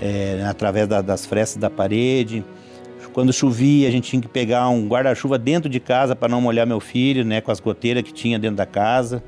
é, 0.00 0.44
através 0.48 0.86
da, 0.86 1.00
das 1.00 1.24
frestas 1.26 1.58
da 1.58 1.70
parede. 1.70 2.44
Quando 3.12 3.32
chovia, 3.32 3.88
a 3.88 3.90
gente 3.90 4.10
tinha 4.10 4.22
que 4.22 4.28
pegar 4.28 4.68
um 4.68 4.86
guarda-chuva 4.86 5.38
dentro 5.38 5.68
de 5.68 5.80
casa 5.80 6.14
para 6.14 6.28
não 6.28 6.40
molhar 6.40 6.66
meu 6.66 6.78
filho, 6.78 7.24
né, 7.24 7.40
com 7.40 7.50
as 7.50 7.58
goteiras 7.58 8.02
que 8.04 8.12
tinha 8.12 8.38
dentro 8.38 8.56
da 8.56 8.66
casa. 8.66 9.22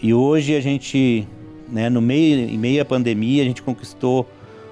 E 0.00 0.14
hoje 0.14 0.54
a 0.54 0.60
gente, 0.60 1.26
né, 1.70 1.88
no 1.90 2.00
meio, 2.00 2.48
em 2.48 2.58
meio 2.58 2.80
à 2.82 2.84
pandemia, 2.84 3.42
a 3.42 3.46
gente 3.46 3.62
conquistou 3.62 4.28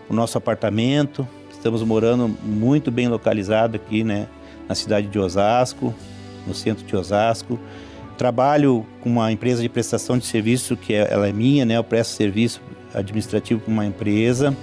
o 0.08 0.14
nosso 0.14 0.38
apartamento. 0.38 1.26
Estamos 1.50 1.82
morando 1.82 2.28
muito 2.42 2.90
bem 2.90 3.08
localizado 3.08 3.76
aqui, 3.76 4.02
né, 4.02 4.26
na 4.68 4.74
cidade 4.74 5.06
de 5.06 5.18
Osasco, 5.18 5.94
no 6.46 6.54
centro 6.54 6.84
de 6.84 6.96
Osasco. 6.96 7.58
Trabalho 8.16 8.86
com 9.00 9.10
uma 9.10 9.30
empresa 9.30 9.60
de 9.60 9.68
prestação 9.68 10.16
de 10.16 10.24
serviço 10.24 10.76
que 10.76 10.94
é, 10.94 11.08
ela 11.10 11.28
é 11.28 11.32
minha, 11.32 11.64
né, 11.64 11.76
eu 11.76 11.84
presto 11.84 12.12
serviço 12.12 12.60
administrativo 12.94 13.60
para 13.60 13.72
uma 13.72 13.84
empresa. 13.84 14.56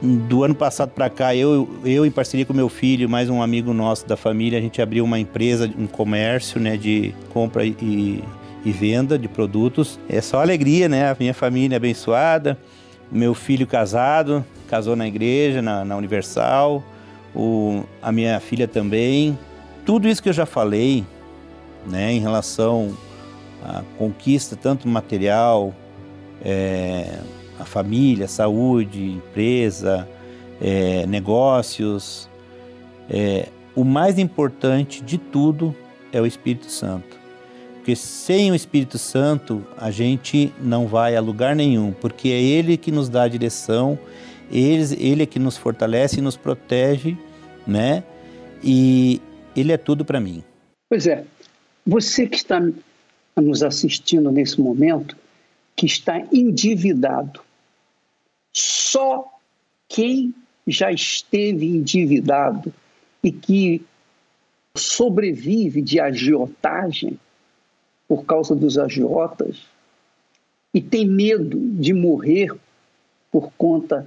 Do 0.00 0.44
ano 0.44 0.54
passado 0.54 0.90
para 0.90 1.10
cá, 1.10 1.34
eu, 1.34 1.68
eu 1.84 2.06
em 2.06 2.10
parceria 2.10 2.46
com 2.46 2.54
meu 2.54 2.68
filho, 2.68 3.08
mais 3.08 3.28
um 3.28 3.42
amigo 3.42 3.74
nosso 3.74 4.06
da 4.06 4.16
família, 4.16 4.56
a 4.56 4.62
gente 4.62 4.80
abriu 4.80 5.04
uma 5.04 5.18
empresa, 5.18 5.68
um 5.76 5.88
comércio, 5.88 6.60
né, 6.60 6.76
de 6.76 7.12
compra 7.30 7.66
e, 7.66 8.22
e 8.64 8.72
venda 8.72 9.18
de 9.18 9.28
produtos. 9.28 9.98
É 10.08 10.20
só 10.20 10.40
alegria, 10.40 10.88
né? 10.88 11.10
A 11.10 11.16
minha 11.18 11.34
família 11.34 11.76
é 11.76 11.78
abençoada 11.78 12.58
meu 13.10 13.34
filho 13.34 13.66
casado, 13.66 14.44
casou 14.68 14.94
na 14.94 15.06
igreja, 15.06 15.62
na, 15.62 15.84
na 15.84 15.96
Universal, 15.96 16.82
o, 17.34 17.82
a 18.02 18.12
minha 18.12 18.38
filha 18.40 18.68
também. 18.68 19.38
Tudo 19.84 20.08
isso 20.08 20.22
que 20.22 20.28
eu 20.28 20.32
já 20.32 20.46
falei, 20.46 21.04
né, 21.86 22.12
em 22.12 22.20
relação 22.20 22.94
à 23.64 23.82
conquista, 23.96 24.56
tanto 24.56 24.86
material, 24.86 25.74
é, 26.44 27.18
a 27.58 27.64
família, 27.64 28.28
saúde, 28.28 29.12
empresa, 29.12 30.06
é, 30.60 31.06
negócios, 31.06 32.28
é, 33.08 33.48
o 33.74 33.84
mais 33.84 34.18
importante 34.18 35.02
de 35.02 35.16
tudo 35.16 35.74
é 36.12 36.20
o 36.20 36.26
Espírito 36.26 36.70
Santo. 36.70 37.17
Porque 37.88 37.96
sem 37.96 38.52
o 38.52 38.54
Espírito 38.54 38.98
Santo 38.98 39.66
a 39.74 39.90
gente 39.90 40.52
não 40.60 40.86
vai 40.86 41.16
a 41.16 41.22
lugar 41.22 41.56
nenhum, 41.56 41.90
porque 41.90 42.28
é 42.28 42.38
Ele 42.38 42.76
que 42.76 42.92
nos 42.92 43.08
dá 43.08 43.22
a 43.22 43.28
direção, 43.28 43.98
ele, 44.52 44.94
ele 45.02 45.22
é 45.22 45.26
que 45.26 45.38
nos 45.38 45.56
fortalece 45.56 46.18
e 46.18 46.20
nos 46.20 46.36
protege, 46.36 47.16
né? 47.66 48.04
E 48.62 49.22
Ele 49.56 49.72
é 49.72 49.78
tudo 49.78 50.04
para 50.04 50.20
mim. 50.20 50.44
Pois 50.86 51.06
é, 51.06 51.24
você 51.86 52.26
que 52.26 52.36
está 52.36 52.60
nos 53.34 53.62
assistindo 53.62 54.30
nesse 54.30 54.60
momento, 54.60 55.16
que 55.74 55.86
está 55.86 56.20
endividado, 56.30 57.40
só 58.52 59.32
quem 59.88 60.34
já 60.66 60.92
esteve 60.92 61.64
endividado 61.64 62.70
e 63.24 63.32
que 63.32 63.82
sobrevive 64.76 65.80
de 65.80 65.98
agiotagem 65.98 67.18
por 68.08 68.24
causa 68.24 68.56
dos 68.56 68.78
agiotas 68.78 69.68
e 70.72 70.80
tem 70.80 71.06
medo 71.06 71.58
de 71.58 71.92
morrer 71.92 72.52
por 73.30 73.52
conta 73.56 74.06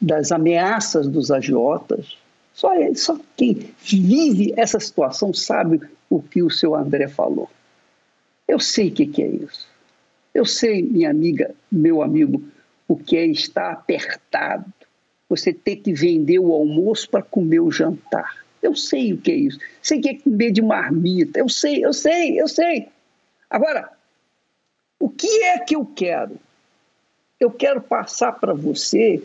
das 0.00 0.32
ameaças 0.32 1.08
dos 1.08 1.30
agiotas. 1.30 2.16
Só, 2.52 2.72
só 2.94 3.18
quem 3.36 3.70
vive 3.80 4.52
essa 4.56 4.80
situação 4.80 5.32
sabe 5.32 5.80
o 6.10 6.20
que 6.20 6.42
o 6.42 6.50
seu 6.50 6.74
André 6.74 7.06
falou. 7.08 7.48
Eu 8.46 8.58
sei 8.58 8.88
o 8.88 8.92
que, 8.92 9.06
que 9.06 9.22
é 9.22 9.28
isso. 9.28 9.66
Eu 10.34 10.44
sei, 10.44 10.82
minha 10.82 11.10
amiga, 11.10 11.54
meu 11.70 12.02
amigo, 12.02 12.42
o 12.86 12.96
que 12.96 13.16
é 13.16 13.26
estar 13.26 13.70
apertado. 13.72 14.72
Você 15.28 15.52
ter 15.52 15.76
que 15.76 15.92
vender 15.92 16.38
o 16.38 16.52
almoço 16.52 17.08
para 17.10 17.22
comer 17.22 17.60
o 17.60 17.70
jantar. 17.70 18.44
Eu 18.62 18.74
sei 18.74 19.12
o 19.12 19.18
que 19.18 19.30
é 19.30 19.34
isso. 19.34 19.58
Sei 19.82 20.00
que 20.00 20.08
é 20.08 20.14
comer 20.14 20.50
de 20.50 20.62
marmita. 20.62 21.38
Eu 21.38 21.48
sei, 21.48 21.84
eu 21.84 21.92
sei, 21.92 22.40
eu 22.40 22.48
sei. 22.48 22.88
Agora, 23.50 23.90
o 24.98 25.08
que 25.08 25.42
é 25.44 25.58
que 25.58 25.74
eu 25.74 25.84
quero? 25.84 26.38
Eu 27.40 27.50
quero 27.50 27.80
passar 27.80 28.32
para 28.32 28.52
você 28.52 29.22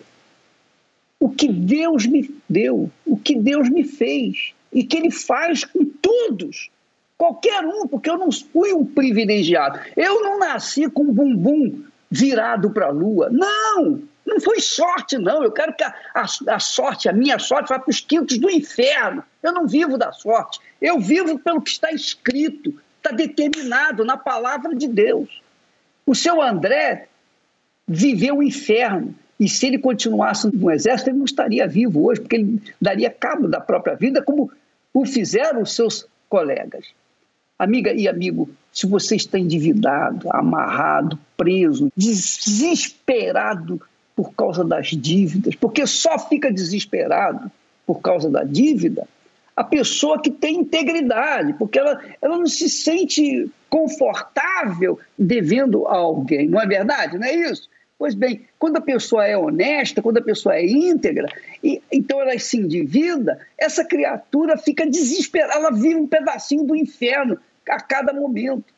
o 1.19 1.29
que 1.29 1.47
Deus 1.47 2.05
me 2.05 2.29
deu, 2.49 2.91
o 3.05 3.17
que 3.17 3.35
Deus 3.35 3.69
me 3.69 3.83
fez 3.83 4.53
e 4.71 4.83
que 4.83 4.97
Ele 4.97 5.11
faz 5.11 5.63
com 5.63 5.85
todos, 5.85 6.69
qualquer 7.17 7.65
um, 7.65 7.87
porque 7.87 8.09
eu 8.09 8.17
não 8.17 8.31
fui 8.31 8.73
um 8.73 8.85
privilegiado. 8.85 9.79
Eu 9.95 10.21
não 10.21 10.39
nasci 10.39 10.89
com 10.89 11.03
um 11.03 11.13
bumbum 11.13 11.83
virado 12.09 12.69
para 12.69 12.87
a 12.87 12.91
lua. 12.91 13.29
Não! 13.29 14.01
Não 14.25 14.39
foi 14.39 14.59
sorte, 14.59 15.17
não. 15.17 15.43
Eu 15.43 15.51
quero 15.51 15.73
que 15.75 15.83
a, 15.83 15.93
a, 16.13 16.25
a 16.55 16.59
sorte, 16.59 17.09
a 17.09 17.13
minha 17.13 17.37
sorte, 17.39 17.69
vá 17.69 17.79
para 17.79 17.89
os 17.89 17.99
quintos 17.99 18.37
do 18.37 18.49
inferno. 18.49 19.23
Eu 19.41 19.51
não 19.51 19.67
vivo 19.67 19.97
da 19.97 20.11
sorte. 20.11 20.59
Eu 20.81 20.99
vivo 20.99 21.37
pelo 21.39 21.61
que 21.61 21.69
está 21.69 21.91
escrito 21.91 22.73
está 23.03 23.11
determinado 23.11 24.05
na 24.05 24.15
palavra 24.15 24.73
de 24.73 24.87
Deus. 24.87 25.41
O 26.05 26.15
seu 26.15 26.41
André 26.41 27.07
viveu 27.85 28.37
o 28.37 28.43
inferno. 28.43 29.13
E 29.37 29.49
se 29.49 29.67
ele 29.67 29.77
continuasse 29.77 30.47
no 30.55 30.71
exército, 30.71 31.09
ele 31.09 31.17
não 31.17 31.25
estaria 31.25 31.67
vivo 31.67 32.05
hoje, 32.05 32.21
porque 32.21 32.37
ele 32.37 32.61
daria 32.79 33.09
cabo 33.09 33.47
da 33.47 33.59
própria 33.59 33.95
vida, 33.95 34.21
como 34.21 34.49
o 34.93 35.05
fizeram 35.05 35.61
os 35.61 35.75
seus 35.75 36.07
colegas. 36.29 36.85
Amiga 37.59 37.91
e 37.91 38.07
amigo, 38.07 38.49
se 38.71 38.87
você 38.87 39.15
está 39.15 39.37
endividado, 39.37 40.29
amarrado, 40.31 41.19
preso, 41.35 41.91
desesperado 41.95 43.81
por 44.15 44.33
causa 44.33 44.63
das 44.63 44.87
dívidas, 44.87 45.55
porque 45.55 45.85
só 45.85 46.17
fica 46.19 46.51
desesperado 46.51 47.51
por 47.85 47.99
causa 47.99 48.29
da 48.29 48.43
dívida, 48.43 49.07
a 49.55 49.63
pessoa 49.63 50.21
que 50.21 50.31
tem 50.31 50.57
integridade, 50.57 51.53
porque 51.53 51.77
ela, 51.77 52.01
ela 52.21 52.37
não 52.37 52.47
se 52.47 52.69
sente 52.69 53.49
confortável 53.69 54.99
devendo 55.17 55.87
a 55.87 55.95
alguém, 55.95 56.47
não 56.47 56.61
é 56.61 56.65
verdade? 56.65 57.17
Não 57.17 57.27
é 57.27 57.33
isso? 57.33 57.69
Pois 57.97 58.15
bem, 58.15 58.41
quando 58.59 58.77
a 58.77 58.81
pessoa 58.81 59.25
é 59.25 59.37
honesta, 59.37 60.01
quando 60.01 60.17
a 60.17 60.21
pessoa 60.21 60.55
é 60.55 60.65
íntegra, 60.65 61.27
e, 61.63 61.81
então 61.91 62.19
ela 62.19 62.37
se 62.37 62.57
endivida, 62.57 63.39
essa 63.57 63.85
criatura 63.85 64.57
fica 64.57 64.85
desesperada, 64.85 65.53
ela 65.53 65.71
vive 65.71 65.95
um 65.95 66.07
pedacinho 66.07 66.63
do 66.65 66.75
inferno 66.75 67.37
a 67.69 67.79
cada 67.79 68.11
momento. 68.11 68.73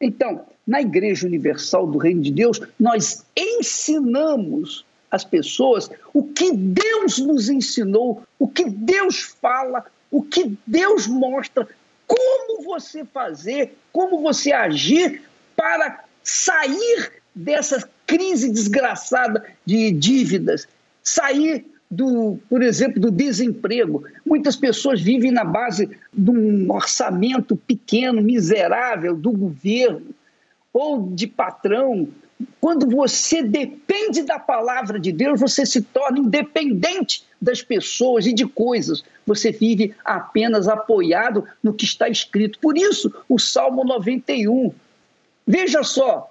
Então, 0.00 0.44
na 0.66 0.80
Igreja 0.80 1.26
Universal 1.26 1.86
do 1.86 1.98
Reino 1.98 2.22
de 2.22 2.30
Deus, 2.30 2.60
nós 2.78 3.24
ensinamos 3.36 4.84
as 5.10 5.24
pessoas 5.24 5.90
o 6.14 6.24
que 6.24 6.52
Deus 6.52 7.18
nos 7.18 7.48
ensinou, 7.48 8.22
o 8.38 8.48
que 8.48 8.64
Deus 8.64 9.20
fala, 9.40 9.84
o 10.12 10.22
que 10.22 10.56
Deus 10.66 11.08
mostra, 11.08 11.66
como 12.06 12.62
você 12.62 13.04
fazer, 13.04 13.74
como 13.90 14.20
você 14.20 14.52
agir 14.52 15.22
para 15.56 16.04
sair 16.22 17.12
dessa 17.34 17.88
crise 18.06 18.52
desgraçada 18.52 19.44
de 19.64 19.90
dívidas, 19.90 20.68
sair 21.02 21.64
do, 21.90 22.38
por 22.48 22.62
exemplo, 22.62 23.00
do 23.00 23.10
desemprego. 23.10 24.04
Muitas 24.24 24.54
pessoas 24.54 25.00
vivem 25.00 25.32
na 25.32 25.44
base 25.44 25.90
de 26.12 26.30
um 26.30 26.70
orçamento 26.70 27.56
pequeno, 27.56 28.22
miserável 28.22 29.16
do 29.16 29.32
governo 29.32 30.14
ou 30.72 31.10
de 31.10 31.26
patrão 31.26 32.08
quando 32.60 32.88
você 32.88 33.42
depende 33.42 34.22
da 34.22 34.38
palavra 34.38 34.98
de 34.98 35.12
Deus, 35.12 35.40
você 35.40 35.64
se 35.64 35.82
torna 35.82 36.18
independente 36.18 37.24
das 37.42 37.60
pessoas 37.60 38.24
e 38.24 38.32
de 38.32 38.46
coisas. 38.46 39.04
Você 39.26 39.50
vive 39.50 39.92
apenas 40.04 40.68
apoiado 40.68 41.44
no 41.60 41.74
que 41.74 41.84
está 41.84 42.08
escrito. 42.08 42.60
Por 42.60 42.78
isso, 42.78 43.12
o 43.28 43.38
Salmo 43.38 43.84
91. 43.84 44.72
Veja 45.44 45.82
só, 45.82 46.30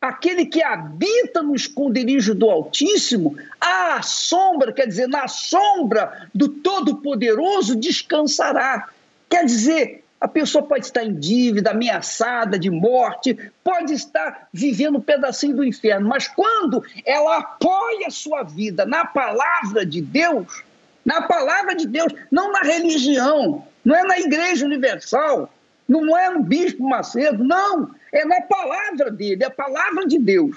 aquele 0.00 0.46
que 0.46 0.62
habita 0.62 1.42
no 1.42 1.56
esconderijo 1.56 2.36
do 2.36 2.48
Altíssimo, 2.48 3.36
à 3.60 4.00
sombra, 4.00 4.72
quer 4.72 4.86
dizer, 4.86 5.08
na 5.08 5.26
sombra 5.26 6.28
do 6.32 6.48
Todo-Poderoso 6.48 7.74
descansará. 7.74 8.88
Quer 9.28 9.44
dizer, 9.44 10.04
a 10.20 10.26
pessoa 10.26 10.64
pode 10.64 10.86
estar 10.86 11.04
em 11.04 11.14
dívida, 11.14 11.70
ameaçada 11.70 12.58
de 12.58 12.70
morte, 12.70 13.38
pode 13.62 13.92
estar 13.92 14.48
vivendo 14.52 14.98
um 14.98 15.00
pedacinho 15.00 15.56
do 15.56 15.64
inferno, 15.64 16.08
mas 16.08 16.26
quando 16.26 16.82
ela 17.04 17.38
apoia 17.38 18.08
a 18.08 18.10
sua 18.10 18.42
vida 18.42 18.84
na 18.84 19.04
palavra 19.04 19.86
de 19.86 20.00
Deus, 20.00 20.64
na 21.04 21.22
palavra 21.22 21.74
de 21.74 21.86
Deus, 21.86 22.12
não 22.30 22.50
na 22.50 22.60
religião, 22.60 23.64
não 23.84 23.94
é 23.94 24.02
na 24.02 24.18
Igreja 24.18 24.66
Universal, 24.66 25.52
não 25.88 26.18
é 26.18 26.30
no 26.30 26.42
Bispo 26.42 26.82
Macedo, 26.82 27.42
não, 27.44 27.94
é 28.12 28.24
na 28.24 28.42
palavra 28.42 29.10
dele, 29.10 29.44
é 29.44 29.46
a 29.46 29.50
palavra 29.50 30.06
de 30.06 30.18
Deus. 30.18 30.56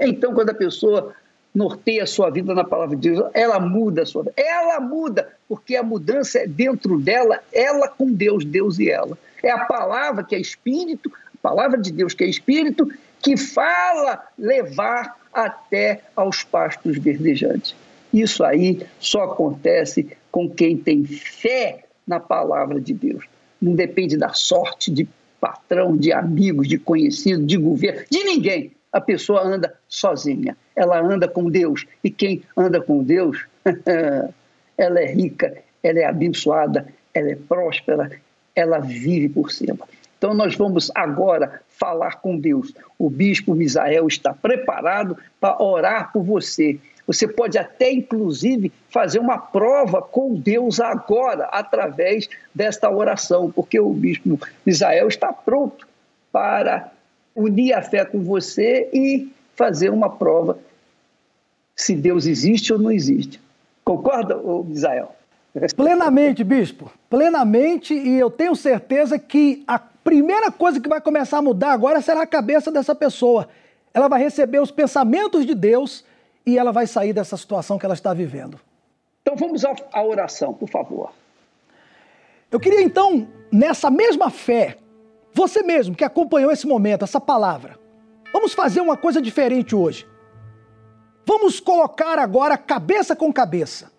Então, 0.00 0.32
quando 0.32 0.50
a 0.50 0.54
pessoa 0.54 1.14
norteia 1.54 2.04
a 2.04 2.06
sua 2.06 2.30
vida 2.30 2.54
na 2.54 2.64
palavra 2.64 2.96
de 2.96 3.10
Deus, 3.10 3.30
ela 3.34 3.60
muda 3.60 4.02
a 4.02 4.06
sua 4.06 4.22
vida. 4.22 4.34
Ela 4.36 4.80
muda, 4.80 5.28
porque 5.48 5.76
a 5.76 5.82
mudança 5.82 6.38
é 6.38 6.46
dentro 6.46 6.98
dela, 6.98 7.40
ela 7.52 7.88
com 7.88 8.10
Deus, 8.12 8.44
Deus 8.44 8.78
e 8.78 8.90
ela. 8.90 9.16
É 9.42 9.50
a 9.50 9.64
palavra 9.66 10.24
que 10.24 10.34
é 10.34 10.40
espírito, 10.40 11.12
a 11.34 11.38
palavra 11.42 11.78
de 11.78 11.92
Deus 11.92 12.14
que 12.14 12.24
é 12.24 12.26
espírito, 12.26 12.90
que 13.20 13.36
fala 13.36 14.24
levar 14.38 15.16
até 15.32 16.02
aos 16.16 16.42
pastos 16.42 16.98
verdejantes. 16.98 17.74
Isso 18.12 18.44
aí 18.44 18.80
só 18.98 19.24
acontece 19.24 20.08
com 20.30 20.48
quem 20.48 20.76
tem 20.76 21.04
fé 21.04 21.84
na 22.06 22.20
palavra 22.20 22.80
de 22.80 22.92
Deus. 22.92 23.24
Não 23.60 23.74
depende 23.74 24.16
da 24.16 24.32
sorte 24.32 24.90
de 24.90 25.08
patrão, 25.40 25.96
de 25.96 26.12
amigos, 26.12 26.68
de 26.68 26.78
conhecido, 26.78 27.44
de 27.44 27.56
governo, 27.56 28.02
de 28.10 28.24
ninguém. 28.24 28.72
A 28.92 29.00
pessoa 29.00 29.42
anda 29.42 29.74
sozinha, 29.88 30.56
ela 30.76 31.00
anda 31.00 31.26
com 31.26 31.50
Deus. 31.50 31.86
E 32.04 32.10
quem 32.10 32.42
anda 32.56 32.80
com 32.80 33.02
Deus, 33.02 33.46
ela 34.76 35.00
é 35.00 35.06
rica, 35.06 35.56
ela 35.82 35.98
é 35.98 36.04
abençoada, 36.04 36.86
ela 37.14 37.30
é 37.30 37.36
próspera, 37.36 38.10
ela 38.54 38.78
vive 38.78 39.28
por 39.28 39.50
cima. 39.50 39.88
Então, 40.18 40.34
nós 40.34 40.54
vamos 40.54 40.90
agora 40.94 41.62
falar 41.68 42.20
com 42.20 42.38
Deus. 42.38 42.72
O 42.96 43.10
bispo 43.10 43.54
Misael 43.54 44.06
está 44.06 44.32
preparado 44.32 45.16
para 45.40 45.60
orar 45.60 46.12
por 46.12 46.22
você. 46.22 46.78
Você 47.06 47.26
pode 47.26 47.58
até, 47.58 47.90
inclusive, 47.90 48.70
fazer 48.88 49.18
uma 49.18 49.36
prova 49.36 50.00
com 50.00 50.34
Deus 50.34 50.78
agora, 50.78 51.46
através 51.46 52.28
desta 52.54 52.88
oração, 52.88 53.50
porque 53.50 53.80
o 53.80 53.92
bispo 53.92 54.38
Misael 54.64 55.08
está 55.08 55.32
pronto 55.32 55.88
para 56.30 56.92
unir 57.34 57.72
a 57.72 57.82
fé 57.82 58.04
com 58.04 58.22
você 58.22 58.88
e 58.92 59.30
fazer 59.54 59.90
uma 59.90 60.10
prova 60.10 60.58
se 61.74 61.94
Deus 61.94 62.26
existe 62.26 62.72
ou 62.72 62.78
não 62.78 62.90
existe. 62.90 63.40
Concorda, 63.84 64.36
Misael? 64.64 65.14
Plenamente, 65.76 66.44
bispo. 66.44 66.90
Plenamente, 67.10 67.94
e 67.94 68.18
eu 68.18 68.30
tenho 68.30 68.54
certeza 68.54 69.18
que 69.18 69.62
a 69.66 69.78
primeira 69.78 70.50
coisa 70.50 70.80
que 70.80 70.88
vai 70.88 71.00
começar 71.00 71.38
a 71.38 71.42
mudar 71.42 71.72
agora 71.72 72.00
será 72.00 72.22
a 72.22 72.26
cabeça 72.26 72.70
dessa 72.70 72.94
pessoa. 72.94 73.48
Ela 73.92 74.08
vai 74.08 74.22
receber 74.22 74.60
os 74.60 74.70
pensamentos 74.70 75.44
de 75.44 75.54
Deus 75.54 76.04
e 76.46 76.58
ela 76.58 76.72
vai 76.72 76.86
sair 76.86 77.12
dessa 77.12 77.36
situação 77.36 77.78
que 77.78 77.84
ela 77.84 77.94
está 77.94 78.14
vivendo. 78.14 78.58
Então 79.22 79.36
vamos 79.36 79.62
à 79.64 80.02
oração, 80.02 80.54
por 80.54 80.68
favor. 80.68 81.12
Eu 82.50 82.58
queria 82.58 82.82
então, 82.82 83.28
nessa 83.50 83.90
mesma 83.90 84.30
fé, 84.30 84.76
você 85.34 85.62
mesmo 85.62 85.94
que 85.94 86.04
acompanhou 86.04 86.50
esse 86.50 86.66
momento, 86.66 87.04
essa 87.04 87.20
palavra, 87.20 87.78
vamos 88.32 88.52
fazer 88.52 88.80
uma 88.80 88.96
coisa 88.96 89.20
diferente 89.20 89.74
hoje. 89.74 90.06
Vamos 91.24 91.60
colocar 91.60 92.18
agora 92.18 92.58
cabeça 92.58 93.14
com 93.14 93.32
cabeça. 93.32 93.92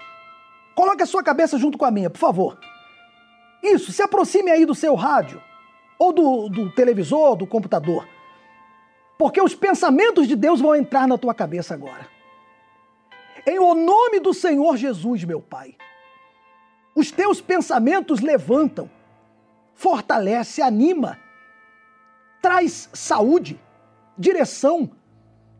Coloque 0.75 1.03
a 1.03 1.05
sua 1.05 1.23
cabeça 1.23 1.57
junto 1.57 1.77
com 1.77 1.85
a 1.85 1.91
minha, 1.91 2.09
por 2.09 2.19
favor. 2.19 2.59
Isso, 3.61 3.91
se 3.91 4.01
aproxime 4.01 4.51
aí 4.51 4.65
do 4.65 4.75
seu 4.75 4.93
rádio, 4.93 5.41
ou 5.97 6.11
do, 6.11 6.49
do 6.49 6.69
televisor, 6.71 7.35
do 7.35 7.47
computador. 7.47 8.07
Porque 9.17 9.41
os 9.41 9.55
pensamentos 9.55 10.27
de 10.27 10.35
Deus 10.35 10.59
vão 10.59 10.75
entrar 10.75 11.07
na 11.07 11.17
tua 11.17 11.33
cabeça 11.33 11.73
agora. 11.73 12.07
Em 13.47 13.59
o 13.59 13.73
nome 13.73 14.19
do 14.19 14.33
Senhor 14.33 14.75
Jesus, 14.75 15.23
meu 15.23 15.41
Pai, 15.41 15.75
os 16.95 17.11
teus 17.11 17.39
pensamentos 17.39 18.19
levantam, 18.19 18.89
fortalece, 19.73 20.61
anima, 20.61 21.19
traz 22.43 22.89
saúde, 22.91 23.57
direção, 24.17 24.91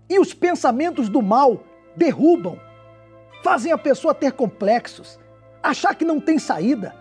e 0.10 0.20
os 0.20 0.34
pensamentos 0.34 1.08
do 1.08 1.22
mal 1.22 1.64
derrubam, 1.96 2.60
fazem 3.42 3.72
a 3.72 3.78
pessoa 3.78 4.14
ter 4.14 4.34
complexos, 4.34 5.18
achar 5.64 5.96
que 5.96 6.04
não 6.04 6.20
tem 6.20 6.38
saída, 6.38 6.94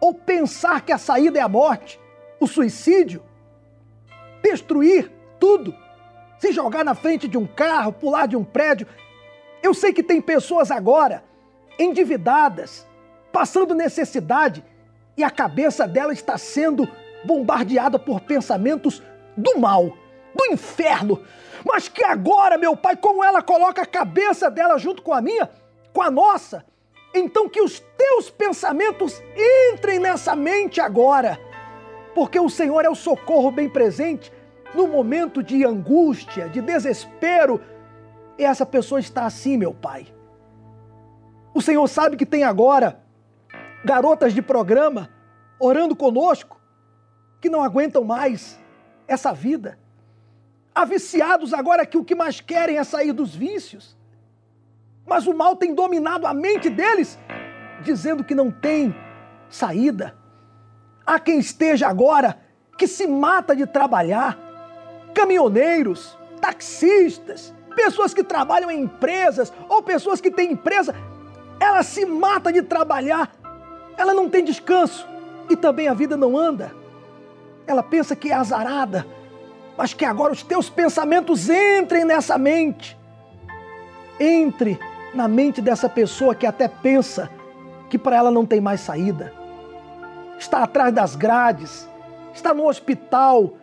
ou 0.00 0.12
pensar 0.12 0.80
que 0.80 0.90
a 0.90 0.98
saída 0.98 1.38
é 1.38 1.42
a 1.42 1.48
morte, 1.48 2.00
o 2.40 2.48
suicídio, 2.48 3.22
destruir 4.42 5.08
tudo, 5.38 5.72
se 6.40 6.50
jogar 6.50 6.84
na 6.84 6.96
frente 6.96 7.28
de 7.28 7.38
um 7.38 7.46
carro, 7.46 7.92
pular 7.92 8.26
de 8.26 8.36
um 8.36 8.42
prédio. 8.42 8.88
Eu 9.62 9.72
sei 9.72 9.92
que 9.92 10.02
tem 10.02 10.20
pessoas 10.20 10.68
agora 10.68 11.22
endividadas, 11.78 12.84
passando 13.32 13.72
necessidade, 13.72 14.64
e 15.16 15.22
a 15.22 15.30
cabeça 15.30 15.86
dela 15.86 16.12
está 16.12 16.36
sendo 16.36 16.88
bombardeada 17.24 17.98
por 17.98 18.20
pensamentos 18.20 19.02
do 19.36 19.58
mal, 19.58 19.96
do 20.34 20.46
inferno. 20.52 21.22
Mas 21.64 21.88
que 21.88 22.02
agora, 22.02 22.56
meu 22.56 22.76
Pai, 22.76 22.96
como 22.96 23.22
ela 23.22 23.42
coloca 23.42 23.82
a 23.82 23.86
cabeça 23.86 24.50
dela 24.50 24.78
junto 24.78 25.02
com 25.02 25.12
a 25.12 25.20
minha, 25.20 25.50
com 25.92 26.02
a 26.02 26.10
nossa, 26.10 26.64
então 27.14 27.48
que 27.48 27.60
os 27.60 27.80
teus 27.98 28.30
pensamentos 28.30 29.20
entrem 29.72 29.98
nessa 29.98 30.36
mente 30.36 30.80
agora, 30.80 31.38
porque 32.14 32.38
o 32.38 32.48
Senhor 32.48 32.84
é 32.84 32.88
o 32.88 32.94
socorro 32.94 33.50
bem 33.50 33.68
presente 33.68 34.32
no 34.74 34.86
momento 34.86 35.42
de 35.42 35.64
angústia, 35.64 36.48
de 36.48 36.60
desespero. 36.60 37.60
E 38.38 38.44
essa 38.44 38.64
pessoa 38.64 39.00
está 39.00 39.26
assim, 39.26 39.56
meu 39.56 39.74
Pai. 39.74 40.06
O 41.52 41.60
Senhor 41.60 41.86
sabe 41.88 42.16
que 42.16 42.24
tem 42.24 42.44
agora 42.44 43.00
garotas 43.84 44.32
de 44.32 44.40
programa 44.40 45.10
orando 45.58 45.96
conosco 45.96 46.59
que 47.40 47.48
não 47.48 47.62
aguentam 47.62 48.04
mais 48.04 48.58
essa 49.08 49.32
vida. 49.32 49.78
Há 50.74 50.84
viciados 50.84 51.52
agora 51.52 51.84
que 51.84 51.98
o 51.98 52.04
que 52.04 52.14
mais 52.14 52.40
querem 52.40 52.76
é 52.76 52.84
sair 52.84 53.12
dos 53.12 53.34
vícios. 53.34 53.96
Mas 55.06 55.26
o 55.26 55.34
mal 55.34 55.56
tem 55.56 55.74
dominado 55.74 56.26
a 56.26 56.34
mente 56.34 56.70
deles, 56.70 57.18
dizendo 57.82 58.22
que 58.22 58.34
não 58.34 58.50
tem 58.50 58.94
saída. 59.48 60.14
Há 61.04 61.18
quem 61.18 61.38
esteja 61.40 61.88
agora 61.88 62.38
que 62.78 62.86
se 62.86 63.06
mata 63.06 63.56
de 63.56 63.66
trabalhar. 63.66 64.38
Caminhoneiros, 65.12 66.16
taxistas, 66.40 67.52
pessoas 67.74 68.14
que 68.14 68.22
trabalham 68.22 68.70
em 68.70 68.82
empresas 68.82 69.52
ou 69.68 69.82
pessoas 69.82 70.20
que 70.20 70.30
têm 70.30 70.52
empresa, 70.52 70.94
ela 71.58 71.82
se 71.82 72.06
mata 72.06 72.52
de 72.52 72.62
trabalhar. 72.62 73.32
Ela 73.96 74.14
não 74.14 74.28
tem 74.28 74.44
descanso 74.44 75.06
e 75.48 75.56
também 75.56 75.88
a 75.88 75.94
vida 75.94 76.16
não 76.16 76.38
anda. 76.38 76.79
Ela 77.70 77.84
pensa 77.84 78.16
que 78.16 78.32
é 78.32 78.34
azarada, 78.34 79.06
mas 79.76 79.94
que 79.94 80.04
agora 80.04 80.32
os 80.32 80.42
teus 80.42 80.68
pensamentos 80.68 81.48
entrem 81.48 82.04
nessa 82.04 82.36
mente. 82.36 82.98
Entre 84.18 84.76
na 85.14 85.28
mente 85.28 85.62
dessa 85.62 85.88
pessoa 85.88 86.34
que 86.34 86.46
até 86.46 86.66
pensa 86.66 87.30
que 87.88 87.96
para 87.96 88.16
ela 88.16 88.28
não 88.28 88.44
tem 88.44 88.60
mais 88.60 88.80
saída. 88.80 89.32
Está 90.36 90.64
atrás 90.64 90.92
das 90.92 91.14
grades, 91.14 91.88
está 92.34 92.52
no 92.52 92.66
hospital, 92.68 93.54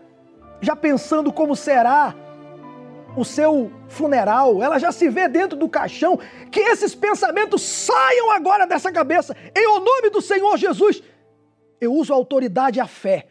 já 0.61 0.73
pensando 0.73 1.33
como 1.33 1.53
será 1.53 2.15
o 3.13 3.25
seu 3.25 3.69
funeral, 3.89 4.63
ela 4.63 4.79
já 4.79 4.93
se 4.93 5.09
vê 5.09 5.27
dentro 5.27 5.57
do 5.57 5.67
caixão, 5.67 6.17
que 6.49 6.61
esses 6.61 6.95
pensamentos 6.95 7.61
saiam 7.61 8.31
agora 8.31 8.65
dessa 8.65 8.89
cabeça, 8.89 9.35
em 9.53 9.67
o 9.67 9.79
nome 9.79 10.09
do 10.11 10.21
Senhor 10.21 10.55
Jesus. 10.55 11.03
Eu 11.81 11.93
uso 11.93 12.13
a 12.13 12.15
autoridade 12.15 12.79
e 12.79 12.81
a 12.81 12.87
fé, 12.87 13.27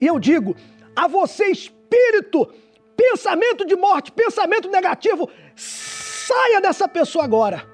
e 0.00 0.06
eu 0.06 0.18
digo 0.18 0.54
a 0.94 1.06
você, 1.06 1.46
espírito, 1.46 2.52
pensamento 2.96 3.64
de 3.64 3.76
morte, 3.76 4.12
pensamento 4.12 4.68
negativo, 4.68 5.30
saia 5.54 6.60
dessa 6.60 6.88
pessoa 6.88 7.24
agora. 7.24 7.66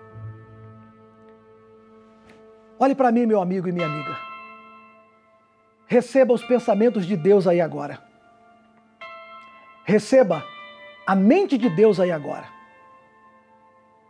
Olhe 2.79 2.95
para 2.95 3.13
mim, 3.13 3.27
meu 3.27 3.41
amigo 3.41 3.69
e 3.69 3.73
minha 3.73 3.87
amiga. 3.87 4.17
Receba 5.87 6.33
os 6.33 6.45
pensamentos 6.45 7.07
de 7.07 7.17
Deus 7.17 7.47
aí 7.47 7.61
agora. 7.61 8.03
Receba 9.85 10.45
a 11.07 11.15
mente 11.15 11.57
de 11.59 11.69
Deus 11.69 12.01
aí 12.01 12.11
agora. 12.11 12.49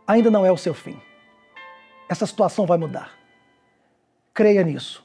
Ainda 0.07 0.31
não 0.31 0.45
é 0.45 0.51
o 0.51 0.57
seu 0.57 0.73
fim. 0.73 0.99
Essa 2.07 2.25
situação 2.25 2.65
vai 2.65 2.77
mudar. 2.77 3.11
Creia 4.33 4.63
nisso. 4.63 5.03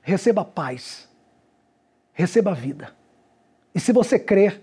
Receba 0.00 0.44
paz. 0.44 1.07
Receba 2.18 2.52
vida. 2.52 2.92
E 3.72 3.78
se 3.78 3.92
você 3.92 4.18
crer, 4.18 4.60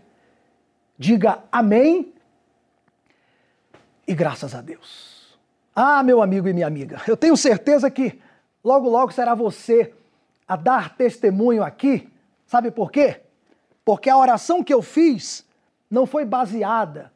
diga 0.97 1.41
amém 1.49 2.13
e 4.05 4.13
graças 4.13 4.53
a 4.53 4.59
Deus. 4.59 5.39
Ah, 5.73 6.03
meu 6.03 6.21
amigo 6.21 6.49
e 6.49 6.53
minha 6.53 6.67
amiga, 6.67 7.01
eu 7.07 7.15
tenho 7.15 7.37
certeza 7.37 7.89
que 7.89 8.19
logo, 8.61 8.89
logo 8.89 9.13
será 9.13 9.33
você 9.33 9.93
a 10.45 10.57
dar 10.57 10.97
testemunho 10.97 11.63
aqui. 11.63 12.11
Sabe 12.45 12.71
por 12.71 12.91
quê? 12.91 13.21
Porque 13.85 14.09
a 14.09 14.17
oração 14.17 14.61
que 14.61 14.73
eu 14.73 14.81
fiz 14.81 15.45
não 15.89 16.05
foi 16.05 16.25
baseada 16.25 17.09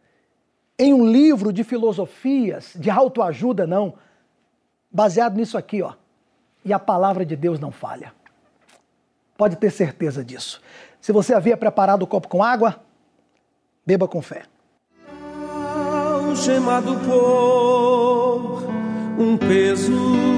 em 0.78 0.94
um 0.94 1.06
livro 1.06 1.52
de 1.52 1.66
filosofias, 1.66 2.72
de 2.78 2.90
autoajuda, 2.90 3.68
não. 3.68 3.96
Baseado 4.90 5.36
nisso 5.36 5.58
aqui, 5.58 5.82
ó. 5.82 5.96
E 6.64 6.72
a 6.72 6.80
palavra 6.80 7.26
de 7.26 7.36
Deus 7.36 7.60
não 7.60 7.74
falha. 7.74 8.18
Pode 9.40 9.56
ter 9.56 9.72
certeza 9.72 10.22
disso. 10.22 10.62
Se 11.00 11.14
você 11.14 11.34
havia 11.34 11.56
preparado 11.56 12.04
o 12.04 12.08
copo 12.08 12.28
com 12.28 12.44
água, 12.44 12.82
beba 13.86 14.06
com 14.06 14.22
fé. 14.22 14.44
algemado 16.28 17.00
por 17.00 18.64
um 19.18 19.38
peso. 19.38 20.29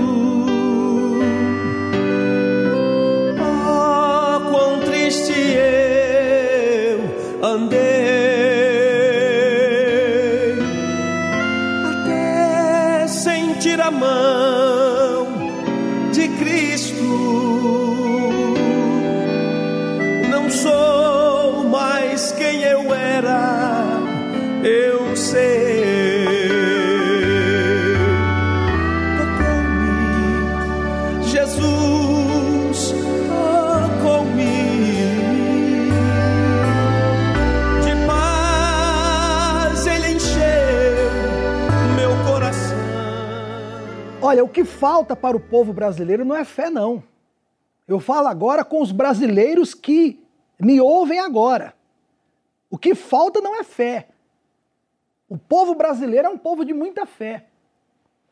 Olha, 44.32 44.46
o 44.46 44.48
que 44.48 44.64
falta 44.64 45.14
para 45.14 45.36
o 45.36 45.42
povo 45.42 45.74
brasileiro 45.74 46.24
não 46.24 46.34
é 46.34 46.46
fé, 46.46 46.70
não. 46.70 47.04
Eu 47.86 48.00
falo 48.00 48.30
agora 48.30 48.64
com 48.64 48.82
os 48.82 48.94
brasileiros 48.94 49.74
que 49.74 50.26
me 50.58 50.80
ouvem 50.80 51.20
agora. 51.20 51.74
O 52.70 52.78
que 52.78 52.96
falta 52.96 53.42
não 53.42 53.60
é 53.60 53.64
fé. 53.66 54.08
O 55.28 55.38
povo 55.38 55.76
brasileiro 55.76 56.28
é 56.28 56.30
um 56.30 56.38
povo 56.38 56.64
de 56.64 56.74
muita 56.74 57.06
fé. 57.06 57.48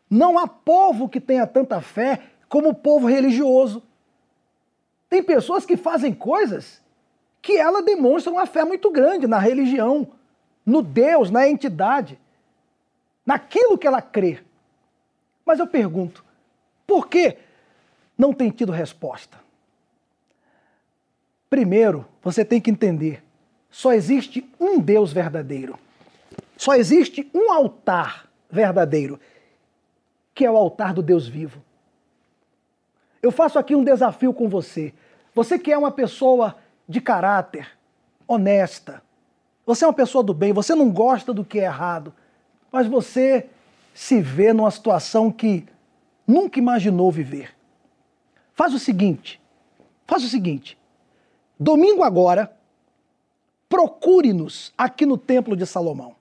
Não 0.09 0.39
há 0.39 0.47
povo 0.47 1.09
que 1.09 1.19
tenha 1.19 1.45
tanta 1.45 1.81
fé 1.81 2.21
como 2.47 2.69
o 2.69 2.73
povo 2.73 3.05
religioso. 3.05 3.83
Tem 5.09 5.21
pessoas 5.21 5.65
que 5.65 5.75
fazem 5.75 6.13
coisas 6.13 6.81
que 7.41 7.57
ela 7.57 7.83
demonstram 7.83 8.35
uma 8.35 8.45
fé 8.45 8.63
muito 8.63 8.89
grande 8.89 9.27
na 9.27 9.37
religião, 9.37 10.07
no 10.65 10.81
Deus, 10.81 11.29
na 11.29 11.45
entidade, 11.49 12.17
naquilo 13.25 13.77
que 13.77 13.85
ela 13.85 14.01
crê. 14.01 14.39
Mas 15.49 15.57
eu 15.57 15.65
pergunto, 15.65 16.23
por 16.85 17.07
que 17.07 17.35
não 18.15 18.31
tem 18.31 18.51
tido 18.51 18.71
resposta? 18.71 19.35
Primeiro, 21.49 22.05
você 22.21 22.45
tem 22.45 22.61
que 22.61 22.69
entender: 22.69 23.23
só 23.67 23.91
existe 23.91 24.47
um 24.59 24.79
Deus 24.79 25.11
verdadeiro. 25.11 25.75
Só 26.55 26.75
existe 26.75 27.27
um 27.33 27.51
altar 27.51 28.29
verdadeiro, 28.47 29.19
que 30.35 30.45
é 30.45 30.51
o 30.51 30.55
altar 30.55 30.93
do 30.93 31.01
Deus 31.01 31.27
vivo. 31.27 31.63
Eu 33.19 33.31
faço 33.31 33.57
aqui 33.57 33.75
um 33.75 33.83
desafio 33.83 34.31
com 34.31 34.47
você. 34.47 34.93
Você 35.33 35.57
que 35.57 35.71
é 35.71 35.77
uma 35.79 35.89
pessoa 35.89 36.57
de 36.87 37.01
caráter, 37.01 37.75
honesta, 38.27 39.01
você 39.65 39.83
é 39.83 39.87
uma 39.87 39.95
pessoa 39.95 40.23
do 40.23 40.31
bem, 40.31 40.53
você 40.53 40.75
não 40.75 40.91
gosta 40.91 41.33
do 41.33 41.43
que 41.43 41.59
é 41.59 41.63
errado, 41.63 42.13
mas 42.71 42.85
você 42.85 43.49
se 43.99 44.21
vê 44.21 44.53
numa 44.53 44.71
situação 44.71 45.29
que 45.29 45.65
nunca 46.25 46.57
imaginou 46.57 47.11
viver. 47.11 47.53
Faz 48.53 48.73
o 48.73 48.79
seguinte, 48.79 49.41
faz 50.07 50.23
o 50.23 50.29
seguinte, 50.29 50.77
domingo 51.59 52.01
agora, 52.01 52.57
procure-nos 53.67 54.73
aqui 54.77 55.05
no 55.05 55.17
Templo 55.17 55.53
de 55.53 55.65
Salomão. 55.65 56.15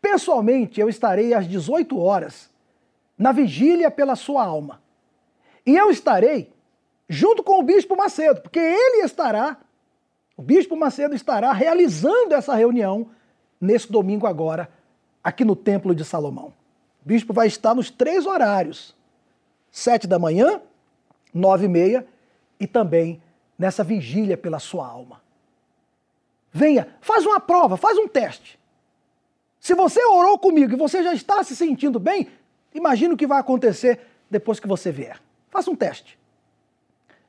Pessoalmente, 0.00 0.80
eu 0.80 0.88
estarei 0.88 1.34
às 1.34 1.46
18 1.46 2.00
horas 2.00 2.48
na 3.18 3.32
vigília 3.32 3.90
pela 3.90 4.16
sua 4.16 4.42
alma. 4.42 4.80
E 5.66 5.76
eu 5.76 5.90
estarei 5.90 6.50
junto 7.06 7.42
com 7.42 7.60
o 7.60 7.62
Bispo 7.62 7.94
Macedo, 7.94 8.40
porque 8.40 8.60
ele 8.60 9.04
estará, 9.04 9.58
o 10.38 10.40
Bispo 10.40 10.74
Macedo 10.74 11.14
estará 11.14 11.52
realizando 11.52 12.32
essa 12.32 12.54
reunião 12.54 13.10
nesse 13.60 13.92
domingo 13.92 14.26
agora, 14.26 14.79
aqui 15.22 15.44
no 15.44 15.56
Templo 15.56 15.94
de 15.94 16.04
Salomão. 16.04 16.52
O 17.04 17.08
bispo 17.08 17.32
vai 17.32 17.46
estar 17.46 17.74
nos 17.74 17.90
três 17.90 18.26
horários: 18.26 18.94
sete 19.70 20.06
da 20.06 20.18
manhã, 20.18 20.60
nove 21.32 21.66
e 21.66 21.68
meia 21.68 22.06
e 22.58 22.66
também 22.66 23.22
nessa 23.58 23.84
vigília 23.84 24.36
pela 24.36 24.58
sua 24.58 24.86
alma. 24.86 25.20
Venha, 26.52 26.88
faz 27.00 27.24
uma 27.24 27.38
prova, 27.38 27.76
faz 27.76 27.96
um 27.96 28.08
teste. 28.08 28.58
Se 29.60 29.74
você 29.74 30.04
orou 30.04 30.38
comigo 30.38 30.72
e 30.72 30.76
você 30.76 31.02
já 31.02 31.12
está 31.12 31.44
se 31.44 31.54
sentindo 31.54 32.00
bem, 32.00 32.28
imagine 32.74 33.14
o 33.14 33.16
que 33.16 33.26
vai 33.26 33.38
acontecer 33.38 34.00
depois 34.30 34.58
que 34.58 34.66
você 34.66 34.90
vier. 34.90 35.20
Faça 35.50 35.70
um 35.70 35.76
teste. 35.76 36.18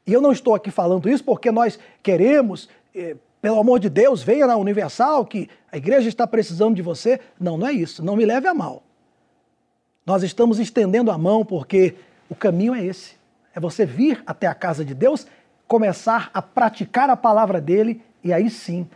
E 0.08 0.14
eu 0.14 0.22
não 0.22 0.32
estou 0.32 0.56
aqui 0.56 0.72
falando 0.72 1.10
isso 1.10 1.24
porque 1.24 1.52
nós 1.52 1.78
queremos, 2.02 2.70
eh, 2.96 3.16
pelo 3.42 3.60
amor 3.60 3.80
de 3.80 3.90
Deus, 3.90 4.22
venha 4.22 4.46
na 4.46 4.56
Universal, 4.56 5.26
que 5.26 5.50
a 5.72 5.78
igreja 5.78 6.08
está 6.08 6.28
precisando 6.28 6.76
de 6.76 6.82
você. 6.82 7.20
Não, 7.40 7.58
não 7.58 7.68
é 7.68 7.72
isso. 7.72 8.04
Não 8.04 8.16
me 8.16 8.24
leve 8.24 8.48
a 8.48 8.54
mal. 8.54 8.84
Nós 10.06 10.22
estamos 10.22 10.60
estendendo 10.60 11.10
a 11.10 11.18
mão 11.18 11.44
porque 11.44 11.96
o 12.30 12.36
caminho 12.36 12.76
é 12.76 12.86
esse. 12.86 13.16
É 13.56 13.60
você 13.60 13.86
vir 13.86 14.22
até 14.26 14.46
a 14.46 14.54
casa 14.54 14.86
de 14.86 14.94
Deus, 14.94 15.26
começar 15.68 16.30
a 16.34 16.42
praticar 16.42 17.10
a 17.10 17.18
palavra 17.18 17.60
dele 17.60 18.02
e 18.24 18.32
aí 18.32 18.50
sim 18.50 18.88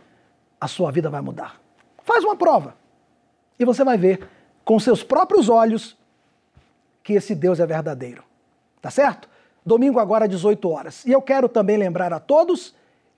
a 0.60 0.68
sua 0.68 0.92
vida 0.92 1.10
vai 1.10 1.20
mudar. 1.20 1.60
Faz 2.04 2.22
uma 2.22 2.36
prova 2.36 2.76
e 3.58 3.64
você 3.64 3.82
vai 3.82 3.98
ver 3.98 4.28
com 4.64 4.78
seus 4.78 5.02
próprios 5.02 5.48
olhos 5.48 5.96
que 7.02 7.14
esse 7.14 7.34
Deus 7.34 7.60
é 7.60 7.66
verdadeiro. 7.66 8.22
Tá 8.80 8.90
certo? 8.90 9.28
Domingo 9.64 9.98
agora 9.98 10.24
às 10.24 10.30
18 10.30 10.68
horas. 10.68 11.04
E 11.04 11.12
eu 11.12 11.20
quero 11.20 11.48
também 11.48 11.76
lembrar 11.76 12.12
a 12.12 12.20
todos 12.20 12.74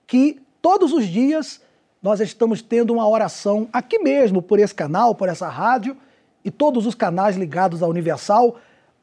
que 0.07 0.41
todos 0.61 0.93
os 0.93 1.07
dias 1.07 1.61
nós 2.03 2.21
estamos 2.21 2.63
tendo 2.63 2.93
uma 2.93 3.09
oração 3.09 3.69
aqui 3.73 3.99
mesmo, 3.99 4.41
por 4.41 4.59
esse 4.59 4.75
canal, 4.75 5.15
por 5.15 5.29
essa 5.29 5.49
rádio 5.49 5.97
e 6.45 6.51
todos 6.51 6.87
os 6.87 6.95
canais 6.95 7.37
ligados 7.37 7.83
à 7.83 7.87
Universal, 7.87 8.57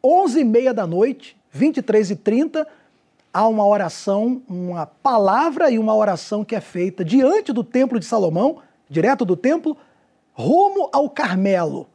11h30 0.03 0.73
da 0.73 0.87
noite, 0.87 1.37
23h30, 1.53 2.65
há 3.33 3.47
uma 3.47 3.65
oração, 3.67 4.41
uma 4.47 4.85
palavra 4.85 5.69
e 5.69 5.77
uma 5.77 5.93
oração 5.93 6.45
que 6.45 6.55
é 6.55 6.61
feita 6.61 7.03
diante 7.03 7.51
do 7.51 7.63
Templo 7.63 7.99
de 7.99 8.05
Salomão, 8.05 8.61
direto 8.89 9.25
do 9.25 9.35
templo, 9.35 9.75
rumo 10.33 10.89
ao 10.93 11.09
Carmelo. 11.09 11.87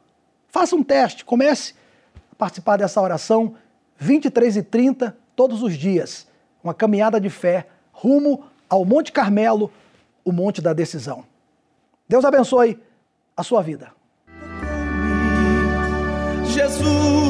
Faça 0.49 0.75
um 0.75 0.83
teste, 0.83 1.25
comece 1.25 1.73
a 2.31 2.35
participar 2.35 2.77
dessa 2.77 3.01
oração, 3.01 3.55
23h30, 3.99 5.13
todos 5.35 5.63
os 5.63 5.75
dias. 5.75 6.27
Uma 6.63 6.73
caminhada 6.73 7.19
de 7.19 7.29
fé 7.29 7.67
rumo 7.91 8.43
ao 8.71 8.85
Monte 8.85 9.11
Carmelo, 9.11 9.69
o 10.23 10.31
Monte 10.31 10.61
da 10.61 10.71
Decisão. 10.71 11.25
Deus 12.07 12.23
abençoe 12.23 12.79
a 13.35 13.43
sua 13.43 13.61
vida. 13.61 13.91
Jesus 16.45 17.20